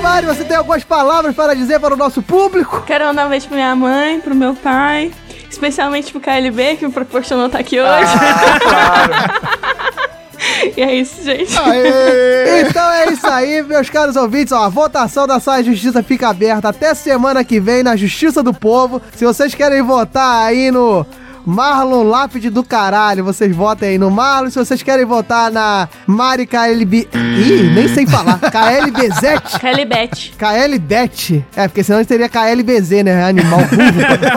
[0.01, 2.83] Mari, você tem algumas palavras para dizer para o nosso público?
[2.87, 5.11] Quero mandar um beijo pra minha mãe, pro meu pai,
[5.49, 8.11] especialmente pro KLB, que me proporcionou estar aqui hoje.
[10.77, 11.53] e é isso, gente.
[12.69, 14.51] Então é isso aí, meus caros ouvintes.
[14.51, 18.43] Ó, a votação da Sala de Justiça fica aberta até semana que vem na Justiça
[18.43, 19.01] do Povo.
[19.15, 21.05] Se vocês querem votar aí no
[21.49, 24.49] Marlon Lápide do caralho, vocês votem aí no Marlon.
[24.51, 27.07] Se vocês querem votar na Mari KLB.
[27.13, 28.37] Ih, nem sei falar.
[28.51, 29.59] KLBZ.
[29.59, 30.33] KLBet.
[30.37, 31.45] KLBet.
[31.55, 33.23] É, porque senão teria KLBZ, né?
[33.27, 33.79] Animal burro.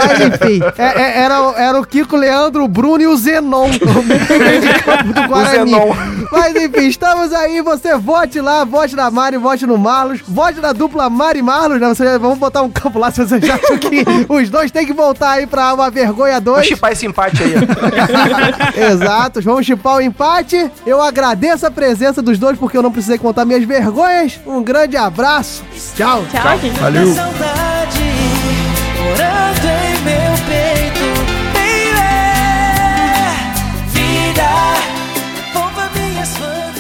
[0.08, 3.68] Mas enfim, é- é- era, o- era o Kiko, Leandro, o Bruno e o Zenon.
[5.02, 5.70] O do Guarani.
[5.70, 5.94] Zenon.
[6.30, 7.60] Mas enfim, estamos aí.
[7.62, 11.80] Você vote lá, vote na Mari, vote no Marlos, vote na dupla Mari e Marlos,
[11.80, 12.18] né?
[12.18, 15.32] Vamos botar um campo lá se você já acham que os dois têm que voltar
[15.32, 16.66] aí pra uma vergonha Vou dois.
[16.66, 17.54] chipar esse empate aí.
[18.92, 20.70] Exato, vamos chipar o empate.
[20.86, 24.40] Eu agradeço a presença dos dois porque eu não precisei contar minhas vergonhas.
[24.46, 25.62] Um grande abraço.
[25.96, 26.24] Tchau.
[26.30, 26.78] Tchau, gente.
[26.78, 27.14] Valeu.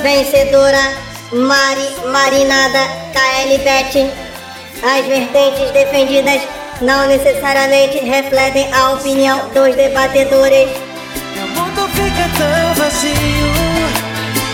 [0.02, 0.78] Vencedora
[1.32, 2.80] Mari Marinada
[3.12, 4.10] KL Bet.
[4.82, 6.42] As vertentes defendidas
[6.82, 10.68] não necessariamente refletem a opinião dos debatedores.
[11.36, 13.52] Meu mundo fica tão vazio.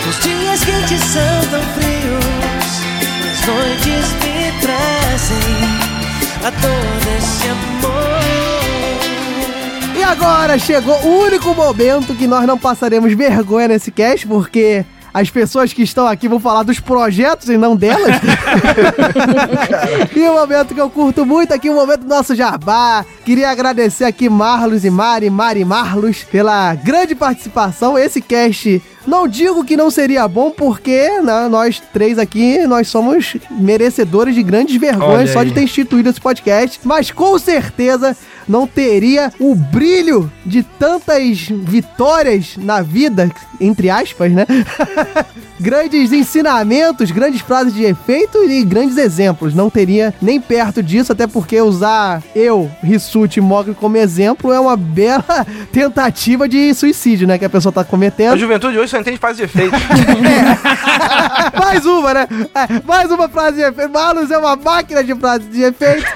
[0.08, 2.68] Os dias quentes são tão frios.
[3.32, 5.88] As noites me trazem
[6.44, 8.18] a dor desse amor.
[9.96, 15.30] E agora chegou o único momento que nós não passaremos vergonha nesse cast, porque as
[15.30, 18.16] pessoas que estão aqui vão falar dos projetos e não delas.
[20.14, 23.04] e o momento que eu curto muito aqui, o momento do nosso jabá.
[23.24, 27.98] Queria agradecer aqui Marlos e Mari, Mari e Marlos, pela grande participação.
[27.98, 33.36] Esse cast não digo que não seria bom, porque né, nós três aqui, nós somos
[33.50, 36.78] merecedores de grandes vergonhas só de ter instituído esse podcast.
[36.84, 38.16] Mas com certeza
[38.48, 43.30] não teria o brilho de tantas vitórias na vida,
[43.60, 44.46] entre aspas, né?
[45.60, 49.54] grandes ensinamentos, grandes frases de efeito e grandes exemplos.
[49.54, 54.60] Não teria nem perto disso, até porque usar eu, Rissuti e Mogli como exemplo é
[54.60, 55.24] uma bela
[55.72, 57.38] tentativa de suicídio, né?
[57.38, 58.38] Que a pessoa tá A cometendo.
[58.38, 59.74] juventude hoje só entende fase de efeito.
[61.58, 62.28] mais uma, né?
[62.54, 63.90] É, mais uma frase de efeito.
[63.92, 66.06] Malus é uma máquina de frases de efeito.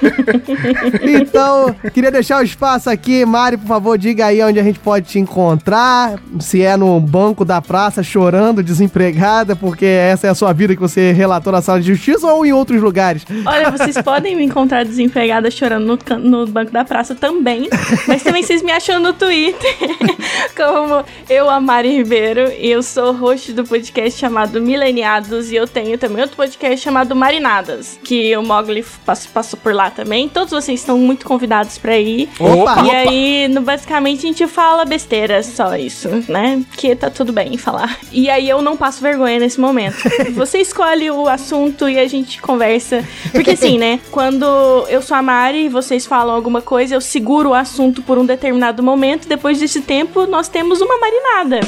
[1.03, 3.25] então, queria deixar o espaço aqui.
[3.25, 6.19] Mari, por favor, diga aí onde a gente pode te encontrar.
[6.39, 10.81] Se é no banco da praça chorando, desempregada, porque essa é a sua vida que
[10.81, 13.25] você relatou na sala de justiça ou em outros lugares.
[13.45, 17.69] Olha, vocês podem me encontrar desempregada chorando no, no banco da praça também.
[18.07, 19.75] Mas também vocês me acham no Twitter.
[20.55, 22.51] Como eu, a Mari Ribeiro.
[22.57, 25.51] E eu sou host do podcast chamado Mileniados.
[25.51, 27.99] E eu tenho também outro podcast chamado Marinadas.
[28.03, 30.29] Que o Mogli passou, passou por lá também.
[30.29, 32.12] Todos vocês estão muito convidados pra ir.
[32.39, 32.83] Opa!
[32.85, 36.63] E aí, no, basicamente, a gente fala besteira, só isso, né?
[36.77, 37.97] Que tá tudo bem falar.
[38.11, 39.97] E aí eu não passo vergonha nesse momento.
[40.33, 43.03] Você escolhe o assunto e a gente conversa.
[43.31, 43.99] Porque assim, né?
[44.11, 44.45] Quando
[44.89, 48.25] eu sou a Mari e vocês falam alguma coisa, eu seguro o assunto por um
[48.25, 49.27] determinado momento.
[49.27, 51.59] Depois desse tempo, nós temos uma marinada.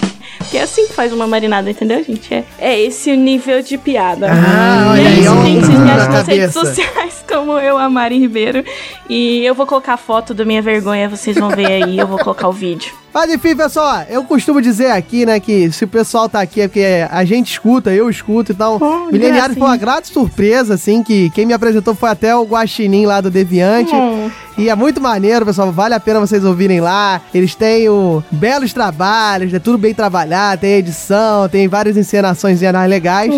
[0.50, 2.34] Que é assim que faz uma marinada, entendeu, gente?
[2.34, 4.28] É, é esse o nível de piada.
[4.32, 5.66] Ah, olha é aí, gente.
[5.66, 8.64] Vocês me na acham nas redes sociais como eu, a Mari Ribeiro.
[9.10, 11.98] E eu vou colocar a foto da minha vergonha, vocês vão ver aí.
[11.98, 12.94] Eu vou colocar o vídeo.
[13.14, 16.68] Mas enfim, pessoal, eu costumo dizer aqui, né, que se o pessoal tá aqui é
[16.68, 19.56] porque a gente escuta, eu escuto, então, Oh, Mileniário gracinha.
[19.58, 23.32] foi uma grata surpresa, assim, que quem me apresentou foi até o Guaxinim lá do
[23.32, 23.94] Deviante.
[23.96, 24.30] Oh.
[24.58, 27.22] E é muito maneiro, pessoal, vale a pena vocês ouvirem lá.
[27.34, 33.34] Eles têm o, belos trabalhos, é tudo bem trabalhado, tem edição, tem várias encenações legais.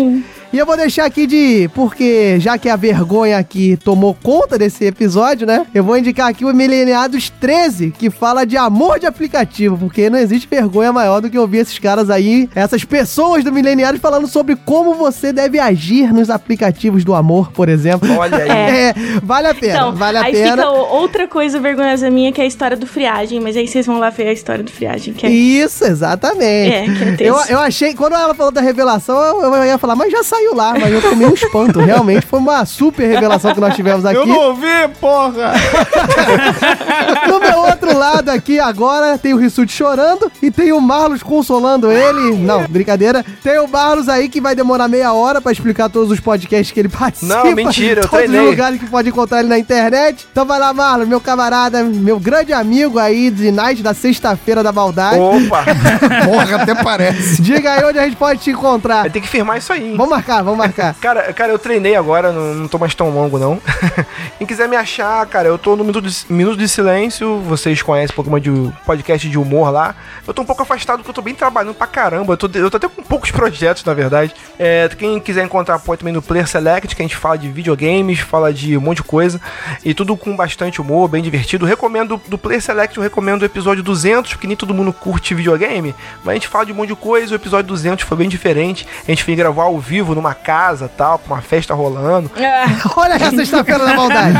[0.50, 1.68] E eu vou deixar aqui de.
[1.74, 5.66] Porque já que a vergonha aqui tomou conta desse episódio, né?
[5.74, 9.76] Eu vou indicar aqui o Mileniados 13, que fala de amor de aplicativo.
[9.76, 14.00] Porque não existe vergonha maior do que ouvir esses caras aí, essas pessoas do Mileniados
[14.00, 18.08] falando sobre como você deve agir nos aplicativos do amor, por exemplo.
[18.16, 18.48] Olha aí.
[18.48, 20.50] É, vale a pena, Então, vale a aí pena.
[20.62, 23.38] fica outra coisa vergonhosa minha, que é a história do friagem.
[23.38, 25.30] Mas aí vocês vão lá ver a história do friagem, que é...
[25.30, 26.74] Isso, exatamente.
[26.74, 29.94] É, que é eu, eu achei, quando ela falou da revelação, eu, eu ia falar,
[29.94, 31.80] mas já saiu saiu lá, mas eu tomei um espanto.
[31.80, 34.16] Realmente foi uma super revelação que nós tivemos aqui.
[34.16, 34.66] Eu não ouvi,
[35.00, 35.52] porra!
[37.28, 41.90] No meu outro lado aqui agora tem o Rissuti chorando e tem o Marlos consolando
[41.90, 42.36] ele.
[42.38, 43.24] Não, brincadeira.
[43.42, 46.80] Tem o Marlos aí que vai demorar meia hora pra explicar todos os podcasts que
[46.80, 47.34] ele participa.
[47.44, 48.50] Não, mentira, eu Todos os treinei.
[48.50, 50.26] lugares que pode encontrar ele na internet.
[50.30, 54.72] Então vai lá, Marlos, meu camarada, meu grande amigo aí de Night da sexta-feira da
[54.72, 55.18] maldade.
[55.18, 55.64] Opa!
[56.24, 57.40] Porra, até parece.
[57.42, 59.02] Diga aí onde a gente pode te encontrar.
[59.02, 59.90] Vai ter que firmar isso aí.
[59.90, 59.96] hein?
[59.96, 60.94] Vamos marcar, vamos marcar.
[61.00, 63.60] Cara, cara, eu treinei agora, não, não tô mais tão longo, não.
[64.36, 67.40] Quem quiser me achar, cara, eu tô no Minuto de, Minuto de Silêncio.
[67.40, 68.50] Vocês conhecem um pouco de
[68.84, 69.94] podcast de humor lá.
[70.26, 72.34] Eu tô um pouco afastado porque eu tô bem trabalhando pra caramba.
[72.34, 74.34] Eu tô, eu tô até com poucos projetos, na verdade.
[74.58, 78.20] É, quem quiser encontrar apoio também no Player Select, que a gente fala de videogames,
[78.20, 79.40] fala de um monte de coisa.
[79.84, 81.64] E tudo com bastante humor, bem divertido.
[81.64, 85.94] Recomendo do Player Select, eu recomendo o episódio 200, porque nem todo mundo curte videogame.
[86.24, 87.32] Mas a gente fala de um monte de coisa.
[87.32, 88.86] O episódio 200 foi bem diferente.
[89.06, 92.30] A gente fez gravar ao vivo numa casa tal, com uma festa rolando.
[92.96, 94.36] Olha a sexta-feira da maldade.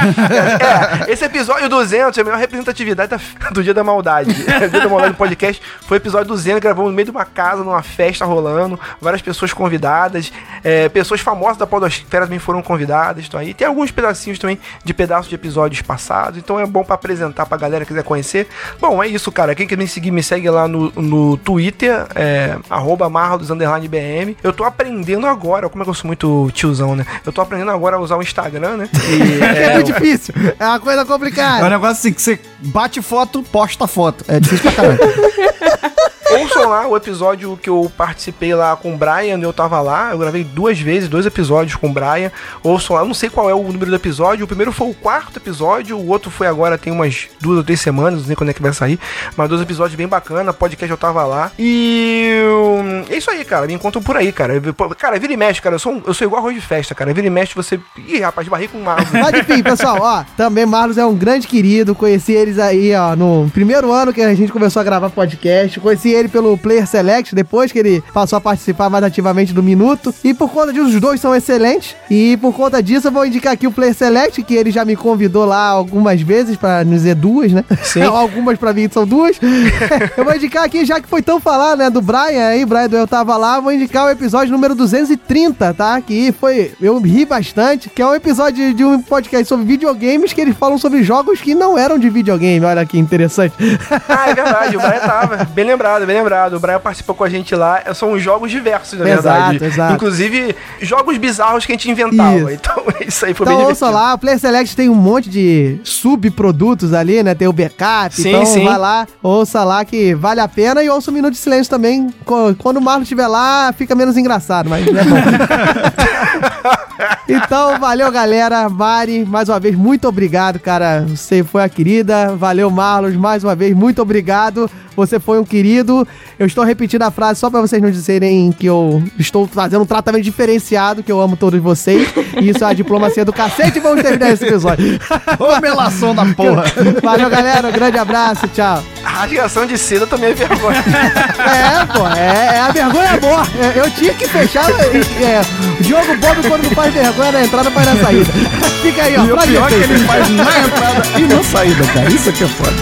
[1.07, 4.31] É, esse episódio 200 é a melhor representatividade da- do Dia da Maldade.
[4.31, 4.35] O
[4.69, 7.63] Dia da Maldade do podcast foi o episódio 200, gravamos no meio de uma casa,
[7.65, 10.33] numa festa rolando, várias pessoas convidadas,
[10.63, 13.55] é, pessoas famosas da podosfera também foram convidadas, estão aí.
[13.55, 17.57] Tem alguns pedacinhos também de pedaços de episódios passados, então é bom pra apresentar pra
[17.57, 18.49] galera que quiser conhecer.
[18.81, 19.55] Bom, é isso, cara.
[19.55, 24.37] Quem quer me seguir, me segue lá no, no Twitter, é, arroba marlos, underline BM.
[24.43, 27.05] Eu tô aprendendo agora, como é que eu sou muito tiozão, né?
[27.25, 28.89] Eu tô aprendendo agora a usar o Instagram, né?
[29.09, 30.35] E, É, muito difícil.
[30.59, 31.69] É uma coisa É um complicada.
[31.69, 34.25] negócio assim que você bate foto, posta foto.
[34.29, 34.99] É difícil pra caramba.
[36.31, 40.19] Ouçam lá o episódio que eu participei lá com o Brian, eu tava lá, eu
[40.19, 42.31] gravei duas vezes, dois episódios com o Brian.
[42.63, 44.45] Ouçam lá, eu não sei qual é o número do episódio.
[44.45, 47.81] O primeiro foi o quarto episódio, o outro foi agora, tem umas duas ou três
[47.81, 49.01] semanas, não sei quando é que vai sair.
[49.39, 51.51] Mas dois episódios bem bacana, podcast eu tava lá.
[51.59, 53.67] E hum, é isso aí, cara.
[53.67, 54.53] Me encontram por aí, cara.
[54.99, 55.77] Cara, vira e mexe, cara.
[55.77, 57.13] Eu sou, um- eu sou igual arroz de festa, cara.
[57.15, 57.81] Vira e mexe, você.
[58.07, 59.07] Ih, rapaz, barri com marro.
[59.13, 61.95] Mas enfim, pessoal, ó, também Marlos é um grande querido.
[61.95, 65.79] Conheci eles aí, ó, no primeiro ano que a gente começou a gravar podcast.
[65.79, 70.15] Conheci ele pelo Player Select, depois que ele passou a participar mais ativamente do Minuto.
[70.25, 71.95] E por conta disso, os dois são excelentes.
[72.11, 74.97] E por conta disso, eu vou indicar aqui o Player Select, que ele já me
[74.97, 77.65] convidou lá algumas vezes, pra não dizer duas, né?
[77.83, 78.03] Sim.
[78.09, 79.39] algumas pra mim são duas.
[80.17, 82.97] eu vou indicar aqui, já que foi tão falado, né, do Brian aí, Brian do
[82.97, 86.01] Eu Tava Lá, vou indicar o episódio número 230, tá?
[86.01, 90.41] Que foi, eu ri bastante, que é um episódio de um podcast sobre videogames que
[90.41, 93.55] eles falam sobre jogos que não eram de videogame, olha que interessante.
[94.09, 95.45] Ah, é verdade, o Brian tava.
[95.45, 96.55] Bem lembrado, bem lembrado.
[96.55, 97.83] O Brian participou com a gente lá.
[97.95, 99.65] São jogos diversos, na Exato, verdade.
[99.65, 99.95] exato.
[99.95, 102.37] Inclusive, jogos bizarros que a gente inventava.
[102.37, 102.51] Isso.
[102.51, 103.93] Então, isso aí foi Então bem ouça divertido.
[104.09, 107.35] lá, o Player Select tem um monte de subprodutos ali, né?
[107.35, 108.65] Tem o backup, Sim, então sim.
[108.65, 112.09] vai lá, ouça lá que vale a pena e ouça o Minuto de Silêncio também.
[112.25, 115.17] Quando o Marlon estiver lá, fica menos engraçado, mas é bom.
[117.29, 118.69] então, valeu, galera.
[118.69, 121.05] Mari, mais uma vez, muito obrigado, cara.
[121.09, 122.35] Você foi a querida.
[122.37, 124.71] Valeu, Marlos, mais uma vez, muito obrigado.
[124.97, 126.07] Você foi um querido.
[126.39, 129.87] Eu estou repetindo a frase só pra vocês não dizerem que eu estou fazendo um
[129.87, 132.09] tratamento diferenciado, que eu amo todos vocês.
[132.41, 133.79] E isso é a diplomacia do cacete.
[133.79, 134.99] Vamos terminar esse episódio.
[135.39, 136.65] Ô, melação da porra.
[137.01, 137.69] Valeu, galera.
[137.69, 138.49] Um grande abraço.
[138.49, 138.83] Tchau.
[139.05, 140.79] Rasgação de seda também é vergonha.
[140.79, 143.47] É, pô, é, é a vergonha amor.
[143.61, 144.69] É, eu tinha que fechar.
[144.71, 145.41] É,
[145.79, 148.33] o Diogo Bob, quando não faz vergonha na entrada, faz na saída.
[148.83, 149.25] Fica aí, ó.
[149.25, 152.09] E o pior é que ele faz na entrada e na saída, cara.
[152.09, 152.73] Isso aqui é foda.